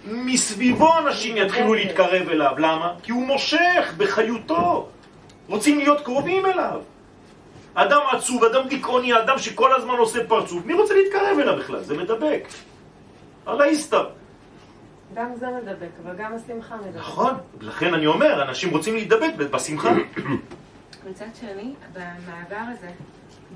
מסביבו 0.06 0.98
אנשים 0.98 1.36
יתחילו 1.36 1.74
להתקרב 1.74 2.28
אליו. 2.28 2.52
למה? 2.58 2.94
כי 3.02 3.12
הוא 3.12 3.26
מושך 3.26 3.94
בחיותו. 3.96 4.88
רוצים 5.48 5.78
להיות 5.78 6.00
קרובים 6.00 6.46
אליו. 6.46 6.80
אדם 7.74 8.00
עצוב, 8.12 8.44
אדם 8.44 8.68
דיכאוני, 8.68 9.18
אדם 9.18 9.38
שכל 9.38 9.74
הזמן 9.74 9.94
עושה 9.94 10.26
פרצוף, 10.28 10.64
מי 10.66 10.74
רוצה 10.74 10.94
להתקרב 10.94 11.38
אליו 11.38 11.56
בכלל? 11.58 11.82
זה 11.82 11.96
מדבק. 11.96 12.42
אללה 13.48 13.66
יסתר. 13.66 14.06
גם 15.14 15.34
זה 15.36 15.46
מדבק, 15.62 15.88
אבל 16.04 16.14
גם 16.18 16.32
השמחה 16.34 16.76
מדבק. 16.76 16.96
נכון, 17.00 17.34
לכן 17.60 17.94
אני 17.94 18.06
אומר, 18.06 18.42
אנשים 18.42 18.70
רוצים 18.70 18.94
להידבק 18.94 19.30
בשמחה. 19.36 19.92
מצד 21.10 21.26
שני, 21.40 21.74
במעבר 21.92 22.62
הזה, 22.72 22.90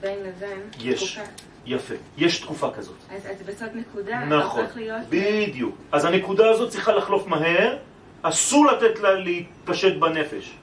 בין 0.00 0.18
לבין, 0.22 0.60
יש. 0.80 1.18
תקופה- 1.18 1.30
יפה, 1.66 1.94
יש 2.18 2.40
תקופה 2.40 2.70
כזאת. 2.76 2.96
אז 3.16 3.26
אז 3.26 3.42
בסוד 3.46 3.68
נקודה, 3.74 4.18
נכון, 4.18 4.60
הופך 4.62 4.76
להיות... 4.76 5.02
בדיוק. 5.08 5.74
אז 5.92 6.04
הנקודה 6.04 6.50
הזאת 6.50 6.70
צריכה 6.70 6.92
לחלוף 6.92 7.26
מהר, 7.26 7.76
אסור 8.22 8.66
לתת 8.66 8.98
לה 9.00 9.14
להתפשט 9.14 9.96
בנפש. 9.96 10.54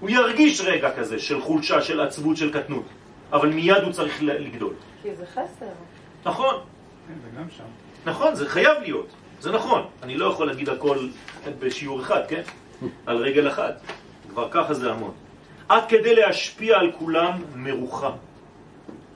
הוא 0.00 0.10
ירגיש 0.10 0.60
רגע 0.60 0.90
כזה 0.96 1.18
של 1.18 1.40
חולשה, 1.40 1.82
של 1.82 2.00
עצבות, 2.00 2.36
של 2.36 2.52
קטנות, 2.52 2.84
אבל 3.32 3.48
מיד 3.48 3.82
הוא 3.82 3.92
צריך 3.92 4.22
לגדול. 4.22 4.74
כי 5.02 5.14
זה 5.14 5.26
חסר. 5.26 5.66
נכון, 6.24 6.54
כן, 7.08 7.14
זה 7.22 7.40
גם 7.40 7.50
שם. 7.56 7.64
נכון, 8.06 8.34
זה 8.34 8.48
חייב 8.48 8.82
להיות, 8.82 9.06
זה 9.40 9.52
נכון. 9.52 9.86
אני 10.02 10.16
לא 10.16 10.26
יכול 10.26 10.46
להגיד 10.46 10.68
הכל 10.68 10.98
בשיעור 11.58 12.00
אחד, 12.00 12.20
כן? 12.28 12.42
על 13.06 13.16
רגל 13.16 13.48
אחת. 13.48 13.80
כבר 14.30 14.48
ככה 14.50 14.74
זה 14.74 14.92
המון. 14.92 15.12
עד 15.68 15.82
כדי 15.88 16.14
להשפיע 16.14 16.78
על 16.78 16.92
כולם 16.98 17.42
מרוחה. 17.54 18.10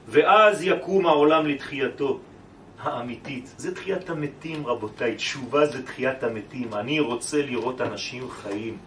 ואז 0.09 0.62
יקום 0.62 1.07
העולם 1.07 1.47
לתחייתו. 1.47 2.20
האמיתית. 2.83 3.55
זה 3.57 3.74
תחיית 3.74 4.11
המתים, 4.11 4.66
רבותיי. 4.66 5.16
תשובה 5.16 5.66
זה 5.66 5.87
תחיית 5.87 6.22
המתים. 6.22 6.74
אני 6.74 7.01
רוצה 7.01 7.43
לראות 7.43 7.81
אנשים 7.81 8.31
חיים. 8.31 8.78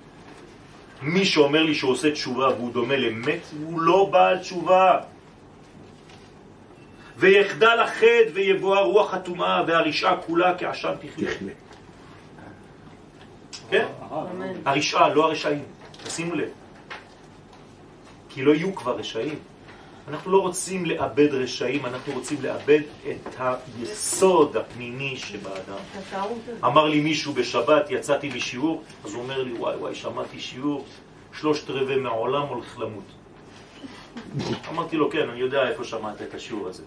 מי 1.04 1.26
שאומר 1.26 1.64
לי 1.64 1.76
שהוא 1.76 1.92
עושה 1.92 2.12
תשובה 2.12 2.48
והוא 2.48 2.74
דומה 2.74 2.96
למת, 2.96 3.40
הוא 3.62 3.82
לא 3.82 4.10
בעל 4.12 4.40
תשובה. 4.40 5.00
ויחדל 7.18 7.80
החטא 7.80 8.30
ויבוא 8.34 8.76
הרוח 8.76 9.14
הטומאה 9.14 9.64
והרשעה 9.68 10.18
כולה 10.18 10.58
כעשן 10.58 10.94
תכלה. 11.02 11.32
כן? 13.70 13.86
הרשעה, 14.66 15.10
לא 15.10 15.26
הרשעים. 15.26 15.64
תשימו 16.04 16.36
לב. 16.36 16.50
כי 18.30 18.42
לא 18.42 18.52
יהיו 18.56 18.76
כבר 18.76 18.98
רשעים. 18.98 19.40
אנחנו 20.08 20.32
לא 20.32 20.42
רוצים 20.42 20.86
לאבד 20.86 21.34
רשעים, 21.34 21.86
אנחנו 21.86 22.14
רוצים 22.14 22.38
לאבד 22.42 22.80
את 23.12 23.36
היסוד 23.40 24.58
הפנימי 24.58 25.18
שבאדם. 25.18 25.78
אמר 26.64 26.86
לי 26.86 27.00
מישהו 27.00 27.34
בשבת, 27.34 27.92
יצאתי 27.92 28.30
משיעור, 28.36 28.84
אז 29.06 29.14
הוא 29.14 29.24
אומר 29.24 29.44
לי, 29.44 29.54
וואי 29.54 29.76
וואי, 29.76 29.96
שמעתי 29.96 30.40
שיעור, 30.40 30.86
שלושת 31.34 31.70
רבעי 31.70 31.96
מהעולם 31.96 32.42
הולך 32.42 32.80
למות. 32.80 33.04
אמרתי 34.70 34.98
לו, 34.98 35.12
כן, 35.12 35.30
אני 35.30 35.40
יודע 35.40 35.70
איפה 35.70 35.84
שמעת 35.84 36.22
את 36.22 36.34
השיעור 36.34 36.68
הזה. 36.68 36.84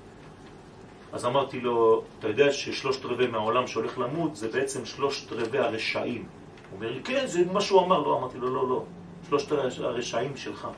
אז 1.12 1.26
אמרתי 1.26 1.60
לו, 1.60 2.02
אתה 2.18 2.28
יודע 2.28 2.52
ששלושת 2.52 3.04
רבעי 3.04 3.26
מהעולם 3.26 3.66
שהולך 3.66 3.98
למות 3.98 4.36
זה 4.36 4.48
בעצם 4.48 4.84
שלושת 4.84 5.32
רבעי 5.32 5.60
הרשעים. 5.60 6.24
הוא 6.70 6.76
אומר 6.76 6.92
לי, 6.92 7.02
כן, 7.02 7.26
זה 7.26 7.44
מה 7.52 7.60
שהוא 7.60 7.80
אמר. 7.80 7.98
לא, 7.98 8.18
אמרתי 8.18 8.38
לו, 8.38 8.54
לא, 8.54 8.68
לא, 8.68 8.84
שלושת 9.28 9.52
הרשעים 9.52 10.36
שלך. 10.36 10.68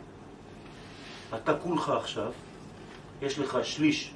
אתה 1.35 1.55
כולך 1.55 1.89
עכשיו, 1.89 2.33
יש 3.22 3.39
לך 3.39 3.59
שליש 3.62 4.11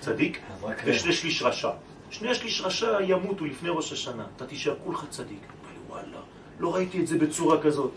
צדיק 0.00 0.40
ושני 0.84 1.12
שליש 1.12 1.42
רשע. 1.42 1.70
שני 2.10 2.34
שליש 2.34 2.60
רשע 2.60 2.98
ימותו 3.00 3.44
לפני 3.44 3.68
ראש 3.68 3.92
השנה, 3.92 4.24
אתה 4.36 4.46
תשאר 4.46 4.74
כולך 4.84 5.04
צדיק. 5.10 5.40
וואלה, 5.88 6.18
לא 6.60 6.74
ראיתי 6.74 7.00
את 7.00 7.06
זה 7.06 7.18
בצורה 7.18 7.62
כזאת. 7.62 7.90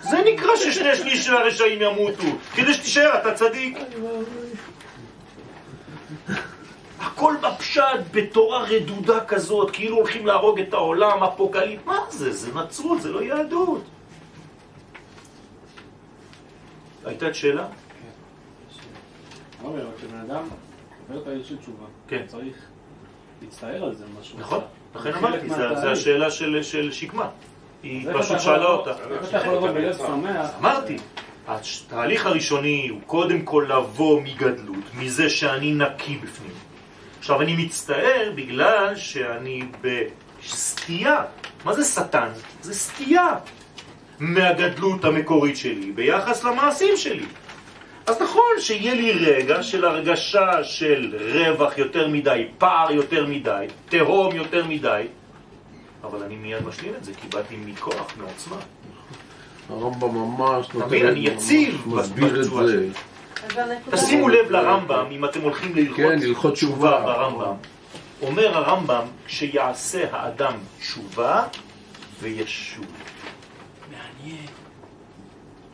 זה 0.00 0.16
נקרא 0.32 0.56
ששני 0.56 0.96
שליש 0.96 1.26
של 1.26 1.36
הרשעים 1.36 1.82
ימותו, 1.82 2.22
כדי 2.54 2.74
שתישאר, 2.74 3.18
אתה 3.18 3.34
צדיק. 3.34 3.78
הכל 7.00 7.34
בפשט, 7.42 7.82
בתורה 8.12 8.64
רדודה 8.64 9.24
כזאת, 9.24 9.70
כאילו 9.70 9.96
הולכים 9.96 10.26
להרוג 10.26 10.60
את 10.60 10.72
העולם, 10.72 11.22
אפוקליפ, 11.22 11.86
מה 11.86 11.98
זה? 12.10 12.32
זה 12.32 12.54
נצרות, 12.54 13.02
זה 13.02 13.12
לא 13.12 13.22
יהדות. 13.22 13.82
הייתה 17.06 17.34
שאלה? 17.34 17.66
אומר, 19.64 19.86
כשבן 19.98 20.18
אדם 20.18 20.42
עובר 21.08 21.22
את 21.22 21.26
העיר 21.26 21.44
של 21.44 21.56
תשובה, 21.56 21.86
כן. 22.08 22.22
צריך 22.26 22.56
להצטער 23.42 23.84
על 23.84 23.94
זה 23.94 24.04
משהו. 24.20 24.38
נכון, 24.38 24.60
לכן 24.94 25.12
אמרתי. 25.12 25.48
זה 25.48 25.90
השאלה 25.90 26.30
של 26.30 26.62
של 26.62 26.92
שקמה. 26.92 27.28
היא 27.82 28.08
פשוט 28.18 28.30
אתה 28.30 28.38
שאלה 28.38 28.66
אותה. 28.66 28.90
איך 28.90 29.28
אתה 29.28 29.36
יכול 29.36 29.54
לבוא 29.54 29.70
בלב 29.70 29.96
שמח? 29.96 30.50
אמרתי, 30.58 30.96
התהליך 31.48 32.26
הראשוני 32.26 32.88
הוא 32.88 33.00
קודם 33.06 33.42
כל 33.42 33.66
לבוא 33.68 34.20
מגדלות, 34.20 34.84
מזה 34.94 35.30
שאני 35.30 35.74
נקי 35.74 36.16
בפנים. 36.16 36.52
עכשיו 37.18 37.42
אני 37.42 37.64
מצטער 37.64 38.32
בגלל 38.34 38.96
שאני 38.96 39.62
בסטייה. 39.80 41.24
מה 41.64 41.74
זה 41.74 41.84
שטן? 41.84 42.28
זה 42.62 42.74
סטייה 42.74 43.36
מהגדלות 44.20 45.04
המקורית 45.04 45.56
שלי 45.56 45.92
ביחס 45.94 46.44
למעשים 46.44 46.96
שלי. 46.96 47.26
אז 48.06 48.22
נכון 48.22 48.52
שיהיה 48.58 48.94
לי 48.94 49.12
רגע 49.12 49.62
של 49.62 49.84
הרגשה 49.84 50.64
של 50.64 51.16
רווח 51.32 51.78
יותר 51.78 52.08
מדי, 52.08 52.46
פער 52.58 52.92
יותר 52.92 53.26
מדי, 53.26 53.66
תהום 53.88 54.36
יותר 54.36 54.64
מדי, 54.66 55.06
אבל 56.04 56.22
אני 56.22 56.36
מיד 56.36 56.66
משלים 56.66 56.92
את 56.98 57.04
זה, 57.04 57.12
כי 57.20 57.28
באתי 57.28 57.56
מכוח, 57.66 58.14
מעוצמה. 58.18 58.56
הרמב"ם 59.70 60.14
ממש 60.14 60.66
נותן, 60.74 60.86
מבין? 60.86 61.06
אני 61.06 61.18
יציב 61.20 61.82
מסביר 61.86 62.26
את 62.26 62.32
בתשובה 62.38 62.66
זה. 62.66 62.72
שלי. 62.72 62.90
תשימו 63.90 64.28
לב 64.28 64.50
לרמב"ם, 64.50 65.06
אם 65.10 65.24
אתם 65.24 65.40
הולכים 65.40 65.74
ללכות 65.74 65.96
כן, 65.96 66.50
תשובה. 66.54 67.00
ברמב"ם. 67.00 67.54
אומר 68.22 68.56
הרמב"ם, 68.56 69.02
כשיעשה 69.26 70.04
האדם 70.12 70.52
תשובה 70.80 71.42
וישוב. 72.20 72.84
מעניין. 74.26 74.46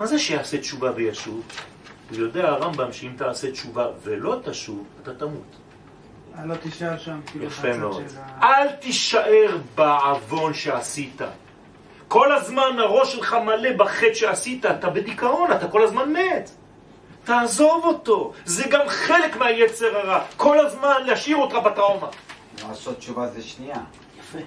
מה 0.01 0.07
זה 0.07 0.19
שיעשה 0.19 0.59
תשובה 0.59 0.91
וישוב? 0.97 1.43
הוא 2.11 2.19
יודע 2.19 2.49
הרמב"ם 2.49 2.93
שאם 2.93 3.13
תעשה 3.17 3.51
תשובה 3.51 3.87
ולא 4.03 4.37
תשוב, 4.45 4.85
אתה 5.03 5.15
תמות. 5.15 5.43
אה, 6.39 6.47
לא 6.47 6.55
תישאר 6.55 6.99
שם, 6.99 7.21
כאילו, 7.27 7.45
יפה 7.45 7.77
מאוד. 7.77 8.03
של 8.09 8.19
ה- 8.19 8.49
אל 8.63 8.73
תישאר 8.73 9.59
בעוון 9.75 10.55
שעשית. 10.55 11.21
כל 12.09 12.33
הזמן 12.33 12.79
הראש 12.79 13.13
שלך 13.13 13.33
מלא 13.45 13.73
בחטא 13.77 14.15
שעשית, 14.15 14.67
אתה 14.67 14.91
בדיכאון, 14.91 15.53
אתה 15.53 15.69
כל 15.69 15.83
הזמן 15.83 16.13
מת. 16.13 16.51
תעזוב 17.25 17.85
אותו, 17.85 18.33
זה 18.45 18.65
גם 18.71 18.89
חלק 18.89 19.37
מהיצר 19.37 19.97
הרע. 19.97 20.25
כל 20.37 20.67
הזמן 20.67 20.95
להשאיר 21.07 21.37
אותך 21.37 21.55
בטראומה. 21.55 22.07
לעשות 22.69 22.99
תשובה 22.99 23.27
זה 23.29 23.43
שנייה. 23.43 23.77
יפה, 24.21 24.39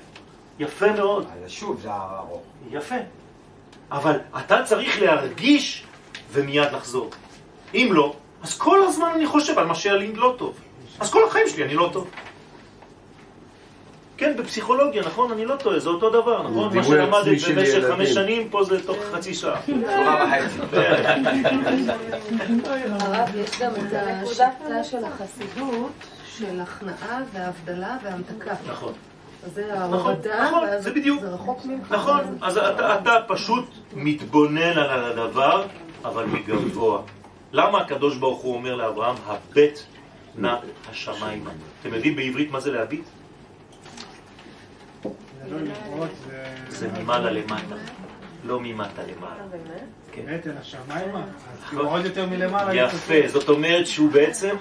יפה 0.60 0.92
מאוד, 0.92 1.28
אז 1.46 1.52
שוב 1.52 1.82
זה 1.82 1.92
הר 1.92 2.18
ארוך. 2.18 2.42
יפה. 2.72 2.96
אבל 3.92 4.20
אתה 4.38 4.64
צריך 4.64 5.02
להרגיש 5.02 5.84
ומיד 6.32 6.72
לחזור. 6.74 7.10
אם 7.74 7.90
לא, 7.92 8.14
אז 8.44 8.58
כל 8.58 8.84
הזמן 8.84 9.12
אני 9.16 9.26
חושב 9.26 9.60
על 9.60 9.66
מה 9.66 9.76
שהיה 9.76 9.96
לי 9.96 10.16
לא 10.16 10.36
טוב. 10.38 10.60
אז 11.00 11.12
כל 11.12 11.28
החיים 11.28 11.50
שלי 11.50 11.64
אני 11.64 11.76
לא 11.76 11.90
טוב. 11.94 12.10
כן, 14.18 14.34
בפסיכולוגיה, 14.38 15.04
נכון? 15.04 15.32
אני 15.32 15.46
לא 15.46 15.56
טועה, 15.56 15.80
זה 15.80 15.90
אותו 15.90 16.10
דבר, 16.10 16.50
נכון? 16.50 16.76
מה 16.76 16.84
שלמדת 16.84 17.26
במשך. 17.56 17.84
חמש 17.88 18.10
שנים, 18.10 18.50
פה 18.50 18.64
זה 18.64 18.86
תוך 18.86 18.98
חצי 19.14 19.34
שעה. 19.34 19.62
וחצי. 20.72 20.72
הרב, 23.00 23.30
יש 23.36 23.60
גם 23.60 23.72
את 23.72 23.94
השיטה 23.94 24.84
של 24.84 25.06
החסידות, 25.06 25.92
של 26.38 26.62
הכנעה 26.62 27.22
והבדלה 27.34 27.98
והמתקה. 28.04 28.54
נכון. 28.68 28.94
אז 29.46 29.54
זה 29.54 29.76
נכון, 29.76 29.94
ההורדה, 29.94 30.44
נכון, 30.48 30.64
ואז 30.64 30.84
זה 30.84 30.92
בדיוק. 30.92 31.22
זה 31.22 31.30
רחוק 31.30 31.66
ממך. 31.66 31.92
נכון, 31.92 32.38
אז 32.42 32.58
אתה, 32.58 33.00
אתה 33.00 33.16
פשוט 33.28 33.66
מתבונן 33.94 34.78
על 34.78 35.04
הדבר, 35.12 35.66
אבל 36.06 36.26
מגבוה. 36.26 37.02
למה 37.52 37.82
הקדוש 37.82 38.18
ברוך 38.18 38.42
הוא 38.42 38.56
אומר 38.56 38.76
לאברהם, 38.76 39.16
הבט 39.26 39.80
נא 40.36 40.56
השמיימה? 40.92 41.52
אתם 41.82 41.94
יודעים 41.94 42.16
בעברית 42.16 42.52
מה 42.52 42.60
זה 42.60 42.72
להביט? 42.72 43.04
זה 45.04 45.10
לא 45.52 46.06
זה 46.70 46.88
ממעלה 47.00 47.32
למטה, 47.32 47.76
לא 48.46 48.60
ממטה 48.60 49.02
למעלה. 49.02 49.42
אה, 49.42 49.48
באמת? 49.52 49.84
כן. 50.12 50.22
נטל 50.30 50.52
השמיימה, 50.62 51.20
אז 51.24 51.70
כאילו 51.70 51.90
עוד 51.90 52.06
יותר 52.06 52.26
מלמעלה. 52.26 52.76
יפה, 52.76 53.28
זאת 53.28 53.50
אומרת 53.50 53.88
שהוא 53.88 54.12
בעצם 54.12 54.56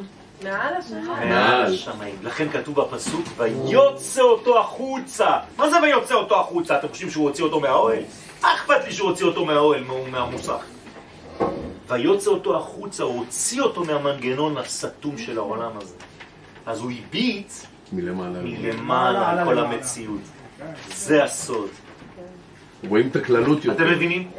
מעל 0.45 0.75
השמיים. 0.75 1.29
מעל 1.29 1.75
השמיים. 1.75 2.15
לכן 2.23 2.49
כתוב 2.53 2.81
בפסוק, 2.81 3.25
ויוצא 3.37 4.23
אותו 4.23 4.61
החוצה. 4.61 5.27
מה 5.57 5.71
זה 5.71 5.77
ויוצא 5.83 6.15
אותו 6.15 6.41
החוצה? 6.41 6.79
אתם 6.79 6.89
חושבים 6.89 7.11
שהוא 7.11 7.29
הוציא 7.29 7.45
אותו 7.45 7.61
מהאוהל? 7.61 8.03
מה 8.43 8.55
אכפת 8.55 8.85
לי 8.85 8.93
שהוא 8.93 9.11
הוציא 9.11 9.27
אותו 9.27 9.45
מהאוהל, 9.45 9.85
מה- 9.85 9.95
מהמוסך? 10.11 10.65
ויוצא 11.89 12.31
אותו 12.31 12.57
החוצה, 12.57 13.03
הוא 13.03 13.19
הוציא 13.19 13.63
אותו 13.63 13.85
מהמנגנון 13.85 14.59
הסתום 14.59 15.19
של 15.19 15.39
העולם 15.39 15.71
הזה. 15.83 15.95
אז 16.67 16.81
הוא 16.81 16.91
הביט 16.91 17.53
מלמעלה. 17.93 18.39
מלמעלה 18.43 19.31
על 19.31 19.45
כל 19.45 19.59
המציאות. 19.59 20.21
זה 20.95 21.25
הסוד. 21.25 21.69
רואים 22.89 23.09
את 23.09 23.17
הכללות 23.17 23.65
יותר. 23.65 23.85
אתם 23.85 23.93
מבינים? 23.93 24.31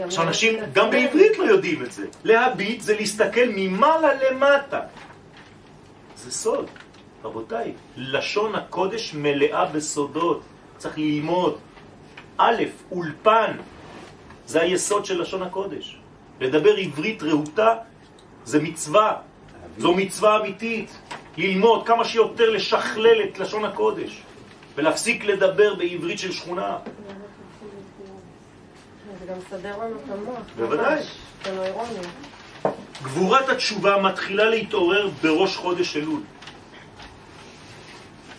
עכשיו 0.00 0.28
אנשים 0.28 0.54
גם 0.72 0.90
בעברית 0.90 1.38
לא 1.38 1.44
יודעים 1.44 1.82
את 1.82 1.92
זה. 1.92 2.06
להביט 2.24 2.80
זה 2.80 2.96
להסתכל 2.96 3.48
ממעלה 3.56 4.08
למטה. 4.14 4.80
זה 6.16 6.30
סוד, 6.30 6.66
רבותיי. 7.24 7.72
לשון 7.96 8.54
הקודש 8.54 9.14
מלאה 9.14 9.64
בסודות. 9.66 10.40
צריך 10.78 10.98
ללמוד. 10.98 11.58
א', 12.38 12.62
אולפן, 12.90 13.52
זה 14.46 14.60
היסוד 14.60 15.04
של 15.04 15.22
לשון 15.22 15.42
הקודש. 15.42 15.96
לדבר 16.40 16.76
עברית 16.76 17.22
רהוטה 17.22 17.74
זה 18.44 18.62
מצווה. 18.62 19.16
זו 19.78 19.94
מצווה 19.94 20.40
אמיתית. 20.40 20.98
ללמוד 21.36 21.86
כמה 21.86 22.04
שיותר 22.04 22.50
לשכלל 22.50 23.22
את 23.22 23.38
לשון 23.38 23.64
הקודש. 23.64 24.22
ולהפסיק 24.74 25.24
לדבר 25.24 25.74
בעברית 25.74 26.18
של 26.18 26.32
שכונה. 26.32 26.76
גם 29.28 29.34
מסדר 29.38 29.76
לנו 29.78 29.96
את 30.04 30.10
המוח. 30.10 30.42
בוודאי. 30.56 31.02
הנוירונים. 31.44 32.02
גבורת 33.02 33.48
התשובה 33.48 34.02
מתחילה 34.02 34.50
להתעורר 34.50 35.08
בראש 35.22 35.56
חודש 35.56 35.96
אלול. 35.96 36.20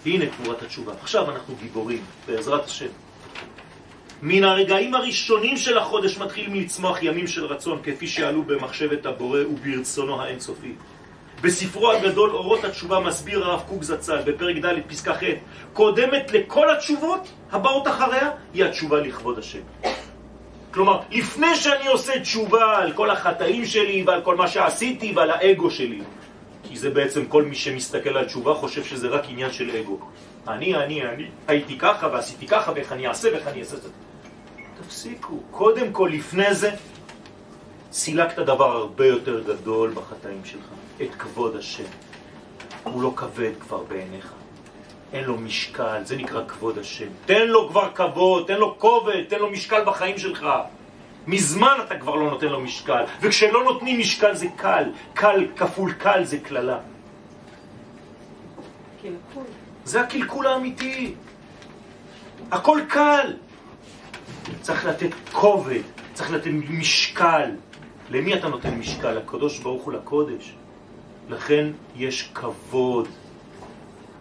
הנה 0.05 0.25
גבורת 0.25 0.61
התשובה. 0.61 0.93
עכשיו 1.01 1.31
אנחנו 1.31 1.55
גיבורים, 1.55 2.03
בעזרת 2.27 2.65
השם. 2.65 2.87
מן 4.21 4.43
הרגעים 4.43 4.95
הראשונים 4.95 5.57
של 5.57 5.77
החודש 5.77 6.17
מתחילים 6.17 6.55
לצמוח 6.55 7.03
ימים 7.03 7.27
של 7.27 7.45
רצון, 7.45 7.79
כפי 7.83 8.07
שעלו 8.07 8.43
במחשבת 8.43 9.05
הבורא 9.05 9.39
וברצונו 9.39 10.21
האינסופי. 10.21 10.73
בספרו 11.41 11.91
הגדול 11.91 12.29
אורות 12.29 12.63
התשובה 12.63 12.99
מסביר 12.99 13.45
הרב 13.45 13.63
קוק 13.67 13.83
זצ"ל 13.83 14.21
בפרק 14.25 14.55
ד' 14.55 14.81
פסקה 14.87 15.13
ח' 15.13 15.23
קודמת 15.73 16.31
לכל 16.31 16.69
התשובות 16.69 17.27
הבאות 17.51 17.87
אחריה 17.87 18.29
היא 18.53 18.65
התשובה 18.65 18.99
לכבוד 18.99 19.39
השם. 19.39 19.61
כלומר, 20.71 20.99
לפני 21.11 21.55
שאני 21.55 21.87
עושה 21.87 22.19
תשובה 22.19 22.77
על 22.77 22.93
כל 22.93 23.09
החטאים 23.09 23.65
שלי 23.65 24.03
ועל 24.07 24.21
כל 24.21 24.35
מה 24.35 24.47
שעשיתי 24.47 25.13
ועל 25.15 25.31
האגו 25.31 25.71
שלי, 25.71 26.01
כי 26.63 26.77
זה 26.77 26.89
בעצם 26.89 27.25
כל 27.25 27.43
מי 27.43 27.55
שמסתכל 27.55 28.17
על 28.17 28.25
תשובה 28.25 28.53
חושב 28.53 28.83
שזה 28.83 29.07
רק 29.07 29.23
עניין 29.29 29.51
של 29.51 29.75
אגו. 29.75 29.99
אני, 30.47 30.75
אני, 30.75 31.01
אני, 31.05 31.25
הייתי 31.47 31.77
ככה 31.77 32.07
ועשיתי 32.07 32.47
ככה 32.47 32.71
ואיך 32.75 32.91
אני 32.91 33.07
אעשה 33.07 33.29
ואיך 33.31 33.47
אני 33.47 33.59
אעשה 33.59 33.75
את 33.75 33.81
זה. 33.81 33.89
תפסיקו. 34.81 35.39
קודם 35.51 35.91
כל, 35.91 36.09
לפני 36.13 36.53
זה, 36.53 36.71
סילקת 37.91 38.39
דבר 38.39 38.71
הרבה 38.71 39.05
יותר 39.05 39.43
גדול 39.43 39.91
בחטאים 39.91 40.41
שלך, 40.45 40.65
את 41.01 41.15
כבוד 41.15 41.55
השם. 41.55 41.89
הוא 42.83 43.03
לא 43.03 43.13
כבד 43.15 43.51
כבר 43.59 43.83
בעיניך. 43.83 44.33
אין 45.13 45.23
לו 45.23 45.37
משקל, 45.37 46.03
זה 46.03 46.17
נקרא 46.17 46.41
כבוד 46.47 46.77
השם. 46.77 47.07
תן 47.25 47.47
לו 47.47 47.69
כבר 47.69 47.89
כבוד, 47.95 48.47
תן 48.47 48.57
לו 48.57 48.79
כובד, 48.79 49.23
תן 49.23 49.39
לו 49.39 49.49
משקל 49.49 49.85
בחיים 49.85 50.17
שלך. 50.17 50.45
מזמן 51.27 51.77
אתה 51.87 51.97
כבר 51.97 52.15
לא 52.15 52.29
נותן 52.29 52.47
לו 52.47 52.61
משקל, 52.61 53.03
וכשלא 53.21 53.63
נותנים 53.63 53.99
משקל 53.99 54.35
זה 54.35 54.47
קל, 54.55 54.83
קל 55.13 55.47
כפול 55.55 55.91
קל 55.93 56.23
זה. 56.23 56.37
קלקול. 59.01 59.43
זה 59.85 60.01
הקלקול 60.01 60.47
האמיתי. 60.47 61.13
הכל 62.51 62.79
קל. 62.89 63.33
צריך 64.61 64.85
לתת 64.85 65.09
כובד, 65.31 65.81
צריך 66.13 66.31
לתת 66.31 66.51
משקל. 66.69 67.51
למי 68.09 68.33
אתה 68.33 68.47
נותן 68.47 68.75
משקל? 68.75 69.11
לקדוש 69.11 69.59
ברוך 69.59 69.83
הוא 69.83 69.93
לקודש. 69.93 70.53
לכן 71.29 71.71
יש 71.95 72.29
כבוד. 72.33 73.07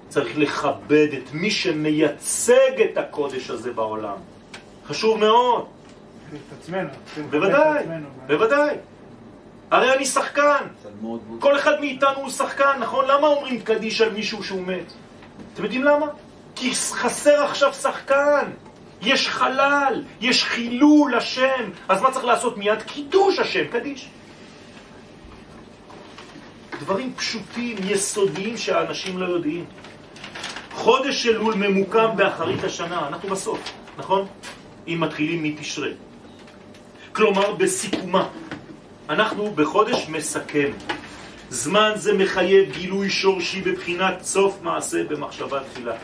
צריך 0.09 0.39
לכבד 0.39 1.09
את 1.13 1.33
מי 1.33 1.51
שמייצג 1.51 2.83
את 2.93 2.99
הקודש 2.99 3.51
הזה 3.51 3.73
בעולם. 3.73 4.17
חשוב 4.87 5.19
מאוד. 5.19 5.67
את 6.33 6.59
עצמנו. 6.61 6.89
בוודאי. 7.31 7.85
בוודאי. 8.27 8.77
הרי 9.71 9.95
אני 9.95 10.07
שחקן. 10.07 10.65
כל 11.39 11.57
אחד 11.57 11.81
מאיתנו 11.81 12.17
הוא 12.17 12.31
שחקן, 12.31 12.79
נכון? 12.81 13.05
למה 13.09 13.27
אומרים 13.27 13.61
קדיש 13.61 14.01
על 14.01 14.13
מישהו 14.13 14.45
שהוא 14.45 14.63
מת? 14.63 14.93
אתם 15.55 15.63
יודעים 15.63 15.85
למה? 15.85 16.07
כי 16.57 16.75
חסר 16.75 17.43
עכשיו 17.43 17.75
שחקן. 17.75 18.51
יש 19.03 19.29
חלל, 19.29 20.05
יש 20.21 20.45
חילול 20.45 21.15
השם. 21.15 21.71
אז 21.89 22.03
מה 22.03 22.11
צריך 22.11 22.25
לעשות 22.25 22.57
מיד? 22.57 22.83
קידוש 22.83 23.39
השם, 23.39 23.65
קדיש. 23.71 24.09
דברים 26.81 27.13
פשוטים, 27.17 27.77
יסודיים 27.85 28.57
שהאנשים 28.57 29.19
לא 29.19 29.27
יודעים. 29.27 29.65
חודש 30.79 31.27
אלול 31.27 31.55
ממוקם 31.55 32.09
באחרית 32.17 32.65
השנה, 32.65 33.09
אנחנו 33.09 33.29
בסוף, 33.29 33.73
נכון? 33.99 34.27
אם 34.89 34.99
מתחילים 35.01 35.43
מתשרי. 35.43 35.93
כלומר, 37.13 37.53
בסיכומה. 37.55 38.29
אנחנו 39.09 39.51
בחודש 39.55 40.07
מסכם. 40.09 40.71
זמן 41.51 41.93
זה 41.95 42.13
מחייב 42.13 42.73
גילוי 42.73 43.11
שורשי 43.11 43.63
בבחינת 43.63 44.23
סוף 44.23 44.59
מעשה 44.63 45.05
במחשבה 45.05 45.61
תחילה. 45.65 45.95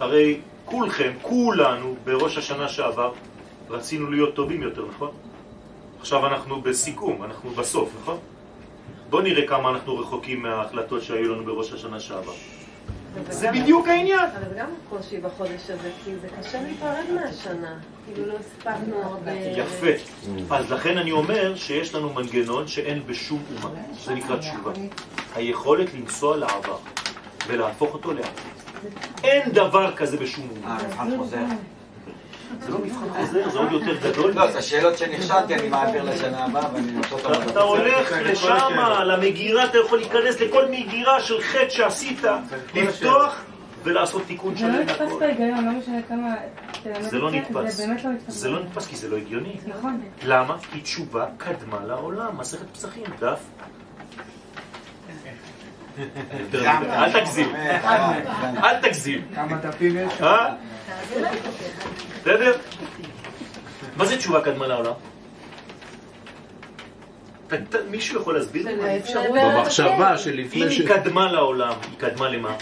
הרי 0.00 0.40
כולכם, 0.64 1.12
כולנו, 1.22 1.96
בראש 2.04 2.38
השנה 2.38 2.68
שעבר, 2.68 3.12
רצינו 3.70 4.10
להיות 4.10 4.34
טובים 4.34 4.62
יותר, 4.62 4.84
נכון? 4.94 5.10
עכשיו 6.00 6.26
אנחנו 6.26 6.60
בסיכום, 6.60 7.24
אנחנו 7.24 7.50
בסוף, 7.50 7.90
נכון? 8.02 8.18
בואו 9.10 9.22
נראה 9.22 9.46
כמה 9.46 9.70
אנחנו 9.70 9.98
רחוקים 9.98 10.42
מההחלטות 10.42 11.02
שהיו 11.02 11.34
לנו 11.34 11.44
בראש 11.44 11.72
השנה 11.72 12.00
שעבר. 12.00 12.57
זה 13.30 13.50
בדיוק 13.52 13.88
העניין. 13.88 14.18
אבל 14.18 14.48
זה 14.48 14.54
גם 14.58 14.68
קושי 14.88 15.18
בחודש 15.18 15.70
הזה, 15.70 15.90
כי 16.04 16.10
זה 16.16 16.28
קשה 16.40 16.62
להיפרד 16.62 17.04
מהשנה. 17.14 17.78
כאילו 18.06 18.26
לא 18.26 18.34
הספקנו 18.38 19.02
הרבה... 19.02 19.32
יפה. 19.32 19.86
אז 20.50 20.70
לכן 20.70 20.98
אני 20.98 21.12
אומר 21.12 21.54
שיש 21.54 21.94
לנו 21.94 22.12
מנגנון 22.12 22.68
שאין 22.68 23.02
בשום 23.06 23.42
אומה. 23.62 23.80
זה 24.04 24.14
נקרא 24.14 24.36
תשובה. 24.36 24.72
היכולת 25.34 25.94
לנסוע 25.94 26.36
לעבר 26.36 26.78
ולהפוך 27.46 27.94
אותו 27.94 28.12
לעתיד. 28.12 28.52
אין 29.24 29.52
דבר 29.52 29.96
כזה 29.96 30.16
בשום 30.16 30.48
אומה. 30.56 30.78
אה. 32.50 32.66
זה 32.66 32.72
לא 32.72 32.78
מבחן 32.78 33.08
חוזר, 33.16 33.48
זה 33.50 33.58
עוד 33.58 33.72
יותר 33.72 33.94
גדול. 34.10 34.32
לא, 34.32 34.50
זה 34.50 34.58
השאלות 34.58 34.98
שנכשלתי, 34.98 35.54
אני 35.54 35.68
מעביר 35.68 36.02
לשנה 36.02 36.44
הבאה 36.44 36.74
ואני 36.74 36.92
נותן 36.92 37.08
אותן. 37.12 37.32
אתה- 37.32 37.50
אתה 37.50 37.60
הולך 37.60 38.12
לשם, 38.24 38.68
למגירה, 39.04 39.64
אתה 39.64 39.78
יכול 39.78 39.98
להיכנס 39.98 40.40
לכל 40.40 40.64
מגירה 40.70 41.20
של 41.20 41.40
חטא 41.42 41.68
שעשית, 41.68 42.20
לפתוח 42.74 43.44
ולעשות 43.84 44.22
תיקון 44.26 44.54
זה 44.56 44.66
לא 44.66 44.72
שלם 44.72 44.82
נתפס. 44.82 45.12
בהיגיון, 45.20 45.64
לא 45.64 45.72
משנה 45.72 46.02
כמה... 46.08 46.34
זה 47.00 47.18
לא 47.18 47.28
את 47.28 47.34
נתפס. 47.34 47.74
זה 47.76 47.86
באמת 47.86 48.04
לא 48.04 48.10
נתפס. 48.10 48.34
זה 48.34 48.48
לא 48.50 48.60
נתפס 48.62 48.86
כי 48.86 48.96
זה 48.96 49.08
לא 49.08 49.16
הגיוני. 49.16 49.56
נכון. 49.66 50.00
למה? 50.24 50.56
כי 50.72 50.80
תשובה 50.80 51.26
קדמה 51.36 51.78
לעולם. 51.86 52.38
מסכת 52.38 52.66
פסחים, 52.72 53.04
דף. 53.20 53.38
אל 56.54 57.12
תגזים, 57.20 57.54
אל 58.64 58.80
תגזים. 58.82 59.22
כמה 59.34 59.56
דפים 59.56 59.96
יש? 59.96 60.12
בסדר? 62.28 62.56
מה 63.96 64.06
זה 64.06 64.16
תשובה 64.16 64.40
קדמה 64.40 64.66
לעולם? 64.66 64.92
מישהו 67.90 68.20
יכול 68.20 68.38
להסביר 68.38 68.66
לי? 68.66 68.90
האפשרות... 68.90 69.26
במחשבה 69.54 70.18
שלפני 70.18 70.62
אם. 70.62 70.68
היא 70.68 70.88
קדמה 70.88 71.32
לעולם, 71.32 71.72
היא 71.90 71.98
קדמה 71.98 72.28
למה? 72.28 72.56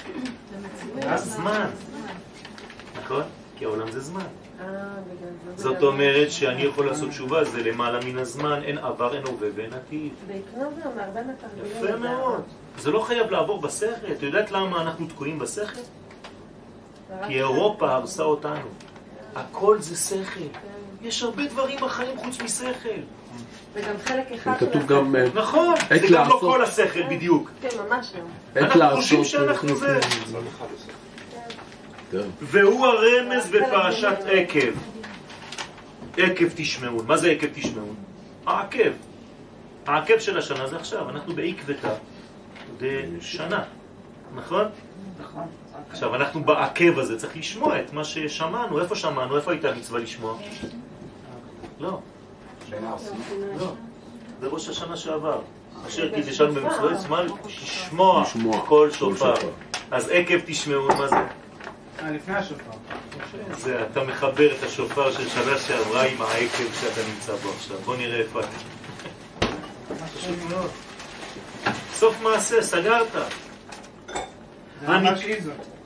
זמן. 1.17 1.67
נכון? 3.03 3.23
כי 3.59 3.65
העולם 3.65 3.91
זה 3.91 4.01
זמן. 4.01 4.21
אה. 4.61 4.67
זאת 5.57 5.83
אומרת 5.83 6.31
שאני 6.31 6.63
יכול 6.63 6.87
לעשות 6.87 7.09
תשובה, 7.09 7.45
זה 7.45 7.63
למעלה 7.63 8.05
מן 8.05 8.19
הזמן, 8.19 8.61
אין 8.65 8.79
עבר, 8.79 9.17
אין 9.17 9.27
הווה 9.27 9.49
ואין 9.55 9.73
עתיד. 9.73 10.13
בעקרון 10.27 10.75
זה 10.75 10.89
אומר 10.89 11.05
בין 11.15 11.31
התרגילים. 11.31 11.85
יפה 11.85 11.97
מאוד. 11.97 12.43
זה 12.79 12.91
לא 12.91 13.01
חייב 13.01 13.31
לעבור 13.31 13.61
בשכל. 13.61 14.13
את 14.13 14.23
יודעת 14.23 14.53
למה 14.53 14.83
אנחנו 14.83 15.07
תקועים 15.07 15.39
בשכל? 15.39 15.81
כי 17.27 17.39
אירופה 17.39 17.93
הרסה 17.95 18.23
אותנו. 18.23 18.69
הכל 19.37 19.77
זה 19.81 19.97
שכל. 19.97 20.41
יש 21.03 21.23
הרבה 21.23 21.47
דברים 21.47 21.79
בחיים 21.81 22.19
חוץ 22.19 22.41
משכל. 22.41 23.01
וגם 23.75 23.95
חלק 24.05 24.33
אחד 24.33 24.57
כתוב 24.59 24.83
של 24.83 24.87
גם... 24.87 25.17
אה, 25.17 25.25
נכון, 25.35 25.75
זה 25.89 26.09
גם 26.15 26.29
לא. 26.29 26.39
כל 26.41 26.63
השכל 26.63 27.03
בדיוק. 27.11 27.51
כן, 27.61 27.69
ממש 27.89 28.13
לא. 28.15 28.61
אנחנו. 28.61 28.97
חושבים 28.97 29.25
שאנחנו 29.25 29.77
זה. 29.77 30.01
כן. 32.13 32.29
והוא 32.41 32.87
הרמז 32.87 33.51
בפרשת 33.51 34.17
עקב. 34.27 34.73
עקב 36.17 36.47
תשמעון. 36.55 37.07
מה 37.07 37.17
זה 37.17 37.31
עקב 37.31 37.47
תשמעון? 37.55 37.95
העקב. 38.47 38.93
העקב 39.87 40.19
של 40.19 40.39
השנה 40.39 40.67
זה 40.67 40.77
עכשיו, 40.77 41.11
אנחנו 41.11 41.35
בעקבתא 41.35 41.95
דשנה, 42.81 43.65
נכון? 44.35 44.65
עכשיו, 45.91 46.15
אנחנו 46.15 46.45
בעקב 46.45 46.99
הזה, 46.99 47.19
צריך 47.19 47.37
לשמוע 47.37 47.81
את 47.81 47.93
מה 47.93 48.05
ששמענו. 48.05 48.81
איפה 48.81 48.97
שמענו? 48.97 49.37
איפה 49.37 49.51
הייתה 49.51 49.73
מצווה 49.75 50.01
לשמוע? 50.01 50.39
לא, 51.81 51.99
לא. 53.59 53.73
בראש 54.41 54.69
השנה 54.69 54.97
שעבר. 54.97 55.41
אשר 55.89 56.15
קידשנו 56.15 56.53
במצוות 56.55 56.99
זמן 57.01 57.27
לשמוע 57.47 58.23
לשמוע 58.23 58.67
כל 58.67 58.91
שופר. 58.91 59.35
אז 59.91 60.09
עקב 60.13 60.39
תשמעו, 60.47 60.89
מה 60.89 61.09
זה? 61.09 61.17
אה, 61.17 62.11
לפני 62.11 62.35
השופר. 62.35 62.71
זה 63.59 63.87
אתה 63.93 64.05
מחבר 64.05 64.53
את 64.57 64.63
השופר 64.63 65.13
של 65.13 65.29
שנה 65.29 65.59
שעברה 65.59 66.03
עם 66.03 66.23
העקב 66.23 66.73
שאתה 66.81 67.01
נמצא 67.15 67.37
בו 67.37 67.49
עכשיו. 67.57 67.77
בוא 67.85 67.97
נראה 67.97 68.19
איפה 68.21 68.41
אתה. 68.41 68.49
פשוט 70.19 70.37
מאוד. 70.51 70.71
סוף 71.95 72.21
מעשה, 72.23 72.63
סגרת. 72.63 73.07
זה 73.13 73.19
אני- 73.19 73.25
ממש 73.25 74.15
היא 74.15 74.15
זאת. 74.15 74.25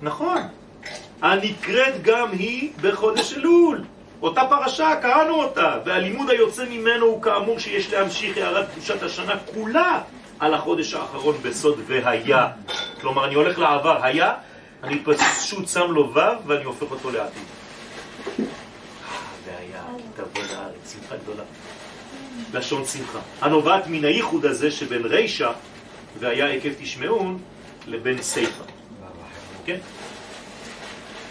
נכון. 0.03 0.38
הנקראת 1.22 2.03
גם 2.03 2.32
היא 2.32 2.70
בחודש 2.80 3.32
אלול. 3.32 3.84
אותה 4.22 4.43
פרשה, 4.51 4.97
קראנו 5.03 5.34
אותה, 5.43 5.76
והלימוד 5.84 6.30
היוצא 6.30 6.64
ממנו 6.70 7.07
הוא 7.07 7.22
כאמור 7.22 7.59
שיש 7.59 7.93
להמשיך 7.93 8.36
הערת 8.36 8.66
קדושת 8.72 9.03
השנה 9.03 9.34
כולה 9.55 10.01
על 10.38 10.55
החודש 10.55 10.95
האחרון 10.95 11.36
בסוד 11.43 11.80
והיה. 11.86 12.49
כלומר, 13.01 13.24
אני 13.24 13.34
הולך 13.34 13.59
לעבר, 13.59 14.05
היה, 14.05 14.34
אני 14.82 15.03
פשוט 15.05 15.68
שם 15.68 15.91
לו 15.91 16.14
ו' 16.14 16.20
ואני 16.47 16.64
הופך 16.64 16.91
אותו 16.91 17.11
לעתיד. 17.11 17.43
אה, 18.38 18.45
והיה, 19.47 19.82
כי 19.99 20.03
תבוא 20.14 20.43
לארץ, 20.57 20.93
שמחה 20.93 21.16
גדולה. 21.16 21.43
לשון 22.55 22.84
שמחה. 22.84 23.18
הנובעת 23.41 23.86
מן 23.86 24.05
הייחוד 24.05 24.47
הזה 24.47 24.70
שבין 24.70 25.03
רישא 25.05 25.51
והיה 26.18 26.47
עקב 26.47 26.70
תשמעון 26.78 27.38
לבין 27.86 28.22
סיפא. 28.22 28.80
כן? 29.71 29.79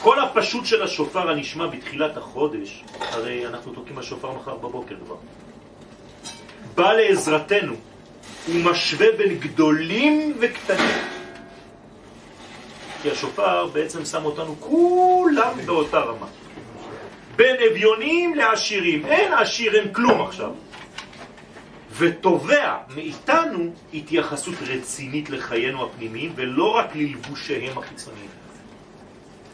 כל 0.02 0.20
הפשוט 0.20 0.66
של 0.66 0.84
השופר 0.84 1.30
הנשמע 1.30 1.68
בתחילת 1.68 2.18
החודש, 2.18 2.84
הרי 3.00 3.48
אנחנו 3.48 3.74
תוקעים 3.74 3.98
השופר 3.98 4.32
מחר 4.32 4.56
בבוקר 4.56 4.96
כבר, 5.06 5.16
בא 6.76 6.94
לעזרתנו 6.94 7.74
הוא 8.48 8.56
משווה 8.56 9.08
בין 9.18 9.40
גדולים 9.40 10.38
וקטנים. 10.40 10.96
כי 13.02 13.12
השופר 13.12 13.68
בעצם 13.68 14.06
שם 14.06 14.26
אותנו 14.26 14.56
כולם 14.60 15.54
באותה 15.66 16.00
רמה. 16.00 16.28
בין 17.36 17.56
אביונים 17.72 18.36
לעשירים. 18.36 19.06
אין 19.06 19.34
עשיר, 19.34 19.76
אין 19.76 19.94
כלום 19.94 20.22
עכשיו. 20.22 20.52
ותובע 22.00 22.78
מאיתנו 22.96 23.74
התייחסות 23.94 24.56
רצינית 24.62 25.30
לחיינו 25.30 25.86
הפנימיים 25.86 26.34
ולא 26.36 26.76
רק 26.76 26.96
ללבושיהם 26.96 27.78
החיצוניים. 27.78 28.30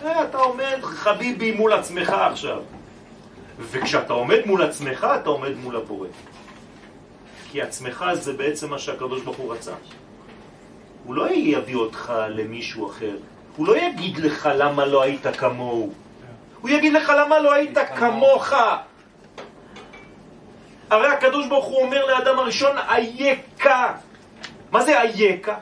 אה, 0.03 0.23
אתה 0.23 0.37
עומד 0.37 0.79
חביבי 0.83 1.51
מול 1.51 1.73
עצמך 1.73 2.09
עכשיו. 2.09 2.61
וכשאתה 3.59 4.13
עומד 4.13 4.39
מול 4.45 4.61
עצמך, 4.61 5.07
אתה 5.21 5.29
עומד 5.29 5.55
מול 5.57 5.75
הבורא. 5.75 6.07
כי 7.51 7.61
עצמך 7.61 8.05
זה 8.13 8.33
בעצם 8.33 8.69
מה 8.69 8.79
שהקדוש 8.79 9.21
ברוך 9.21 9.37
הוא 9.37 9.53
רצה. 9.53 9.73
הוא 11.03 11.15
לא 11.15 11.31
יביא 11.31 11.75
אותך 11.75 12.13
למישהו 12.29 12.89
אחר. 12.89 13.17
הוא 13.57 13.67
לא 13.67 13.77
יגיד 13.77 14.17
לך 14.17 14.49
למה 14.55 14.85
לא 14.85 15.01
היית 15.01 15.27
כמוהו. 15.37 15.93
הוא 16.61 16.69
יגיד 16.69 16.93
לך 16.93 17.11
למה 17.19 17.39
לא 17.39 17.53
היית 17.53 17.77
כמוך. 17.95 18.53
הרי 20.95 21.07
הקדוש 21.07 21.47
ברוך 21.47 21.65
הוא 21.65 21.81
אומר 21.81 22.05
לאדם 22.05 22.39
הראשון, 22.39 22.77
אייכה. 22.77 23.93
מה 24.71 24.83
זה 24.83 25.01
אייכה? 25.01 25.55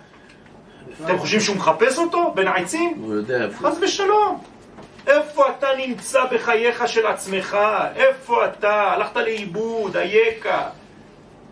אתם 1.06 1.18
חושבים 1.18 1.40
שהוא 1.40 1.56
מחפש 1.56 1.98
אותו 1.98 2.32
בין 2.36 2.48
העצים? 2.48 2.98
הוא 3.02 3.14
יודע 3.14 3.44
איפה. 3.44 3.70
חס 3.70 3.78
ושלום. 3.82 4.44
איפה 5.08 5.44
אתה 5.50 5.68
נמצא 5.78 6.26
בחייך 6.26 6.88
של 6.88 7.08
עצמך? 7.08 7.58
איפה 7.96 8.46
אתה? 8.46 8.92
הלכת 8.92 9.16
לאיבוד, 9.16 9.98
אייכה. 9.98 10.70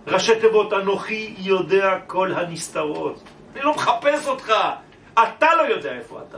ראשי 0.07 0.39
תיבות, 0.39 0.73
אנוכי 0.73 1.35
יודע 1.37 1.97
כל 2.07 2.33
הנסתרות. 2.33 3.23
אני 3.55 3.63
לא 3.63 3.73
מחפש 3.75 4.27
אותך, 4.27 4.53
אתה 5.13 5.47
לא 5.57 5.61
יודע 5.61 5.91
איפה 5.91 6.19
אתה. 6.29 6.37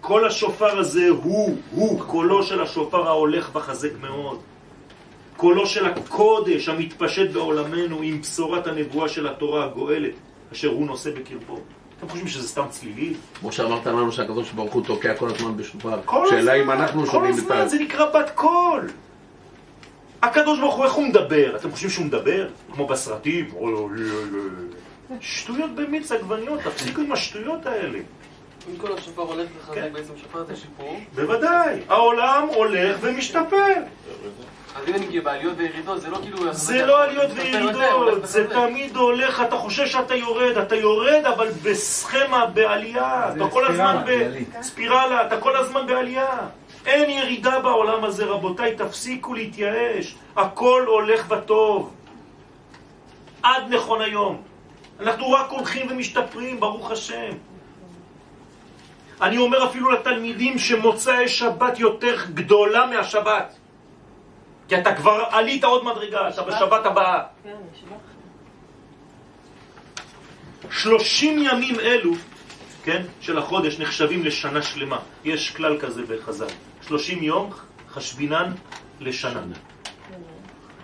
כל 0.00 0.26
השופר 0.26 0.78
הזה 0.78 1.08
הוא, 1.08 1.56
הוא, 1.70 2.00
קולו 2.06 2.42
של 2.42 2.62
השופר 2.62 3.06
ההולך 3.06 3.50
וחזק 3.56 3.90
מאוד. 4.00 4.40
קולו 5.36 5.66
של 5.66 5.86
הקודש 5.86 6.68
המתפשט 6.68 7.30
בעולמנו 7.30 8.02
עם 8.02 8.20
בשורת 8.20 8.66
הנבואה 8.66 9.08
של 9.08 9.26
התורה 9.28 9.64
הגואלת, 9.64 10.12
אשר 10.52 10.68
הוא 10.68 10.86
נושא 10.86 11.10
בקרבו. 11.10 11.60
אתם 11.98 12.08
חושבים 12.08 12.28
שזה 12.28 12.48
סתם 12.48 12.64
צלילי? 12.70 13.14
כמו 13.40 13.52
שאמרת 13.52 13.86
לנו 13.86 14.12
שהקדוש 14.12 14.50
ברוך 14.50 14.72
הוא 14.72 14.84
תוקע 14.84 15.14
כל 15.14 15.28
הזמן 15.28 15.56
בשופר. 15.56 16.00
כל 16.04 16.26
שאלה 16.30 16.54
אם 16.54 16.60
הזמן, 16.60 16.80
אנחנו 16.80 17.06
כל 17.06 17.12
שומעים 17.12 17.34
את 17.34 17.38
הזמן, 17.38 17.56
ה... 17.56 17.68
זה 17.68 17.78
נקרא 17.78 18.06
בת 18.10 18.30
קול. 18.34 18.90
הקדוש 20.22 20.60
ברוך 20.60 20.74
הוא, 20.74 20.84
איך 20.84 20.92
הוא 20.92 21.06
מדבר? 21.06 21.56
אתם 21.56 21.70
חושבים 21.70 21.90
שהוא 21.90 22.06
מדבר? 22.06 22.48
כמו 22.72 22.86
בסרטים? 22.86 23.50
שטויות 25.20 25.74
במיץ 25.74 26.12
עגבניות, 26.12 26.60
תפסיקו 26.60 27.00
עם 27.00 27.12
השטויות 27.12 27.66
האלה. 27.66 27.98
אם 28.70 28.76
כל 28.76 28.92
השופר 28.92 29.22
הולך 29.22 29.48
כן. 29.48 29.58
וחזק 29.58 29.92
בעצם 29.92 30.12
שופר 30.22 30.42
את 30.42 30.50
השיפור, 30.50 31.00
בוודאי, 31.14 31.80
העולם 31.88 32.48
הולך 32.54 32.96
ומשתפר. 33.00 33.74
זה 35.96 36.08
לא 36.08 36.16
כאילו... 36.16 36.38
לא 36.86 37.02
עליות 37.02 37.30
וירידות, 37.34 38.26
זה. 38.26 38.46
תמיד 38.50 38.96
הולך, 38.96 39.40
אתה 39.40 39.56
חושב 39.56 39.86
שאתה 39.86 40.14
יורד, 40.14 40.56
אתה 40.56 40.76
יורד 40.76 41.24
אבל 41.34 41.48
בסכמה, 41.62 42.46
בעלייה, 42.46 43.32
אתה 43.36 43.50
כל 43.50 43.66
הזמן 43.66 44.02
ספירלה, 44.04 44.38
בספירלה, 44.58 45.26
אתה 45.26 45.40
כל 45.40 45.56
הזמן 45.56 45.86
בעלייה. 45.86 46.38
אין 46.86 47.10
ירידה 47.10 47.60
בעולם 47.60 48.04
הזה, 48.04 48.24
רבותיי, 48.24 48.76
תפסיקו 48.76 49.34
להתייאש, 49.34 50.14
הכל 50.36 50.84
הולך 50.86 51.26
בטוב. 51.28 51.94
עד 53.42 53.74
נכון 53.74 54.00
היום. 54.00 54.42
אנחנו 55.00 55.32
רק 55.32 55.50
הולכים 55.50 55.86
ומשתפרים, 55.90 56.60
ברוך 56.60 56.90
השם. 56.90 57.30
אני 59.22 59.38
אומר 59.38 59.64
אפילו 59.64 59.90
לתלמידים 59.90 60.58
שמוצאי 60.58 61.28
שבת 61.28 61.78
יותר 61.78 62.16
גדולה 62.34 62.86
מהשבת. 62.86 63.56
כי 64.68 64.78
אתה 64.78 64.94
כבר 64.94 65.24
עלית 65.30 65.64
עוד 65.64 65.84
מדרגה, 65.84 66.28
אתה 66.28 66.42
בשבת 66.42 66.86
הבאה. 66.86 67.22
כן, 67.44 67.50
נשבע. 67.72 67.96
שלושים 70.70 71.42
ימים 71.42 71.80
אלו, 71.80 72.12
כן, 72.84 73.02
של 73.20 73.38
החודש 73.38 73.78
נחשבים 73.78 74.24
לשנה 74.24 74.62
שלמה. 74.62 74.98
יש 75.24 75.50
כלל 75.50 75.78
כזה 75.80 76.02
בחז"ל. 76.02 76.46
שלושים 76.86 77.22
יום 77.22 77.50
חשבינן 77.90 78.52
לשנה. 79.00 79.40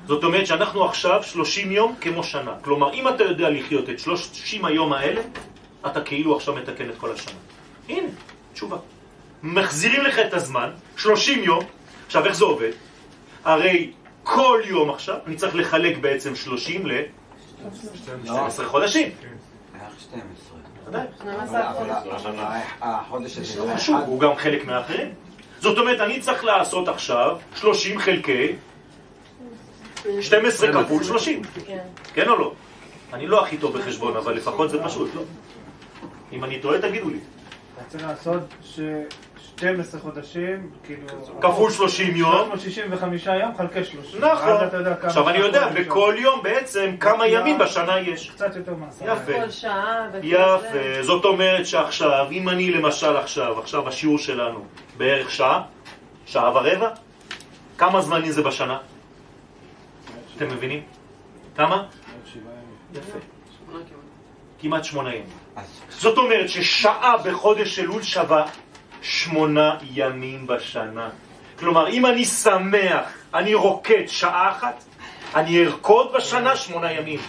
זאת 0.06 0.24
אומרת 0.24 0.46
שאנחנו 0.46 0.84
עכשיו 0.84 1.22
שלושים 1.22 1.72
יום 1.72 1.94
כמו 2.00 2.24
שנה. 2.24 2.54
כלומר, 2.62 2.92
אם 2.94 3.08
אתה 3.08 3.24
יודע 3.24 3.50
לחיות 3.50 3.90
את 3.90 3.98
שלושים 3.98 4.64
היום 4.64 4.92
האלה, 4.92 5.20
אתה 5.86 6.00
כאילו 6.00 6.36
עכשיו 6.36 6.54
מתקן 6.54 6.90
את 6.90 6.98
כל 6.98 7.12
השנה. 7.12 7.38
הנה, 7.88 8.08
תשובה. 8.52 8.76
מחזירים 9.42 10.02
לך 10.02 10.18
את 10.18 10.34
הזמן, 10.34 10.70
שלושים 10.96 11.44
יום. 11.44 11.64
עכשיו, 12.06 12.24
איך 12.26 12.32
זה 12.32 12.44
עובד? 12.44 12.70
הרי 13.44 13.92
כל 14.22 14.60
יום 14.64 14.90
עכשיו, 14.90 15.16
אני 15.26 15.36
צריך 15.36 15.54
לחלק 15.54 15.98
בעצם 15.98 16.34
שלושים 16.34 16.86
ל... 16.86 16.92
12 18.24 18.66
חודשים. 18.66 19.08
בערך 19.72 20.00
12. 20.00 20.58
ודאי. 20.88 21.00
אבל- 21.20 21.60
אבל- 21.60 21.90
אבל 22.16 22.36
החודש 22.80 23.38
הזה 23.38 23.62
זה 23.62 23.74
חשוב, 23.76 23.96
אחד. 23.96 24.06
הוא 24.08 24.20
גם 24.20 24.36
חלק 24.36 24.64
מהאחרים. 24.64 25.08
זאת 25.60 25.78
אומרת, 25.78 26.00
אני 26.00 26.20
צריך 26.20 26.44
לעשות 26.44 26.88
עכשיו 26.88 27.36
30 27.54 27.98
חלקי 27.98 28.52
12 30.20 30.84
כפול 30.84 31.04
30. 31.04 31.42
כן. 31.66 31.78
כן 32.14 32.28
או 32.28 32.36
לא? 32.38 32.52
אני 33.12 33.26
לא 33.26 33.42
הכי 33.44 33.56
טוב 33.56 33.78
בחשבון, 33.78 34.16
אבל 34.16 34.34
לפחות 34.36 34.70
זה 34.70 34.84
פשוט, 34.84 35.10
לא? 35.14 35.22
אם 36.32 36.44
אני 36.44 36.60
טועה, 36.60 36.78
תגידו 36.78 37.10
לי. 37.10 37.18
אתה 37.76 37.84
צריך 37.88 38.04
לעשות 38.06 38.42
ש... 38.62 38.80
12 39.56 40.00
חודשים, 40.00 40.70
כאילו... 40.84 41.06
כפול 41.40 41.70
30 41.70 42.16
יום. 42.16 42.46
365 42.46 43.26
יום 43.26 43.56
חלקי 43.56 43.84
30. 43.84 44.24
נכון. 44.24 44.48
אז 44.48 44.62
אתה 44.62 44.76
יודע 44.76 44.94
כמה 44.94 45.08
עכשיו 45.08 45.28
אני 45.28 45.38
יודע, 45.38 45.68
בכל 45.68 46.14
יום 46.18 46.42
בעצם 46.42 46.96
כמה 47.00 47.26
ימים 47.26 47.58
בשנה 47.58 48.00
יש. 48.00 48.30
קצת 48.30 48.56
יותר 48.56 48.74
מעשרה. 48.74 49.12
יפה. 49.14 49.32
כל 49.32 49.50
שעה. 49.50 50.06
יפה, 50.22 51.02
זאת 51.02 51.24
אומרת 51.24 51.66
שעכשיו, 51.66 52.26
אם 52.30 52.48
אני 52.48 52.70
למשל 52.70 53.16
עכשיו, 53.16 53.58
עכשיו 53.58 53.88
השיעור 53.88 54.18
שלנו 54.18 54.64
בערך 54.96 55.30
שעה, 55.30 55.62
שעה 56.26 56.50
ורבע, 56.50 56.90
כמה 57.78 58.00
זמנים 58.00 58.32
זה 58.32 58.42
בשנה? 58.42 58.78
אתם 60.36 60.48
מבינים? 60.48 60.82
כמה? 61.56 61.86
יפה. 62.94 63.18
כמעט 64.60 64.84
שמונה 64.84 65.14
ימים. 65.14 65.41
זאת 65.88 66.18
אומרת 66.18 66.48
ששעה 66.48 67.16
בחודש 67.24 67.78
אלול 67.78 68.02
שווה 68.02 68.44
שמונה 69.02 69.76
ימים 69.94 70.46
בשנה. 70.46 71.08
כלומר, 71.58 71.88
אם 71.88 72.06
אני 72.06 72.24
שמח, 72.24 73.04
אני 73.34 73.54
רוקד 73.54 74.02
שעה 74.06 74.50
אחת, 74.50 74.84
אני 75.34 75.64
ארקוד 75.64 76.12
בשנה 76.16 76.56
שמונה 76.56 76.92
ימים. 76.92 77.20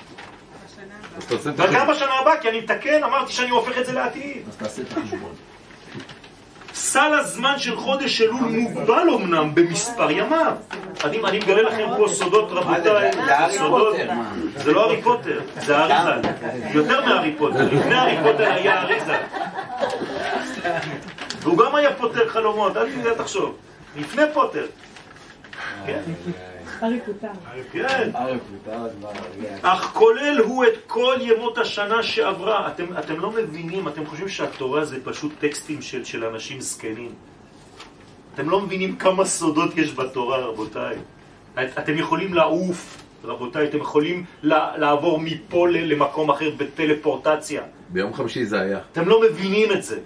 וגם. 1.29 1.87
בשנה 1.87 2.13
הבאה, 2.13 2.41
כי 2.41 2.49
אני 2.49 2.59
מתקן, 2.59 3.03
אמרתי 3.03 3.33
שאני 3.33 3.49
הופך 3.49 3.77
את 3.77 3.85
זה 3.85 3.93
לעתיד. 3.93 4.47
אז 4.47 4.57
תעשה 4.57 4.81
את 4.81 4.97
החשבון. 4.97 5.35
סל 6.73 7.13
הזמן 7.13 7.53
של 7.57 7.75
חודש 7.75 8.21
אלול 8.21 8.41
מוגבל 8.41 9.09
אמנם 9.15 9.55
במספר 9.55 10.11
ימיו. 10.11 10.53
אני, 11.03 11.19
אני 11.25 11.39
מגלה 11.39 11.61
לכם 11.61 11.87
פה 11.97 12.07
סודות 12.07 12.47
רבותיי, 12.51 13.11
זה 13.13 13.57
סודות, 13.57 13.95
לא 14.65 14.85
הארי 14.85 15.01
פוטר, 15.01 15.39
זה 15.61 15.77
האריזל. 15.77 16.29
יותר 16.73 17.05
מהארי 17.05 17.33
פוטר, 17.37 17.63
לפני 17.71 17.95
הארי 17.95 18.17
פוטר 18.23 18.51
היה 18.53 18.79
האריזל. 18.81 19.19
והוא 21.39 21.57
גם 21.57 21.75
היה 21.75 21.93
פוטר 21.93 22.29
חלומות, 22.29 22.77
אל 22.77 23.13
תחשוב. 23.17 23.55
לפני 23.95 24.23
פוטר. 24.33 24.65
כן, 25.85 25.99
כן. 27.71 28.11
פוטר. 28.63 28.87
אך 29.61 29.91
כולל 29.93 30.37
הוא 30.45 30.65
את 30.65 30.73
כל 30.87 31.15
ימות 31.21 31.57
השנה 31.57 32.03
שעברה. 32.03 32.67
אתם, 32.67 32.85
אתם 32.99 33.19
לא 33.19 33.31
מבינים, 33.31 33.87
אתם 33.87 34.05
חושבים 34.05 34.29
שהתורה 34.29 34.85
זה 34.85 34.97
פשוט 35.03 35.31
טקסטים 35.39 35.81
של, 35.81 36.03
של 36.03 36.25
אנשים 36.25 36.61
זקנים. 36.61 37.11
אתם 38.35 38.49
לא 38.49 38.61
מבינים 38.61 38.95
כמה 38.95 39.25
סודות 39.25 39.77
יש 39.77 39.93
בתורה, 39.93 40.37
רבותיי. 40.37 40.95
את, 41.53 41.77
אתם 41.79 41.97
יכולים 41.97 42.33
לעוף, 42.33 42.97
רבותיי, 43.23 43.67
אתם 43.67 43.77
יכולים 43.77 44.23
לעבור 44.43 45.19
מפה 45.19 45.67
ל- 45.67 45.93
למקום 45.93 46.29
אחר 46.29 46.49
בטלפורטציה. 46.57 47.61
ביום 47.89 48.13
חמישי 48.13 48.45
זה 48.45 48.59
היה. 48.61 48.79
אתם 48.91 49.09
לא 49.09 49.21
מבינים 49.21 49.71
את 49.71 49.83
זה. 49.83 49.99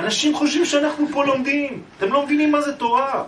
אנשים 0.00 0.34
חושבים 0.34 0.64
שאנחנו 0.64 1.06
פה 1.12 1.24
לומדים. 1.24 1.82
אתם 1.98 2.12
לא 2.12 2.24
מבינים 2.24 2.52
מה 2.52 2.60
זה 2.60 2.72
תורה. 2.72 3.24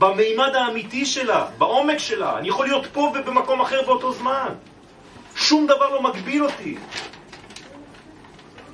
במימד 0.00 0.54
האמיתי 0.54 1.06
שלה, 1.06 1.46
בעומק 1.58 1.98
שלה. 1.98 2.38
אני 2.38 2.48
יכול 2.48 2.66
להיות 2.66 2.86
פה 2.86 3.12
ובמקום 3.14 3.60
אחר 3.60 3.82
באותו 3.86 4.12
זמן. 4.12 4.48
שום 5.36 5.66
דבר 5.66 5.90
לא 5.90 6.02
מגביל 6.02 6.44
אותי. 6.44 6.76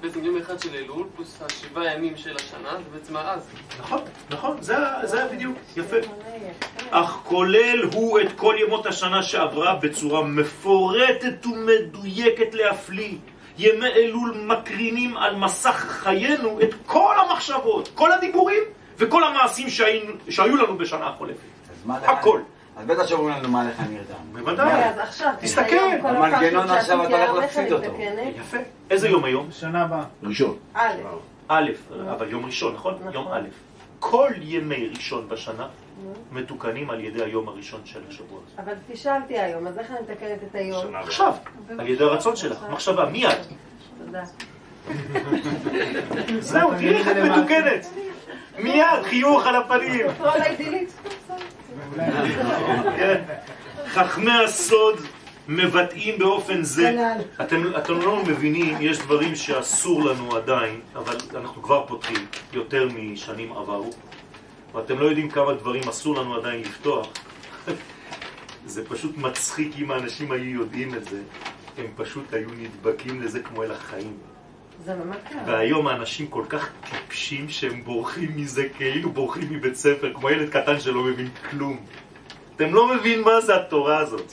בעצם 0.00 0.24
יום 0.24 0.36
אחד 0.36 0.60
של 0.60 0.74
אלול, 0.74 1.06
פלוס 1.16 1.42
השבעה 1.42 1.94
ימים 1.94 2.16
של 2.16 2.36
השנה, 2.36 2.70
זה 2.70 2.98
בעצם 2.98 3.16
אז. 3.16 3.48
נכון, 3.80 4.00
נכון, 4.30 4.56
זה, 4.60 4.76
זה 5.02 5.28
בדיוק, 5.32 5.56
יפה. 5.76 5.96
אך 6.90 7.20
כולל 7.24 7.82
הוא 7.92 8.20
את 8.20 8.32
כל 8.36 8.56
ימות 8.58 8.86
השנה 8.86 9.22
שעברה 9.22 9.74
בצורה 9.74 10.22
מפורטת 10.22 11.46
ומדויקת 11.46 12.54
להפליא. 12.54 13.14
ימי 13.58 13.86
אלול 13.86 14.36
מקרינים 14.46 15.16
על 15.16 15.36
מסך 15.36 15.86
חיינו 15.88 16.60
את 16.62 16.74
כל 16.86 17.14
המחשבות, 17.18 17.90
כל 17.94 18.12
הדיבורים 18.12 18.62
וכל 18.98 19.24
המעשים 19.24 19.70
שהיינו, 19.70 20.12
שהיו 20.28 20.56
לנו 20.56 20.78
בשנה 20.78 21.06
החולפת. 21.06 21.40
הכל. 21.88 22.40
אז 22.76 22.86
בטח 22.86 23.06
שאומרים 23.06 23.36
לנו 23.36 23.48
מה 23.48 23.64
לך 23.64 23.80
נרדם. 23.80 24.32
בוודאי. 24.32 24.84
אז 24.84 24.98
עכשיו, 24.98 25.32
תסתכל. 25.40 25.62
תסתכל. 25.62 26.02
כל 26.02 26.08
המנגנון 26.08 26.70
עכשיו 26.70 27.06
אתה 27.06 27.24
הולך 27.24 27.42
להפסיד 27.42 27.72
אותו. 27.72 27.96
יפה. 28.36 28.56
איזה 28.90 29.08
יום 29.08 29.24
היום? 29.24 29.48
שנה 29.50 29.82
הבאה. 29.82 30.04
ראשון. 30.22 30.56
א', 30.74 30.92
א', 31.48 31.70
אבל 32.10 32.30
יום 32.30 32.46
ראשון, 32.46 32.74
נכון? 32.74 32.94
נכון. 33.00 33.12
יום 33.12 33.28
א'. 33.28 33.48
כל 34.00 34.30
ימי 34.40 34.88
ראשון 34.96 35.28
בשנה 35.28 35.68
מתוקנים 36.32 36.90
על 36.90 37.00
ידי 37.00 37.24
היום 37.24 37.48
הראשון 37.48 37.80
של 37.84 38.00
השבוע. 38.08 38.40
אבל 38.58 38.72
פישלתי 38.86 39.38
היום, 39.38 39.66
אז 39.66 39.78
איך 39.78 39.90
אני 39.90 39.98
מתקנת 40.00 40.38
את 40.50 40.54
היום? 40.54 40.96
עכשיו, 40.96 41.34
על 41.78 41.88
ידי 41.88 42.04
הרצון 42.04 42.36
שלך, 42.36 42.58
מחשבה, 42.70 43.04
מיד. 43.04 43.30
תודה. 44.04 44.22
זהו, 46.40 46.70
תראי 46.70 46.96
איך 46.96 47.08
את 47.08 47.16
מתוקנת. 47.16 47.86
מיד, 48.58 49.02
חיוך 49.02 49.46
על 49.46 49.56
הפנים. 49.56 50.06
חכמי 53.86 54.32
הסוד 54.44 55.00
מבטאים 55.48 56.18
באופן 56.18 56.62
זה, 56.62 57.14
אתם, 57.40 57.62
אתם 57.78 57.98
לא 58.00 58.24
מבינים, 58.24 58.76
יש 58.80 58.98
דברים 58.98 59.34
שאסור 59.34 60.04
לנו 60.04 60.36
עדיין, 60.36 60.80
אבל 60.94 61.16
אנחנו 61.34 61.62
כבר 61.62 61.86
פותחים 61.86 62.26
יותר 62.52 62.88
משנים 62.94 63.52
עברו, 63.52 63.90
ואתם 64.74 64.98
לא 64.98 65.04
יודעים 65.04 65.30
כמה 65.30 65.54
דברים 65.54 65.88
אסור 65.88 66.16
לנו 66.16 66.36
עדיין 66.36 66.60
לפתוח. 66.60 67.08
זה 68.66 68.88
פשוט 68.88 69.16
מצחיק 69.16 69.72
אם 69.78 69.90
האנשים 69.90 70.32
היו 70.32 70.60
יודעים 70.60 70.94
את 70.94 71.04
זה, 71.04 71.22
הם 71.78 71.86
פשוט 71.96 72.32
היו 72.32 72.48
נדבקים 72.58 73.22
לזה 73.22 73.40
כמו 73.42 73.62
אל 73.62 73.70
החיים. 73.70 74.16
והיום 75.46 75.88
האנשים 75.88 76.26
כל 76.26 76.44
כך 76.48 76.70
טיפשים 76.90 77.48
שהם 77.48 77.84
בורחים 77.84 78.32
מזה 78.36 78.68
כאילו 78.76 79.10
בורחים 79.10 79.48
מבית 79.50 79.74
ספר, 79.74 80.12
כמו 80.14 80.30
ילד 80.30 80.48
קטן 80.48 80.80
שלא 80.80 81.02
מבין 81.02 81.28
כלום. 81.50 81.76
אתם 82.56 82.74
לא 82.74 82.94
מבין 82.94 83.20
מה 83.20 83.40
זה 83.40 83.56
התורה 83.56 83.98
הזאת. 83.98 84.32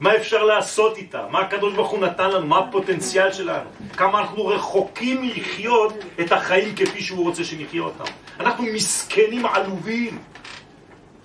מה 0.00 0.16
אפשר 0.16 0.44
לעשות 0.44 0.96
איתה? 0.96 1.26
מה 1.30 1.40
הקדוש 1.40 1.74
ברוך 1.74 1.90
הוא 1.90 2.00
נתן 2.00 2.30
לנו? 2.30 2.46
מה 2.46 2.58
הפוטנציאל 2.58 3.32
שלנו? 3.32 3.70
כמה 3.96 4.20
אנחנו 4.20 4.46
רחוקים 4.46 5.22
מלחיות 5.22 5.94
את 6.20 6.32
החיים 6.32 6.74
כפי 6.76 7.02
שהוא 7.02 7.24
רוצה 7.24 7.44
שנחיה 7.44 7.82
אותם. 7.82 8.04
אנחנו 8.40 8.64
מסכנים 8.64 9.46
עלובים. 9.46 10.18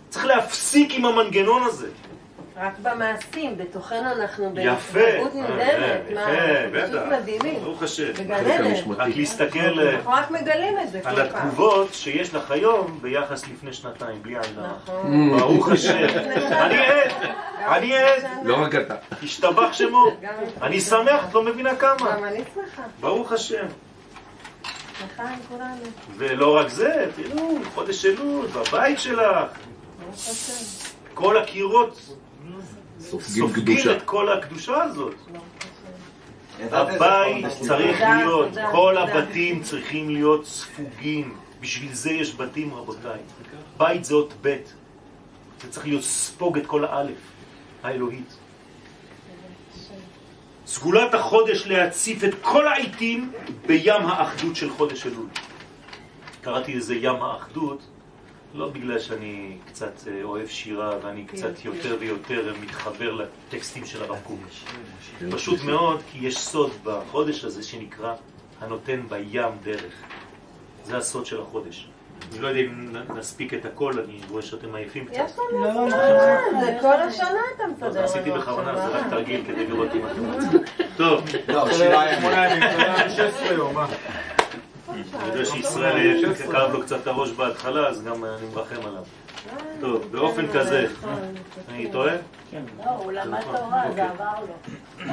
צריך 0.09 0.25
להפסיק 0.25 0.93
עם 0.93 1.05
המנגנון 1.05 1.63
הזה. 1.63 1.89
רק 2.57 2.73
במעשים, 2.81 3.57
בתוכנו 3.57 4.11
אנחנו 4.11 4.53
יפה. 4.55 4.93
בהתנהגות 4.93 5.35
אה, 5.35 5.41
נרדמת. 5.41 6.11
מה, 6.13 6.33
יפה, 6.33 6.87
פשוט. 6.87 7.01
מדהימים. 7.11 7.59
ברוך 7.63 7.83
השם. 7.83 8.13
בגן 8.13 8.33
עדן. 8.33 8.73
רק 8.97 9.15
להסתכל 9.15 9.59
אנחנו 9.59 10.11
רק 10.11 10.31
מגלים 10.31 10.79
את 10.79 10.91
זה 10.91 11.01
על 11.03 11.15
כל 11.15 11.29
פעם. 11.29 11.47
התגובות 11.47 11.93
שיש 11.93 12.33
לך 12.33 12.51
היום 12.51 12.99
ביחס 13.01 13.47
לפני 13.47 13.73
שנתיים, 13.73 14.23
בלי 14.23 14.33
עין 14.33 14.57
הרע. 14.57 14.67
נכון. 14.67 15.39
ברוך 15.39 15.69
השם. 15.69 15.97
אני 16.63 16.77
עד, 16.85 17.11
אני 17.67 17.97
עד. 17.97 18.23
לא 18.43 18.61
רק 18.61 18.75
אתה. 18.75 18.95
השתבח 19.23 19.73
שמו. 19.73 20.05
אני 20.61 20.81
שמח, 20.81 21.25
את 21.29 21.33
לא 21.33 21.43
מבינה 21.43 21.75
כמה. 21.75 22.15
גם 22.15 22.23
אני 22.23 22.43
שמחה. 22.53 22.81
ברוך 22.99 23.31
השם. 23.31 23.65
ולא 26.17 26.57
רק 26.57 26.67
זה, 26.67 27.07
תראו, 27.15 27.57
חודש 27.73 28.05
אלול, 28.05 28.47
בבית 28.47 28.99
שלך, 28.99 29.21
ברוך 29.99 30.15
השם. 30.15 30.93
כל 31.13 31.37
הקירות 31.37 31.99
סופגים 33.21 33.47
סופגים 33.47 33.75
קדושה. 33.77 33.97
את 33.97 34.01
כל 34.01 34.31
הקדושה 34.31 34.83
הזאת. 34.83 35.15
איזה 36.59 36.77
הבית 36.77 37.45
צריך 37.61 38.01
להיות, 38.01 38.49
כל. 38.71 38.97
הבתים 38.97 39.63
צריכים 39.63 40.09
להיות 40.09 40.45
ספוגים. 40.45 41.33
בשביל 41.61 41.93
זה 41.93 42.11
יש 42.11 42.35
בתים, 42.35 42.73
רבותיי. 42.73 43.19
בית 43.77 44.05
זה 44.05 44.15
אות 44.15 44.33
ב'. 44.41 44.55
זה 45.61 45.71
צריך 45.71 45.85
להיות 45.87 46.03
ספוג 46.03 46.57
את 46.57 46.65
כל 46.65 46.85
האלף, 46.85 47.17
האלוהית. 47.83 48.37
סגולת 50.65 51.13
החודש 51.13 51.67
להציף 51.67 52.23
את 52.23 52.33
כל 52.41 52.67
העיתים 52.67 53.31
בים 53.65 54.05
האחדות 54.05 54.55
של 54.55 54.69
חודש 54.69 55.05
אלול. 55.05 55.27
קראתי 56.41 56.73
לזה 56.75 56.95
ים 56.95 57.23
האחדות, 57.23 57.79
לא 58.53 58.69
בגלל 58.69 58.99
שאני 58.99 59.57
קצת 59.65 59.93
אה, 60.07 60.23
אוהב 60.23 60.47
שירה 60.47 60.97
ואני 61.03 61.25
קצת 61.25 61.65
יותר 61.65 61.97
ויותר 61.99 62.53
מתחבר 62.61 63.13
לטקסטים 63.13 63.85
של 63.85 64.03
הרב 64.03 64.19
קוק. 64.23 64.39
פשוט 65.31 65.63
מאוד, 65.63 66.01
כי 66.11 66.27
יש 66.27 66.37
סוד 66.37 66.71
בחודש 66.83 67.43
הזה 67.45 67.63
שנקרא 67.63 68.13
הנותן 68.61 69.01
בים 69.09 69.51
דרך. 69.63 69.93
זה 70.83 70.97
הסוד 70.97 71.25
של 71.25 71.41
החודש. 71.41 71.87
אני 72.31 72.41
לא 72.41 72.47
יודע 72.47 72.59
אם 72.59 72.95
נספיק 73.17 73.53
את 73.53 73.65
הכל, 73.65 73.99
אני 73.99 74.19
רואה 74.29 74.41
שאתם 74.41 74.75
עייפים 74.75 75.05
קצת. 75.05 75.15
יש 75.25 75.31
לנו 75.51 75.89
זמן, 75.89 76.59
זה 76.61 76.77
כל 76.81 76.93
השנה 76.93 77.39
אתה 77.55 77.63
אז 77.63 77.71
מסדר 77.71 78.03
עשיתי 78.03 78.29
לנו 78.29 78.41
בכוונה, 78.41 78.75
זה 78.75 78.87
רק? 78.87 79.07
תרגיל 79.09 79.43
כדי 79.47 79.67
לראות 79.67 79.89
אם 79.95 80.05
אתם 80.07 80.33
רוצים. 80.33 80.59
טוב, 80.97 81.23
לא, 81.47 81.73
שבעה 81.73 82.13
ימים. 82.13 82.31
אני 84.93 85.27
יודע 85.27 85.45
שישראל 85.45 86.35
כאב 86.51 86.71
לו 86.73 86.81
קצת 86.81 87.07
הראש 87.07 87.31
בהתחלה, 87.31 87.87
אז 87.87 88.03
גם 88.03 88.25
אני 88.25 88.47
מרחם 88.55 88.87
עליו. 88.87 89.03
טוב, 89.79 90.11
באופן 90.11 90.47
כזה, 90.53 90.87
אני 91.69 91.91
טועה? 91.91 92.15
לא, 92.85 92.89
הוא 92.89 93.11
למד 93.11 93.41
תורה, 93.41 93.83
זה 93.95 94.09
עבר 94.09 94.33
לו. 94.47 95.09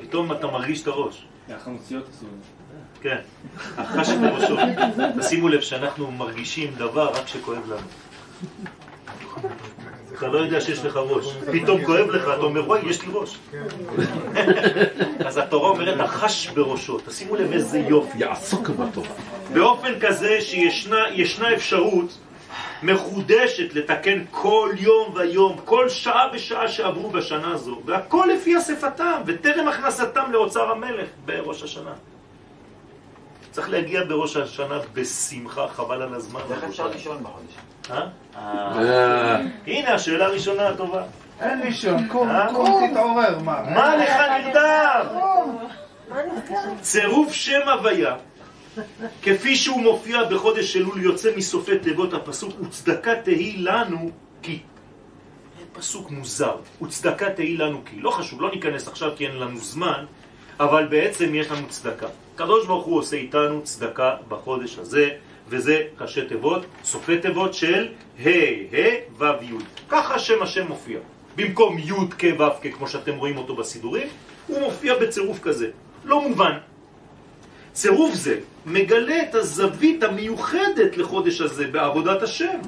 פתאום 0.00 0.32
אתה 0.32 0.46
מרגיש 0.46 0.82
את 0.82 0.86
הראש. 0.86 1.26
החמוציות 1.54 2.08
עשו 2.08 2.26
את 2.26 3.02
כן, 3.02 3.20
החש 3.76 4.10
בראשו. 4.10 4.56
תשימו 5.20 5.48
לב 5.48 5.60
שאנחנו 5.60 6.10
מרגישים 6.10 6.74
דבר 6.74 7.10
רק 7.10 7.24
כשכואב 7.24 7.72
לנו. 7.72 7.86
אתה 10.16 10.26
לא 10.26 10.38
יודע 10.38 10.60
שיש 10.60 10.84
לך 10.84 10.96
ראש. 10.96 11.26
פתאום 11.52 11.84
כואב 11.84 12.10
לך, 12.10 12.22
אתה 12.22 12.42
אומר, 12.42 12.68
וואי, 12.68 12.80
יש 12.86 13.02
לי 13.02 13.08
ראש. 13.12 13.38
אז 15.26 15.38
התורה 15.38 15.70
אומרת, 15.70 16.00
החש 16.00 16.48
בראשו. 16.48 16.98
תשימו 17.06 17.36
לב 17.36 17.52
איזה 17.52 17.78
יופי. 17.78 18.18
יעסוק 18.18 18.68
בתורה. 18.68 19.08
באופן 19.52 20.00
כזה 20.00 20.40
שישנה 20.40 21.00
ישנה 21.12 21.54
אפשרות 21.54 22.18
מחודשת 22.82 23.74
לתקן 23.74 24.24
כל 24.30 24.70
יום 24.78 25.14
ויום, 25.14 25.56
כל 25.64 25.88
שעה 25.88 26.28
בשעה 26.28 26.68
שעברו 26.68 27.10
בשנה 27.10 27.50
הזו, 27.54 27.80
והכל 27.84 28.28
לפי 28.34 28.58
אספתם, 28.58 29.22
וטרם 29.26 29.68
הכנסתם 29.68 30.32
לאוצר 30.32 30.70
המלך 30.70 31.08
בראש 31.24 31.62
השנה. 31.62 31.92
צריך 33.56 33.70
להגיע 33.70 34.04
בראש 34.04 34.36
השנה 34.36 34.78
בשמחה, 34.92 35.68
חבל 35.68 36.02
על 36.02 36.14
הזמן. 36.14 36.40
איך 36.50 36.64
אפשר 36.64 36.88
לישון 36.88 37.22
בחודש? 37.22 37.54
אה? 37.90 38.06
אה, 38.36 39.40
הנה 39.66 39.94
השאלה 39.94 40.26
הראשונה 40.26 40.68
הטובה. 40.68 41.02
אין 41.40 41.60
לישון, 41.60 42.08
קום, 42.08 42.28
אה? 42.28 42.54
קום, 42.54 42.88
תתעורר, 42.90 43.38
מה? 43.38 43.62
מה 43.62 43.96
לך 43.96 44.12
נרדם? 44.46 45.06
צירוף 46.80 47.32
שם 47.32 47.68
הוויה, 47.68 48.16
כפי 49.22 49.56
שהוא 49.56 49.82
מופיע 49.82 50.24
בחודש 50.24 50.76
אלול 50.76 51.02
יוצא 51.02 51.30
מסופי 51.36 51.78
תיבות 51.78 52.14
הפסוק, 52.14 52.60
וצדקה 52.60 53.14
תהי 53.14 53.56
לנו 53.58 54.10
כי. 54.42 54.58
פסוק 55.72 56.10
מוזר, 56.10 56.56
וצדקה 56.82 57.30
תהי 57.30 57.56
לנו 57.56 57.84
כי. 57.84 58.00
לא 58.00 58.10
חשוב, 58.10 58.42
לא 58.42 58.50
ניכנס 58.50 58.88
עכשיו 58.88 59.12
כי 59.16 59.26
אין 59.26 59.36
לנו 59.36 59.58
זמן, 59.58 60.04
אבל 60.60 60.86
בעצם 60.86 61.34
יש 61.34 61.50
לנו 61.50 61.68
צדקה. 61.68 62.06
הקדוש 62.36 62.66
ברוך 62.66 62.84
הוא 62.84 62.98
עושה 62.98 63.16
איתנו 63.16 63.62
צדקה 63.62 64.14
בחודש 64.28 64.78
הזה, 64.78 65.10
וזה 65.48 65.82
ראשי 66.00 66.26
תיבות, 66.26 66.64
סופי 66.84 67.18
תיבות 67.18 67.54
של 67.54 67.88
ה' 68.24 68.28
ה' 68.28 69.18
ו' 69.18 69.24
י'. 69.42 69.54
ככה 69.88 70.18
שם 70.18 70.42
השם 70.42 70.66
מופיע. 70.66 70.98
במקום 71.36 71.78
י' 71.78 71.92
כ' 72.18 72.24
ו' 72.38 72.42
כ' 72.62 72.74
כמו 72.76 72.88
שאתם 72.88 73.16
רואים 73.16 73.36
אותו 73.38 73.56
בסידורים, 73.56 74.08
הוא 74.46 74.60
מופיע 74.60 74.98
בצירוף 74.98 75.40
כזה. 75.40 75.70
לא 76.04 76.28
מובן. 76.28 76.58
צירוף 77.72 78.14
זה 78.14 78.38
מגלה 78.66 79.22
את 79.22 79.34
הזווית 79.34 80.02
המיוחדת 80.02 80.96
לחודש 80.96 81.40
הזה 81.40 81.66
בעבודת 81.66 82.22
השם. 82.22 82.58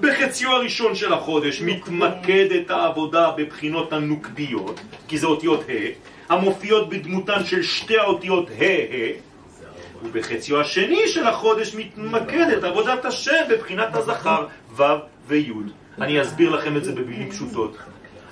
בחציו 0.00 0.50
הראשון 0.50 0.94
של 0.94 1.12
החודש 1.12 1.60
מתמקדת 1.60 2.70
העבודה 2.70 3.30
בבחינות 3.36 3.92
הנוקביות, 3.92 4.80
כי 5.08 5.18
זה 5.18 5.26
אותיות 5.26 5.60
ה', 5.60 6.11
המופיעות 6.28 6.88
בדמותן 6.88 7.44
של 7.44 7.62
שתי 7.62 7.98
האותיות 7.98 8.50
ה' 8.50 8.64
ה', 8.64 9.32
ובחציו 10.02 10.60
השני 10.60 11.08
של 11.08 11.26
החודש 11.26 11.74
מתמקדת 11.74 12.64
עבודת 12.64 13.04
השם 13.04 13.42
בבחינת 13.50 13.94
הזכר 13.94 14.46
ו' 14.76 14.82
וי'. 15.26 15.52
אני 16.00 16.22
אסביר 16.22 16.50
לכם 16.50 16.76
את 16.76 16.84
זה 16.84 16.92
במילים 16.92 17.30
פשוטות. 17.30 17.76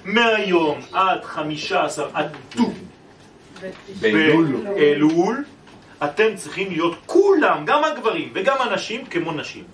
מהיום 0.04 0.80
עד 0.92 1.24
חמישה 1.24 1.84
עשר, 1.84 2.08
עד 2.14 2.36
ט"ו 2.48 2.72
באלול. 4.00 4.56
באלול, 4.74 5.44
אתם 6.04 6.36
צריכים 6.36 6.70
להיות 6.70 6.94
כולם, 7.06 7.64
גם 7.64 7.84
הגברים 7.84 8.30
וגם 8.34 8.56
הנשים, 8.60 9.06
כמו 9.06 9.32
נשים. 9.32 9.64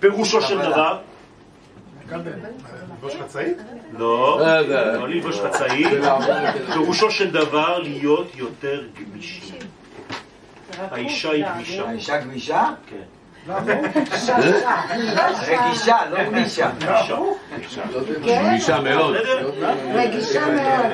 פירושו 0.00 0.42
של 0.42 0.58
דבר, 0.58 0.98
ללבוש 2.12 3.14
חצאית? 3.22 3.56
לא, 3.92 4.40
אה, 4.46 4.60
לא 4.62 5.08
ללבוש 5.08 5.40
חצאית, 5.40 5.88
פירושו 6.72 7.10
של 7.10 7.30
דבר 7.30 7.78
להיות 7.78 8.36
יותר 8.36 8.82
גמישים. 9.00 9.58
האישה 10.90 11.30
היא 11.30 11.44
גמישה. 11.54 11.88
האישה 11.88 12.20
גמישה? 12.20 12.70
כן. 12.86 13.02
רגישה, 15.48 15.96
לא 16.10 16.24
גמישה. 16.24 16.70
גמישה. 16.80 17.16
גמישה 18.26 18.80
מאוד. 18.80 19.16
רגישה 19.94 20.46
מאוד. 20.46 20.92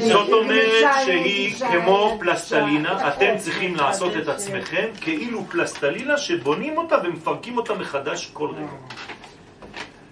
זאת 0.00 0.32
אומרת 0.32 0.94
שהיא 1.04 1.54
כמו. 1.54 2.16
פלסטלינה, 2.20 3.08
אתם 3.08 3.34
צריכים 3.38 3.76
לעשות 3.76 4.16
את 4.16 4.28
עצמכם 4.28 4.86
כאילו 5.00 5.44
פלסטלינה 5.44 6.18
שבונים 6.18 6.78
אותה 6.78 6.96
ומפרקים 7.04 7.56
אותה 7.56 7.74
מחדש 7.74 8.30
כל 8.32 8.48
רגע. 8.56 8.66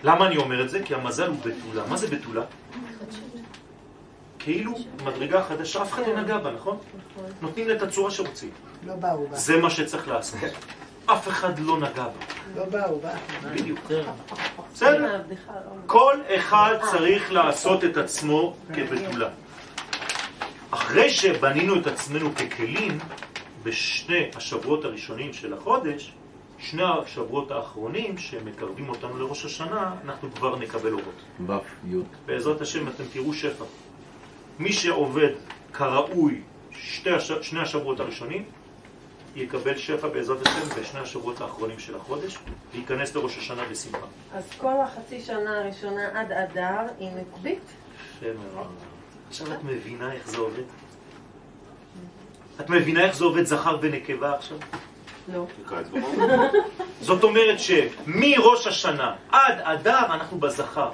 למה 0.03 0.27
אני 0.27 0.37
אומר 0.37 0.63
את 0.63 0.71
זה? 0.71 0.83
כי 0.85 0.95
המזל 0.95 1.27
הוא 1.27 1.37
בתולה. 1.45 1.87
מה 1.89 1.97
זה 1.97 2.07
בתולה? 2.07 2.43
כאילו 4.39 4.75
מדרגה 5.05 5.43
חדשה, 5.43 5.83
אף 5.83 5.93
אחד 5.93 6.07
לא 6.07 6.21
נגע 6.21 6.39
בה, 6.39 6.51
נכון? 6.51 6.79
נותנים 7.43 7.69
לה 7.69 7.75
את 7.75 7.83
הצורה 7.83 8.11
שרוצים. 8.11 8.51
לא 8.87 8.95
באו 8.95 9.27
בה. 9.29 9.37
זה 9.37 9.57
מה 9.61 9.71
שצריך 9.71 10.09
לעשות. 10.09 10.41
אף 11.07 11.29
אחד 11.29 11.59
לא 11.59 11.79
נגע 11.79 12.05
בה. 12.05 12.11
לא 12.57 12.65
באו 12.65 13.01
בה. 13.01 13.11
בדיוק. 13.55 13.79
בסדר? 14.73 15.23
כל 15.87 16.15
אחד 16.37 16.75
צריך 16.91 17.33
לעשות 17.33 17.85
את 17.85 17.97
עצמו 17.97 18.55
כבתולה. 18.75 19.29
אחרי 20.71 21.11
שבנינו 21.11 21.81
את 21.81 21.87
עצמנו 21.87 22.35
ככלים, 22.35 22.99
בשני 23.63 24.31
השבועות 24.37 24.85
הראשונים 24.85 25.33
של 25.33 25.55
החודש, 25.55 26.13
שני 26.59 26.83
השבועות 26.85 27.51
האחרונים 27.51 28.19
שמקרבים 28.19 28.89
אותנו 28.89 29.19
לראש 29.19 29.45
השנה, 29.45 29.95
אנחנו 30.05 30.33
כבר 30.35 30.57
נקבל 30.57 30.93
אורות. 30.93 31.23
ו' 31.47 31.53
י'. 31.87 31.97
בעזרת 32.27 32.61
השם 32.61 32.89
אתם 32.89 33.05
תראו 33.13 33.35
שפע. 33.35 33.65
מי 34.59 34.73
שעובד 34.73 35.31
כראוי 35.73 36.41
שתי 36.73 37.11
הש... 37.11 37.33
שני 37.33 37.61
השבועות 37.61 38.01
הראשונים, 38.01 38.45
יקבל 39.37 39.77
שפע 39.77 40.09
בעזרת 40.09 40.47
השם 40.47 40.81
בשני 40.81 41.01
השבועות 41.01 41.41
האחרונים 41.41 41.79
של 41.79 41.97
החודש, 41.97 42.39
וייכנס 42.73 43.15
לראש 43.15 43.39
השנה 43.39 43.63
בשמחה. 43.71 44.07
אז 44.35 44.51
כל 44.59 44.81
החצי 44.85 45.21
שנה 45.21 45.61
הראשונה 45.61 46.21
עד 46.21 46.33
אדר 46.33 46.93
היא 46.99 47.09
נקבית? 47.11 47.63
יפה 48.17 48.27
מאוד. 48.55 48.67
עכשיו 49.29 49.53
את 49.53 49.65
מבינה 49.65 50.13
איך 50.13 50.29
זה 50.29 50.39
עובד? 50.39 50.63
את 52.61 52.71
מבינה 52.71 53.05
איך 53.05 53.17
זה 53.17 53.25
עובד 53.25 53.45
זכר 53.45 53.79
ונקבה 53.81 54.35
עכשיו? 54.35 54.59
לא. 55.33 55.47
זאת 57.01 57.25
אומרת 57.25 57.57
שמראש 57.59 58.67
השנה 58.67 59.15
עד 59.33 59.59
אדר 59.63 59.99
אנחנו 59.99 60.39
בזכר, 60.39 60.91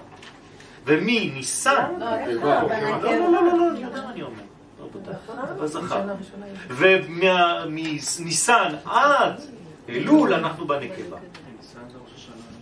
ומניסן... 0.85 1.85
לא, 1.99 2.07
לא? 2.27 2.43
לא. 2.43 2.63
לא, 3.03 3.33
לא, 3.33 3.43
לא, 3.43 3.51
אני 4.11 4.23
אומר. 4.23 4.43
בזכר. 5.61 6.03
ומניסן 6.69 8.75
עד 8.85 9.33
אלול 9.89 10.35
אנחנו 10.35 10.67
בנקבה. 10.67 11.17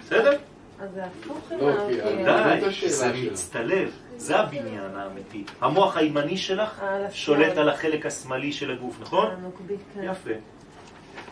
בסדר? 0.00 0.32
אז 0.80 0.88
זה 0.94 1.04
הפוך 1.04 1.52
עם 1.52 1.58
לא, 1.58 1.72
כי 1.88 2.00
האוקיי. 2.00 2.60
זאת 2.60 2.72
די, 2.72 2.88
זה. 2.88 3.12
מצטלב, 3.32 3.90
זה 4.16 4.40
הבניין 4.40 4.96
האמיתי. 4.96 5.44
המוח 5.60 5.96
הימני 5.96 6.36
שלך. 6.36 6.82
שולט 7.12 7.56
על 7.56 7.68
החלק 7.68 8.06
השמאלי 8.06 8.52
של 8.52 8.70
הגוף, 8.70 8.96
נכון? 9.00 9.26
כן. 9.94 10.02
יפה. 10.02 10.30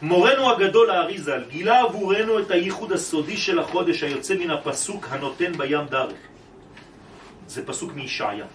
מורנו 0.02 0.50
הגדול 0.50 0.90
האריזל 0.90 1.42
גילה 1.48 1.80
עבורנו 1.80 2.38
את 2.38 2.50
הייחוד 2.50 2.92
הסודי 2.92 3.36
של 3.36 3.58
החודש 3.58 4.02
היוצא 4.02 4.34
מן 4.34 4.50
הפסוק 4.50 5.06
הנותן 5.10 5.52
בים 5.52 5.86
דרך. 5.86 6.18
זה 7.46 7.66
פסוק 7.66 7.92
מישעיה. 7.94 8.46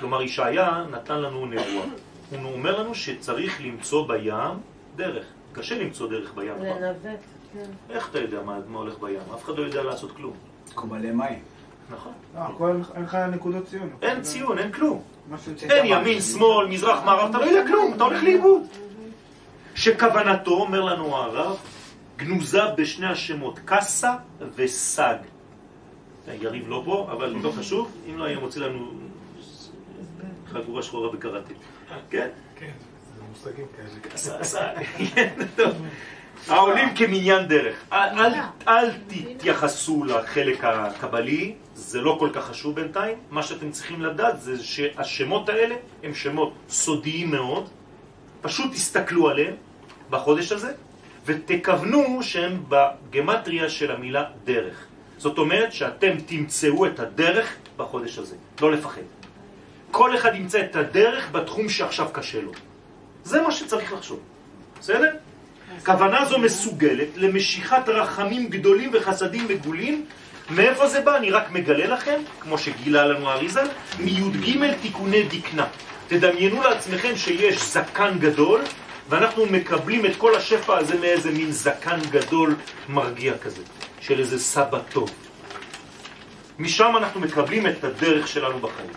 כלומר, 0.00 0.22
ישעיה 0.22 0.84
נתן 0.90 1.18
לנו 1.20 1.46
נבואה. 1.46 1.86
הוא 2.30 2.52
אומר 2.52 2.80
לנו 2.80 2.94
שצריך 2.94 3.60
למצוא 3.60 4.08
בים 4.08 4.58
דרך. 4.96 5.24
קשה 5.52 5.78
למצוא 5.78 6.08
דרך 6.08 6.34
בים. 6.34 6.54
נכון? 6.54 6.82
לנווט, 6.82 7.20
כן. 7.54 7.70
איך 7.90 8.08
אתה 8.10 8.18
יודע 8.18 8.42
מה, 8.42 8.58
מה 8.68 8.78
הולך 8.78 8.98
בים? 8.98 9.20
אף 9.34 9.44
אחד 9.44 9.58
לא 9.58 9.62
יודע 9.62 9.82
לעשות 9.82 10.12
כלום. 10.16 10.32
כמו 10.74 10.94
מלא 10.94 11.10
מים. 11.12 11.42
נכון. 11.90 12.12
לא, 12.34 12.72
אין 12.94 13.04
לך 13.04 13.14
נקודות 13.14 13.66
ציון. 13.66 13.90
אין 14.02 14.22
ציון, 14.22 14.58
אין 14.58 14.72
כלום. 14.72 15.02
אין 15.70 15.86
ימין, 15.86 16.20
שמאל, 16.20 16.66
מזרח, 16.66 17.04
מערב, 17.04 17.30
אתה 17.30 17.38
לא 17.38 17.44
יודע 17.44 17.66
כלום, 17.66 17.94
אתה 17.94 18.04
הולך 18.04 18.22
לאיבוד. 18.22 18.62
שכוונתו, 19.78 20.50
אומר 20.50 20.80
לנו 20.80 21.16
הרב, 21.16 21.56
גנוזה 22.16 22.62
בשני 22.76 23.06
השמות, 23.06 23.58
קסה 23.64 24.14
וסג. 24.56 25.16
יריב 26.40 26.68
לא 26.68 26.82
פה, 26.84 27.08
אבל 27.12 27.34
לא 27.42 27.50
חשוב, 27.50 27.92
אם 28.10 28.18
לא 28.18 28.24
היה 28.24 28.38
מוצא 28.38 28.60
לנו 28.60 28.92
חגורה 30.52 30.82
שחורה 30.82 31.12
בקראטה. 31.12 31.52
כן? 32.10 32.28
כן, 32.56 32.70
זה 33.16 33.22
מושגים 33.28 33.66
כאלה. 33.76 35.70
העולים 36.48 36.94
כמניין 36.94 37.46
דרך. 37.48 37.76
אל, 37.92 38.18
אל, 38.18 38.32
אל 38.68 38.90
תתייחסו 39.06 40.04
לחלק 40.04 40.64
הקבלי, 40.64 41.54
זה 41.74 42.00
לא 42.00 42.16
כל 42.20 42.30
כך 42.32 42.44
חשוב 42.44 42.74
בינתיים. 42.74 43.18
מה 43.30 43.42
שאתם 43.42 43.70
צריכים 43.70 44.02
לדעת 44.02 44.40
זה 44.40 44.64
שהשמות 44.64 45.48
האלה 45.48 45.74
הם 46.02 46.14
שמות 46.14 46.52
סודיים 46.68 47.30
מאוד. 47.30 47.68
פשוט 48.40 48.72
תסתכלו 48.72 49.28
עליהם 49.28 49.54
בחודש 50.10 50.52
הזה, 50.52 50.72
ותכוונו 51.26 52.22
שהם 52.22 52.62
בגמטריה 52.68 53.68
של 53.68 53.90
המילה 53.90 54.24
דרך. 54.44 54.86
זאת 55.18 55.38
אומרת 55.38 55.72
שאתם 55.72 56.20
תמצאו 56.26 56.86
את 56.86 57.00
הדרך 57.00 57.56
בחודש 57.76 58.18
הזה, 58.18 58.36
לא 58.60 58.72
לפחד. 58.72 59.02
כל 59.90 60.16
אחד 60.16 60.34
ימצא 60.34 60.60
את 60.60 60.76
הדרך 60.76 61.30
בתחום 61.32 61.68
שעכשיו 61.68 62.08
קשה 62.12 62.40
לו. 62.40 62.52
זה 63.24 63.42
מה 63.42 63.52
שצריך 63.52 63.92
לחשוב, 63.92 64.20
בסדר? 64.80 65.10
כוונה 65.84 66.24
זו 66.24 66.38
מסוגלת 66.38 67.08
למשיכת 67.16 67.88
רחמים 67.88 68.48
גדולים 68.48 68.90
וחסדים 68.92 69.48
מגולים. 69.48 70.04
מאיפה 70.50 70.88
זה 70.88 71.00
בא? 71.00 71.16
אני 71.16 71.30
רק 71.30 71.50
מגלה 71.50 71.86
לכם, 71.86 72.20
כמו 72.40 72.58
שגילה 72.58 73.06
לנו 73.06 73.30
אריזל, 73.30 73.66
מי"ג 73.98 74.74
תיקוני 74.82 75.22
דקנה. 75.22 75.66
תדמיינו 76.08 76.62
לעצמכם 76.62 77.16
שיש 77.16 77.62
זקן 77.62 78.18
גדול, 78.18 78.60
ואנחנו 79.08 79.46
מקבלים 79.46 80.06
את 80.06 80.16
כל 80.16 80.34
השפע 80.34 80.78
הזה 80.78 80.98
מאיזה 81.00 81.30
מין 81.30 81.52
זקן 81.52 82.00
גדול 82.10 82.54
מרגיע 82.88 83.38
כזה, 83.38 83.62
של 84.00 84.20
איזה 84.20 84.38
סבא 84.38 84.78
טוב. 84.78 85.10
משם 86.58 86.96
אנחנו 86.96 87.20
מקבלים 87.20 87.66
את 87.66 87.84
הדרך 87.84 88.28
שלנו 88.28 88.58
בחיים. 88.58 88.90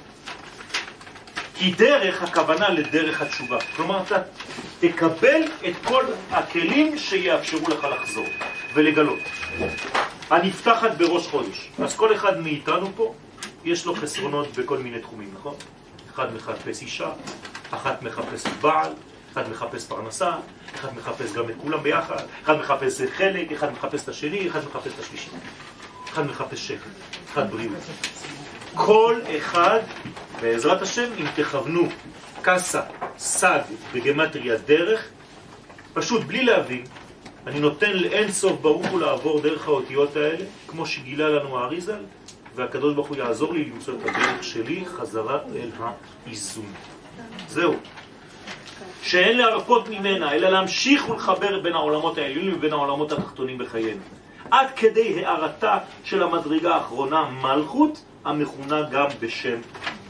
כי 1.56 1.72
דרך 1.72 2.24
הכוונה 2.24 2.70
לדרך 2.70 3.22
התשובה. 3.22 3.58
כלומר, 3.76 4.04
אתה 4.04 4.18
תקבל 4.80 5.42
את 5.68 5.74
כל 5.84 6.06
הכלים 6.32 6.98
שיאפשרו 6.98 7.70
לך 7.70 7.84
לחזור 7.84 8.26
ולגלות. 8.74 9.20
הנפתחת 10.30 10.98
בראש 10.98 11.28
חודש. 11.28 11.70
אז 11.84 11.96
כל 11.96 12.16
אחד 12.16 12.40
מאיתנו 12.40 12.92
פה, 12.96 13.14
יש 13.66 13.86
לו 13.86 13.96
חסרונות 13.96 14.48
בכל 14.58 14.78
מיני 14.78 15.00
תחומים, 15.00 15.30
נכון? 15.40 15.56
אחד 16.16 16.36
מחפש 16.36 16.82
אישה, 16.82 17.10
אחת 17.72 18.04
מחפש 18.04 18.48
בעל, 18.62 18.92
אחד 19.34 19.50
מחפש 19.50 19.86
פרנסה, 19.86 20.32
אחד 20.76 20.96
מחפש 20.96 21.34
גם 21.34 21.50
את 21.50 21.56
כולם 21.62 21.84
ביחד, 21.84 22.24
אחד 22.44 22.60
מחפש 22.60 23.02
חלק, 23.02 23.52
אחד 23.52 23.72
מחפש 23.72 24.04
את 24.04 24.10
השני, 24.10 24.48
אחד 24.48 24.60
מחפש 24.66 24.94
את 24.94 25.00
השלישי. 25.00 25.30
אחד 26.14 26.26
מחפש 26.28 26.68
שקט, 26.68 26.88
אחד 27.34 27.52
בריאות. 27.52 27.74
כל 28.76 29.20
אחד, 29.38 29.80
בעזרת 30.42 30.82
השם, 30.82 31.10
אם 31.18 31.26
תכוונו 31.36 31.88
קסה, 32.42 32.82
סג 33.18 33.60
בגמטריה 33.94 34.58
דרך, 34.58 35.08
פשוט 35.94 36.24
בלי 36.24 36.44
להבין, 36.44 36.84
אני 37.48 37.60
נותן 37.60 37.92
לאין 37.92 38.32
סוף 38.32 38.62
ברוך 38.62 38.88
הוא 38.88 39.02
לעבור 39.02 39.42
דרך 39.42 39.68
האותיות 39.68 40.16
האלה, 40.16 40.46
כמו 40.68 40.86
שגילה 40.86 41.30
לנו 41.30 41.60
האריזל, 41.60 42.04
והקדוש 42.56 42.96
ברוך 42.96 43.08
הוא 43.08 43.18
יעזור 43.18 43.54
לי 43.54 43.66
למצוא 43.66 43.94
את 43.94 44.00
הדרך 44.02 44.44
שלי 44.44 44.86
חזרה 44.86 45.40
אל 45.56 45.70
האיזון. 46.26 46.74
זהו. 47.48 47.76
שאין 49.04 49.38
להרפות 49.38 49.90
ממנה, 49.90 50.34
אלא 50.34 50.50
להמשיך 50.50 51.10
ולחבר 51.10 51.60
בין 51.60 51.74
העולמות 51.74 52.18
העליונים 52.18 52.54
ובין 52.56 52.74
העולמות 52.74 53.12
התחתונים 53.12 53.58
בחיינו. 53.58 54.02
עד 54.52 54.68
כדי 54.76 55.26
הערתה 55.26 55.78
של 56.04 56.24
המדרגה 56.24 56.76
האחרונה, 56.76 57.30
מלכות, 57.42 58.04
המכונה 58.26 58.82
גם 58.92 59.08
בשם 59.20 59.62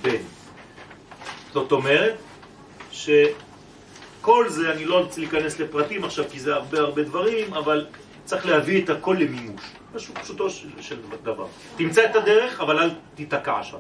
בן. 0.01 0.21
זאת 1.53 1.71
אומרת 1.71 2.15
שכל 2.91 4.49
זה, 4.49 4.71
אני 4.71 4.85
לא 4.85 4.99
רוצה 4.99 5.21
להיכנס 5.21 5.59
לפרטים 5.59 6.03
עכשיו 6.03 6.25
כי 6.31 6.39
זה 6.39 6.55
הרבה 6.55 6.79
הרבה 6.79 7.03
דברים, 7.03 7.53
אבל 7.53 7.85
צריך 8.25 8.45
להביא 8.45 8.83
את 8.83 8.89
הכל 8.89 9.17
למימוש. 9.19 9.61
פשוט 9.93 10.17
פשוטו 10.17 10.49
של, 10.49 10.69
של 10.81 10.97
דבר. 11.23 11.45
תמצא 11.75 12.05
את 12.05 12.15
הדרך, 12.15 12.61
אבל 12.61 12.79
אל 12.79 12.89
תיתקע 13.15 13.63
שם. 13.63 13.77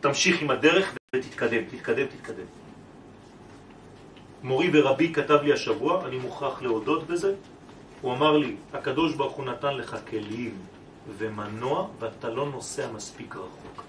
תמשיך 0.00 0.42
עם 0.42 0.50
הדרך 0.50 0.94
ותתקדם, 1.16 1.64
תתקדם, 1.70 2.06
תתקדם. 2.06 2.61
מורי 4.42 4.70
ורבי 4.72 5.12
כתב 5.12 5.38
לי 5.42 5.52
השבוע, 5.52 6.06
אני 6.06 6.16
מוכרח 6.16 6.62
להודות 6.62 7.06
בזה, 7.06 7.34
הוא 8.00 8.12
אמר 8.12 8.36
לי, 8.36 8.56
הקדוש 8.72 9.14
ברוך 9.14 9.32
הוא 9.32 9.44
נתן 9.44 9.74
לך 9.74 9.96
כלים 10.10 10.54
ומנוע 11.18 11.86
ואתה 11.98 12.30
לא 12.30 12.46
נוסע 12.46 12.86
מספיק 12.94 13.36
רחוק. 13.36 13.84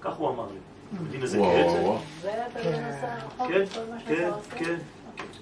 כך 0.00 0.14
הוא 0.14 0.30
אמר 0.30 0.46
לי. 0.52 0.58
יודעים 1.02 1.22
איזה 1.22 1.38
קטע? 1.38 1.70
וואו. 1.70 1.98
ואתה 2.22 2.70
לא 2.70 2.70
נוסע 2.70 3.14
רחוק, 3.26 3.48
כן, 3.48 3.64
כל 3.74 3.80
מה 3.90 3.96
כן, 4.06 4.14
שאתה 4.14 4.36
עושה. 4.36 4.56
כן. 4.56 4.76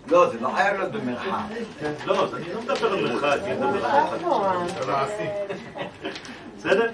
לא, 0.09 0.31
זה 0.31 0.41
לא 0.41 0.49
חייב 0.49 0.77
להיות 0.77 0.93
במרחק. 0.93 1.29
לא, 2.07 2.25
אז 2.25 2.35
אני 2.35 2.55
לא 2.55 2.63
מדבר 2.63 2.93
על 2.93 3.03
מרחק, 3.03 3.39
אני 3.45 3.55
מדבר 3.55 3.87
על 3.87 4.13
מרחק. 4.23 5.09
בסדר? 6.59 6.91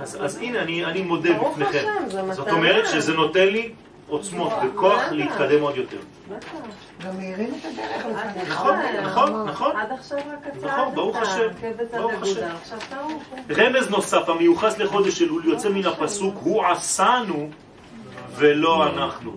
אז, 0.00 0.36
הנה, 0.36 0.62
אני, 0.62 1.02
מודה 1.02 1.30
בפניכם. 1.38 1.86
זה 2.08 2.32
זאת. 2.32 2.48
אומרת 2.48 2.86
שזה 2.88 3.14
נותן 3.14 3.48
לי 3.48 3.72
עוצמות 4.08 4.52
וכוח. 4.64 5.02
להתקדם 5.10 5.62
עוד 5.62 5.76
יותר. 5.76 5.98
גם 7.04 7.16
מאירים 7.16 7.54
את 7.60 7.64
הדרך 7.64 8.06
לפעמים. 8.06 8.48
נכון, 8.48 8.76
נכון, 9.02 9.48
נכון. 9.48 9.76
עד 9.76 9.92
עכשיו 9.92 10.18
רק 10.18 10.56
נכון, 10.56 10.68
הצעד 10.68 10.94
ברוך 10.94 11.16
השם, 11.16 11.48
ברוך 11.92 12.22
השם. 12.22 12.46
תעוף. 12.90 13.22
רמז 13.56 13.90
נוסף 13.90 14.28
המיוחס 14.28 14.78
לחודש 14.78 15.22
אלול 15.22 15.44
יוצא 15.44 15.68
מן 15.68 15.86
הפסוק 15.86 16.34
הוא 16.40 16.64
עשנו 16.64 17.50
ולא 18.36 18.86
אנחנו. 18.86 19.36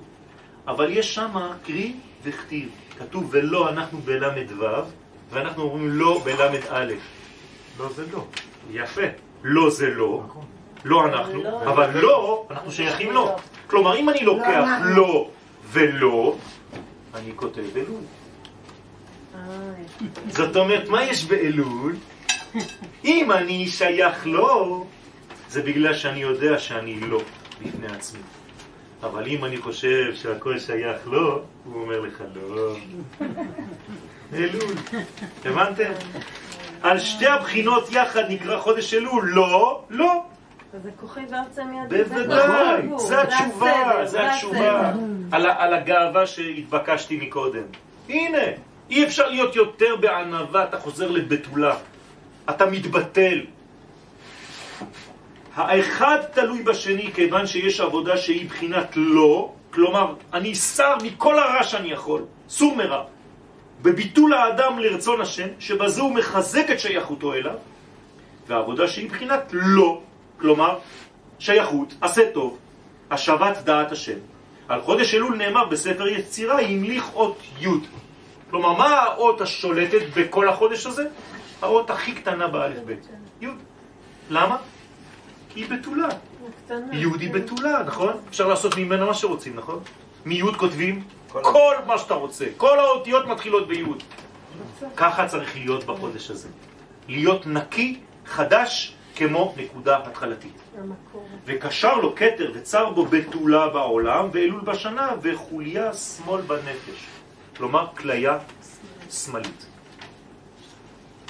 אבל 0.67 0.91
יש 0.91 1.15
שם 1.15 1.31
קרי 1.63 1.93
וכתיב. 2.23 2.69
כתוב 2.99 3.29
ולא 3.31 3.69
אנחנו 3.69 3.99
בל"ו 4.05 4.65
ואנחנו 5.29 5.63
אומרים 5.63 5.89
לא 5.89 6.21
בל"א. 6.23 6.93
לא 7.79 7.89
זה 7.89 8.03
לא. 8.13 8.25
יפה. 8.71 9.01
לא 9.43 9.69
זה 9.69 9.89
לא. 9.89 10.23
לא 10.85 11.05
אנחנו, 11.05 11.59
אבל 11.63 11.99
לא, 12.01 12.45
אנחנו 12.51 12.71
שייכים 12.71 13.11
לו. 13.11 13.35
כלומר, 13.69 13.97
אם 13.97 14.09
אני 14.09 14.23
לוקח 14.23 14.47
אנחנו. 14.47 14.95
לא 14.95 15.29
ולא, 15.71 16.35
אני 17.15 17.31
כותב 17.35 17.63
אלול. 17.75 18.01
זאת 20.27 20.55
אומרת, 20.55 20.89
מה 20.89 21.03
יש 21.03 21.25
באלול? 21.25 21.95
אם 23.05 23.31
אני 23.31 23.67
שייך 23.67 24.27
לו, 24.27 24.85
זה 25.49 25.61
בגלל 25.61 25.93
שאני 25.93 26.19
יודע 26.19 26.59
שאני 26.59 26.99
לא 26.99 27.21
בפני 27.61 27.87
עצמי. 27.87 28.21
אבל 29.03 29.27
אם 29.27 29.45
אני 29.45 29.57
חושב 29.57 30.15
שהכל 30.15 30.59
שייך 30.59 31.07
לו, 31.07 31.41
הוא 31.63 31.81
אומר 31.81 31.99
לך 31.99 32.23
לא. 32.35 32.75
אלול. 34.33 34.73
הבנתם? 35.45 35.91
על 36.81 36.99
שתי 36.99 37.27
הבחינות 37.27 37.91
יחד 37.91 38.23
נקרא 38.29 38.59
חודש 38.59 38.93
אלול, 38.93 39.29
לא, 39.29 39.83
לא. 39.89 40.23
זה 40.83 40.89
כוחי. 40.95 41.25
בוודאי. 41.89 42.87
זה 42.97 43.21
התשובה, 43.21 44.05
זה 44.05 44.31
התשובה. 44.31 44.93
על 45.31 45.73
הגאווה 45.73 46.27
שהתבקשתי 46.27 47.19
מקודם. 47.21 47.63
הנה, 48.09 48.43
אי 48.89 49.05
אפשר 49.05 49.29
להיות 49.29 49.55
יותר 49.55 49.95
בענווה, 49.95 50.63
אתה 50.63 50.79
חוזר 50.79 51.11
לבתולה. 51.11 51.75
אתה 52.49 52.65
מתבטל. 52.65 53.39
האחד 55.55 56.17
תלוי 56.33 56.63
בשני 56.63 57.11
כיוון 57.13 57.47
שיש 57.47 57.81
עבודה 57.81 58.17
שהיא 58.17 58.49
בחינת 58.49 58.93
לא, 58.95 59.53
כלומר, 59.73 60.13
אני 60.33 60.55
שר 60.55 60.95
מכל 61.03 61.39
הרע 61.39 61.63
שאני 61.63 61.91
יכול, 61.91 62.21
סור 62.49 62.75
מרע. 62.75 63.03
בביטול 63.81 64.33
האדם 64.33 64.79
לרצון 64.79 65.21
השם, 65.21 65.47
שבזה 65.59 66.01
הוא 66.01 66.15
מחזק 66.15 66.65
את 66.71 66.79
שייכותו 66.79 67.33
אליו, 67.33 67.55
והעבודה 68.47 68.87
שהיא 68.87 69.09
בחינת 69.09 69.49
לא, 69.51 70.01
כלומר, 70.39 70.79
שייכות, 71.39 71.93
עשה 72.01 72.31
טוב, 72.33 72.57
השבת 73.11 73.57
דעת 73.57 73.91
השם. 73.91 74.17
על 74.67 74.81
חודש 74.81 75.15
אלול 75.15 75.35
נאמר 75.35 75.65
בספר 75.65 76.07
יצירה, 76.07 76.61
המליך 76.61 77.13
אות 77.13 77.37
י'. 77.59 77.67
כלומר, 78.49 78.73
מה 78.73 78.99
האות 78.99 79.41
השולטת 79.41 80.01
בכל 80.17 80.49
החודש 80.49 80.85
הזה? 80.85 81.07
האות 81.61 81.89
הכי 81.89 82.11
קטנה 82.11 82.47
באלף 82.47 82.83
בית. 82.85 83.07
י'. 83.41 83.47
למה? 84.29 84.57
כי 85.49 85.59
היא 85.59 85.69
בתולה. 85.69 86.09
י' 86.91 87.05
היא 87.19 87.31
בתולה, 87.33 87.83
נכון? 87.83 88.13
אפשר 88.29 88.47
לעשות 88.47 88.77
ממנה 88.77 89.05
מה 89.05 89.13
שרוצים, 89.13 89.55
נכון? 89.55 89.79
מי' 90.25 90.41
כותבים 90.57 91.03
כל 91.31 91.75
מה 91.87 91.97
שאתה 91.97 92.13
רוצה. 92.13 92.45
כל 92.57 92.79
האותיות 92.79 93.27
מתחילות 93.27 93.67
בי'. 93.67 93.83
ככה 94.95 95.27
צריך 95.27 95.55
להיות 95.55 95.83
בחודש 95.83 96.31
הזה. 96.31 96.47
להיות 97.07 97.47
נקי, 97.47 97.99
חדש, 98.25 98.95
כמו 99.19 99.53
נקודה 99.57 99.97
התחלתית. 99.97 100.53
וקשר 101.45 101.95
לו 101.95 102.15
כתר 102.15 102.51
וצר 102.55 102.89
בו 102.89 103.05
בתולה 103.05 103.69
בעולם 103.69 104.29
ואלול 104.31 104.61
בשנה 104.61 105.09
וחוליה 105.21 105.93
שמאל 105.93 106.41
בנפש. 106.41 107.07
כלומר, 107.57 107.87
כליה 107.97 108.39
שמאלית. 109.09 109.65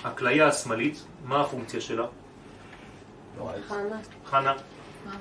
הכליה 0.04 0.48
השמאלית, 0.48 1.06
מה 1.26 1.42
הפונקציה 1.42 1.82
שלה? 1.82 2.06
חנה. 3.68 3.98
חנה, 4.26 4.54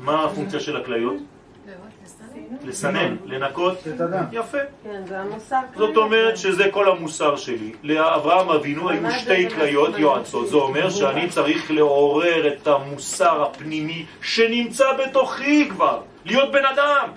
מה 0.00 0.24
הפונקציה 0.24 0.60
של 0.60 0.76
הכליות? 0.76 1.16
לסנן, 2.64 3.16
לנקות. 3.24 3.78
יפה. 4.32 4.58
כן, 4.84 5.02
זה 5.08 5.20
המוסר. 5.20 5.60
זאת 5.76 5.96
אומרת 5.96 6.36
שזה 6.36 6.68
כל 6.70 6.90
המוסר 6.90 7.36
שלי. 7.36 7.72
לאברהם 7.82 8.48
אבינו 8.48 8.90
היו 8.90 9.10
שתי 9.10 9.50
כליות 9.50 9.98
יועצות. 9.98 10.48
זה 10.48 10.56
אומר 10.56 10.90
שאני 10.90 11.28
צריך 11.28 11.70
לעורר 11.70 12.52
את 12.52 12.66
המוסר 12.66 13.42
הפנימי 13.42 14.06
שנמצא 14.22 14.84
בתוכי 14.92 15.68
כבר, 15.70 16.02
להיות 16.24 16.52
בן 16.52 16.64
אדם. 16.64 17.08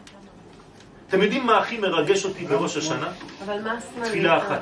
אתם 1.07 1.21
יודעים 1.21 1.45
מה 1.45 1.57
הכי 1.57 1.77
מרגש 1.77 2.25
אותי 2.25 2.45
בראש 2.45 2.77
השנה? 2.77 3.11
אבל 3.45 3.61
מה 3.61 3.71
השמאלי? 3.71 4.09
תפילה 4.09 4.37
אחת. 4.37 4.61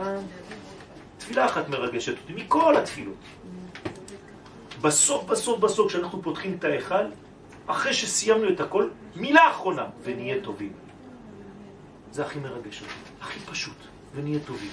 תפילה 1.18 1.46
אחת 1.46 1.70
מרגשת 1.70 2.14
אותי, 2.22 2.34
מכל 2.34 2.78
התפילות. 2.78 3.16
בסוף, 4.82 5.24
בסוף, 5.24 5.60
בסוף, 5.60 5.88
כשאנחנו 5.88 6.22
פותחים 6.22 6.56
את 6.60 6.64
ההיכל, 6.64 7.06
אחרי 7.70 7.94
שסיימנו 7.94 8.50
את 8.50 8.60
הכל, 8.60 8.88
מילה 9.16 9.50
אחרונה, 9.50 9.86
ונהיה 10.04 10.42
טובים. 10.42 10.72
זה 12.12 12.26
הכי 12.26 12.40
מרגש 12.40 12.82
אותי, 12.82 12.94
הכי 13.22 13.40
פשוט, 13.40 13.78
ונהיה 14.16 14.40
טובים. 14.40 14.70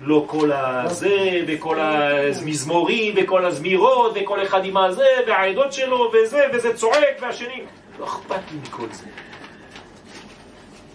לא 0.00 0.24
כל 0.26 0.52
הזה, 0.52 1.40
וכל 1.46 1.80
המזמורים, 1.80 3.14
וכל 3.16 3.44
הזמירות, 3.44 4.12
וכל 4.14 4.42
אחד 4.42 4.64
עם 4.64 4.76
הזה, 4.76 5.06
והעדות 5.26 5.72
שלו, 5.72 6.12
וזה, 6.12 6.40
וזה 6.54 6.74
צועק, 6.74 7.16
והשני. 7.20 7.62
לא 7.98 8.04
אכפת 8.04 8.40
לי 8.52 8.58
מכל 8.62 8.86
זה. 8.92 9.06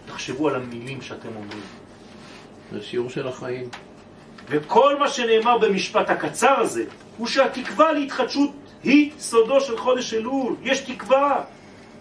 תחשבו 0.05 0.49
על 0.49 0.55
המילים 0.55 1.01
שאתם 1.01 1.29
אומרים. 1.35 1.63
זה 2.71 2.81
שיעור 2.81 3.09
של 3.09 3.27
החיים. 3.27 3.69
וכל 4.47 4.99
מה 4.99 5.09
שנאמר 5.09 5.57
במשפט 5.57 6.09
הקצר 6.09 6.59
הזה, 6.59 6.85
הוא 7.17 7.27
שהתקווה 7.27 7.91
להתחדשות 7.91 8.49
היא 8.83 9.11
סודו 9.19 9.61
של 9.61 9.77
חודש 9.77 10.13
אלול. 10.13 10.55
יש 10.63 10.79
תקווה, 10.79 11.43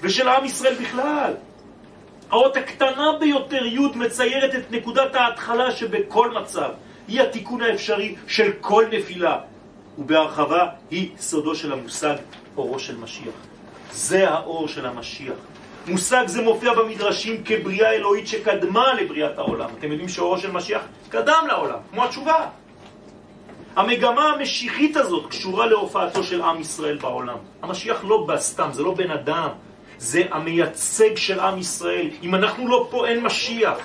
ושל 0.01 0.29
עם 0.29 0.45
ישראל 0.45 0.75
בכלל. 0.75 1.35
האות 2.31 2.57
הקטנה 2.57 3.13
ביותר, 3.21 3.67
י', 3.67 3.79
מציירת 3.95 4.55
את 4.55 4.71
נקודת 4.71 5.15
ההתחלה 5.15 5.71
שבכל 5.71 6.31
מצב 6.31 6.71
היא 7.09 7.21
התיקון 7.21 7.63
האפשרי 7.63 8.15
של 8.27 8.53
כל 8.61 8.85
נפילה, 8.91 9.39
ובהרחבה 9.99 10.69
היא 10.91 11.11
סודו 11.19 11.55
של 11.55 11.73
המושג 11.73 12.17
אורו 12.57 12.79
של 12.79 12.97
משיח. 12.97 13.35
זה 13.93 14.31
האור 14.31 14.69
של 14.69 14.87
המשיח. 14.87 15.35
מושג 15.87 16.27
זה 16.27 16.43
מופיע 16.43 16.75
במדרשים 16.75 17.43
כבריאה 17.45 17.93
אלוהית 17.93 18.29
שקדמה 18.29 18.95
לבריאת 18.95 19.39
העולם. 19.39 19.71
אתם 19.79 19.91
יודעים 19.91 20.09
שאורו 20.09 20.39
של 20.39 20.51
משיח 20.51 20.83
קדם 21.09 21.45
לעולם, 21.49 21.79
כמו 21.91 22.05
התשובה. 22.05 22.47
המגמה 23.77 24.24
המשיחית 24.28 24.97
הזאת 24.97 25.31
קשורה 25.31 25.66
להופעתו 25.66 26.24
של 26.24 26.43
עם 26.43 26.61
ישראל 26.61 26.97
בעולם. 26.97 27.36
המשיח 27.62 28.05
לא 28.05 28.24
בא 28.27 28.39
סתם, 28.39 28.69
זה 28.73 28.82
לא 28.82 28.94
בן 28.94 29.11
אדם, 29.11 29.49
זה 29.99 30.23
המייצג 30.31 31.16
של 31.16 31.40
עם 31.40 31.59
ישראל. 31.59 32.11
אם 32.23 32.35
אנחנו 32.35 32.69
לא 32.69 32.86
פה, 32.90 33.07
אין 33.07 33.24
משיח. 33.24 33.78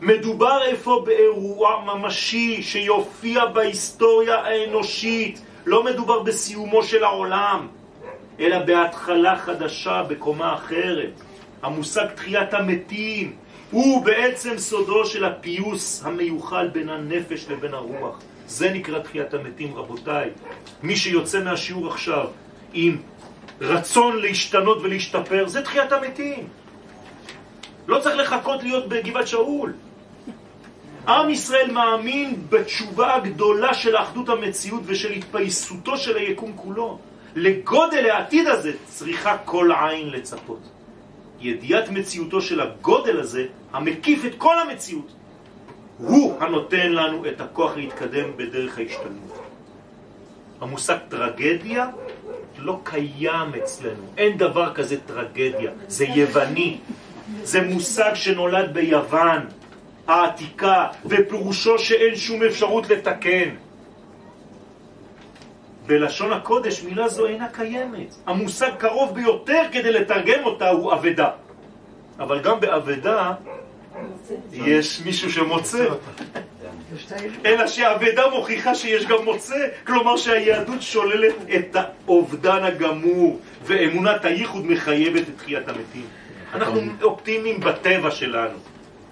מדובר 0.00 0.62
איפה 0.62 1.02
באירוע 1.06 1.84
ממשי 1.84 2.62
שיופיע 2.62 3.46
בהיסטוריה 3.46 4.34
האנושית. 4.34 5.40
לא 5.66 5.84
מדובר 5.84 6.22
בסיומו 6.22 6.82
של 6.82 7.04
העולם, 7.04 7.68
אלא 8.40 8.58
בהתחלה 8.58 9.38
חדשה, 9.38 10.02
בקומה 10.02 10.54
אחרת. 10.54 11.20
המושג 11.62 12.06
תחיית 12.14 12.54
המתים 12.54 13.36
הוא 13.74 14.04
בעצם 14.04 14.58
סודו 14.58 15.06
של 15.06 15.24
הפיוס 15.24 16.02
המיוחל 16.04 16.68
בין 16.68 16.88
הנפש 16.88 17.46
לבין 17.48 17.74
הרוח. 17.74 18.20
זה 18.46 18.70
נקרא 18.70 18.98
תחיית 18.98 19.34
המתים, 19.34 19.74
רבותיי. 19.74 20.30
מי 20.82 20.96
שיוצא 20.96 21.44
מהשיעור 21.44 21.88
עכשיו 21.88 22.26
עם 22.72 22.96
רצון 23.60 24.16
להשתנות 24.16 24.78
ולהשתפר, 24.82 25.48
זה 25.48 25.62
תחיית 25.62 25.92
המתים. 25.92 26.48
לא 27.86 27.98
צריך 27.98 28.16
לחכות 28.16 28.62
להיות 28.62 28.88
בגבעת 28.88 29.26
שאול. 29.28 29.72
עם 31.08 31.30
ישראל 31.30 31.70
מאמין 31.70 32.46
בתשובה 32.48 33.14
הגדולה 33.14 33.74
של 33.74 33.96
האחדות 33.96 34.28
המציאות 34.28 34.82
ושל 34.86 35.12
התפייסותו 35.12 35.96
של 35.96 36.16
היקום 36.16 36.52
כולו. 36.56 36.98
לגודל 37.34 38.10
העתיד 38.10 38.46
הזה 38.46 38.72
צריכה 38.84 39.36
כל 39.44 39.70
עין 39.72 40.10
לצפות. 40.10 40.73
ידיעת 41.44 41.88
מציאותו 41.88 42.40
של 42.40 42.60
הגודל 42.60 43.20
הזה, 43.20 43.46
המקיף 43.72 44.24
את 44.24 44.34
כל 44.38 44.58
המציאות, 44.58 45.12
הוא 45.98 46.34
הנותן 46.40 46.92
לנו 46.92 47.26
את 47.26 47.40
הכוח 47.40 47.76
להתקדם 47.76 48.36
בדרך 48.36 48.78
ההשתלמות. 48.78 49.38
המושג 50.60 50.96
טרגדיה 51.08 51.88
לא 52.58 52.80
קיים 52.82 53.54
אצלנו, 53.62 54.04
אין 54.16 54.38
דבר 54.38 54.74
כזה 54.74 55.00
טרגדיה, 55.00 55.70
זה 55.88 56.04
יווני, 56.04 56.78
זה 57.42 57.62
מושג 57.62 58.14
שנולד 58.14 58.74
ביוון 58.74 59.46
העתיקה, 60.06 60.86
ופירושו 61.06 61.78
שאין 61.78 62.16
שום 62.16 62.42
אפשרות 62.42 62.90
לתקן. 62.90 63.48
בלשון 65.86 66.32
הקודש 66.32 66.82
מילה 66.82 67.08
זו 67.08 67.26
אינה 67.26 67.48
קיימת. 67.48 68.14
המושג 68.26 68.70
קרוב 68.78 69.14
ביותר 69.14 69.62
כדי 69.72 69.92
לתרגם 69.92 70.44
אותה 70.44 70.68
הוא 70.68 70.92
אבדה. 70.92 71.30
אבל 72.18 72.40
גם 72.40 72.60
באבדה 72.60 73.32
יש 74.52 75.00
מישהו 75.04 75.32
שמוצא. 75.32 75.86
אלא 77.44 77.66
שהאבדה 77.66 78.28
מוכיחה 78.28 78.74
שיש 78.74 79.06
גם 79.06 79.24
מוצא, 79.24 79.66
כלומר 79.86 80.16
שהיהדות 80.16 80.82
שוללת 80.82 81.34
את 81.54 81.76
האובדן 81.76 82.64
הגמור, 82.64 83.40
ואמונת 83.64 84.24
הייחוד 84.24 84.66
מחייבת 84.66 85.20
את 85.20 85.38
תחיית 85.38 85.68
המתים. 85.68 86.06
אנחנו 86.54 86.80
אופטימיים 87.02 87.60
בטבע 87.60 88.10
שלנו. 88.10 88.58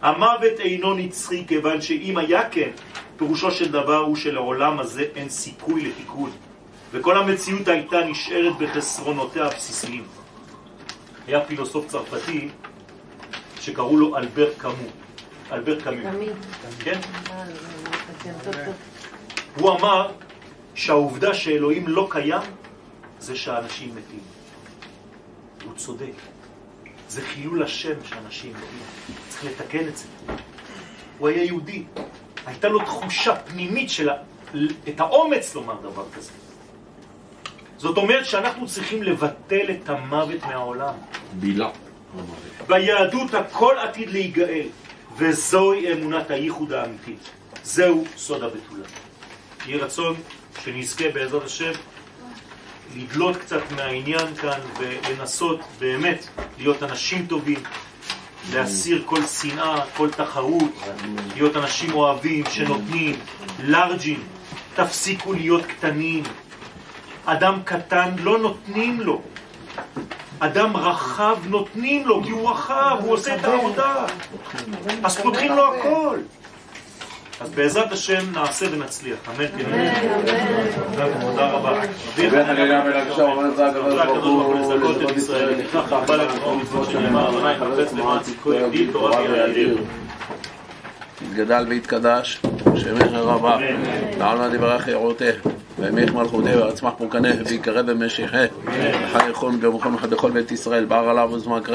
המוות 0.03 0.61
אינו 0.61 0.94
נצחי 0.94 1.44
כיוון 1.47 1.81
שאם 1.81 2.19
היה 2.19 2.49
כן, 2.49 2.70
פירושו 3.16 3.51
של 3.51 3.73
דבר 3.73 3.97
הוא 3.97 4.16
שלעולם 4.16 4.78
הזה 4.78 5.05
אין 5.16 5.28
סיכוי 5.28 5.82
לתיקון. 5.85 6.31
וכל 6.93 7.19
המציאות 7.19 7.69
הייתה 7.69 7.97
נשארת 8.05 8.59
בחסרונותיה 8.59 9.47
הבסיסיים. 9.47 10.05
היה 11.27 11.44
פילוסוף 11.44 11.86
צרפתי 11.86 12.48
שקראו 13.60 13.97
לו 13.97 14.16
אלבר 14.16 14.51
קאמו. 14.59 14.89
אלבר 15.52 15.81
קאמו. 15.81 16.09
כן? 16.78 17.01
הוא 19.56 19.70
אמר 19.70 20.12
שהעובדה 20.74 21.35
שאלוהים 21.35 21.89
לא 21.89 22.09
קיים 22.10 22.43
זה 23.19 23.36
שאנשים 23.36 23.94
מתים. 23.97 24.23
הוא 25.64 25.74
צודק. 25.77 26.14
זה 27.09 27.23
חילול 27.23 27.62
השם 27.62 28.05
שאנשים 28.05 28.52
מתים. 28.52 29.16
צריך 29.28 29.44
לתקן 29.44 29.89
את 29.89 29.97
זה. 29.97 30.06
הוא 31.19 31.28
היה 31.28 31.44
יהודי. 31.44 31.85
הייתה 32.47 32.69
לו 32.69 32.78
תחושה 32.85 33.36
פנימית 33.36 33.90
של 33.90 34.10
את 34.89 35.01
האומץ 35.01 35.55
לומר 35.55 35.81
דבר 35.81 36.05
כזה. 36.16 36.32
זאת 37.83 37.97
אומרת 37.97 38.27
שאנחנו 38.27 38.67
צריכים 38.67 39.03
לבטל 39.03 39.71
את 39.71 39.89
המוות 39.89 40.43
מהעולם. 40.47 40.95
בילה. 41.33 41.71
ביהדות 42.67 43.35
הכל 43.35 43.75
עתיד 43.79 44.11
להיגאל, 44.11 44.67
וזוהי 45.17 45.93
אמונת 45.93 46.31
הייחוד 46.31 46.73
האמיתית. 46.73 47.31
זהו 47.63 48.05
סוד 48.17 48.43
הבתולה. 48.43 48.85
יהי 49.67 49.79
רצון 49.79 50.15
שנזכה 50.65 51.05
בעזרת 51.15 51.45
השם 51.45 51.73
לדלות 52.97 53.37
קצת 53.37 53.63
מהעניין 53.77 54.35
כאן 54.35 54.61
ולנסות 54.79 55.61
באמת 55.79 56.27
להיות 56.59 56.83
אנשים 56.83 57.27
טובים, 57.27 57.59
להסיר 58.53 59.03
כל 59.07 59.23
שנאה, 59.27 59.87
כל 59.97 60.11
תחרות, 60.11 60.73
להיות 61.35 61.57
אנשים 61.57 61.93
אוהבים 61.93 62.45
שנותנים, 62.51 63.15
לארג'ים, 63.63 64.23
תפסיקו 64.75 65.33
להיות 65.33 65.67
קטנים, 65.67 66.23
אדם 67.27 67.59
קטן 67.65 68.09
לא 68.23 68.39
נותנים 68.39 69.01
לו. 69.01 69.20
אדם 70.39 70.77
רחב 70.77 71.36
נותנים 71.47 72.07
לו, 72.07 72.23
כי 72.24 72.31
הוא 72.31 72.51
רחב, 72.51 72.97
הוא 73.01 73.12
עושה 73.12 73.36
את 73.36 73.44
העבודה. 73.44 73.94
אז 75.05 75.20
פותחים 75.20 75.53
לו 75.53 75.74
הכל. 75.74 76.19
אז 77.40 77.51
בעזרת 77.51 77.93
השם 77.93 78.32
נעשה 78.32 78.66
ונצליח. 78.73 79.19
אמן. 79.28 79.47
תודה 81.20 81.51
רבה. 81.51 81.82
יתגדל 91.23 91.65
ויתקדש, 91.69 92.43
שמך 92.77 93.12
רבה, 93.12 93.59
לעלמא 94.19 94.49
דברך 94.49 94.89
ירותה, 94.89 95.24
וימיך 95.83 96.15
מלכותה 96.15 96.67
ויצמח 96.67 96.93
פורקנה, 96.99 97.29
ויקרב 97.49 97.91
במשיחה, 97.91 98.45
וחי 98.65 99.31
יכון 99.31 99.61
במקום 99.61 99.95
אחד 99.95 100.11
בכל 100.11 100.31
בית 100.31 100.53
ישראל, 100.53 100.85
בר 100.85 101.09
עליו 101.09 101.31
וזמן 101.33 101.63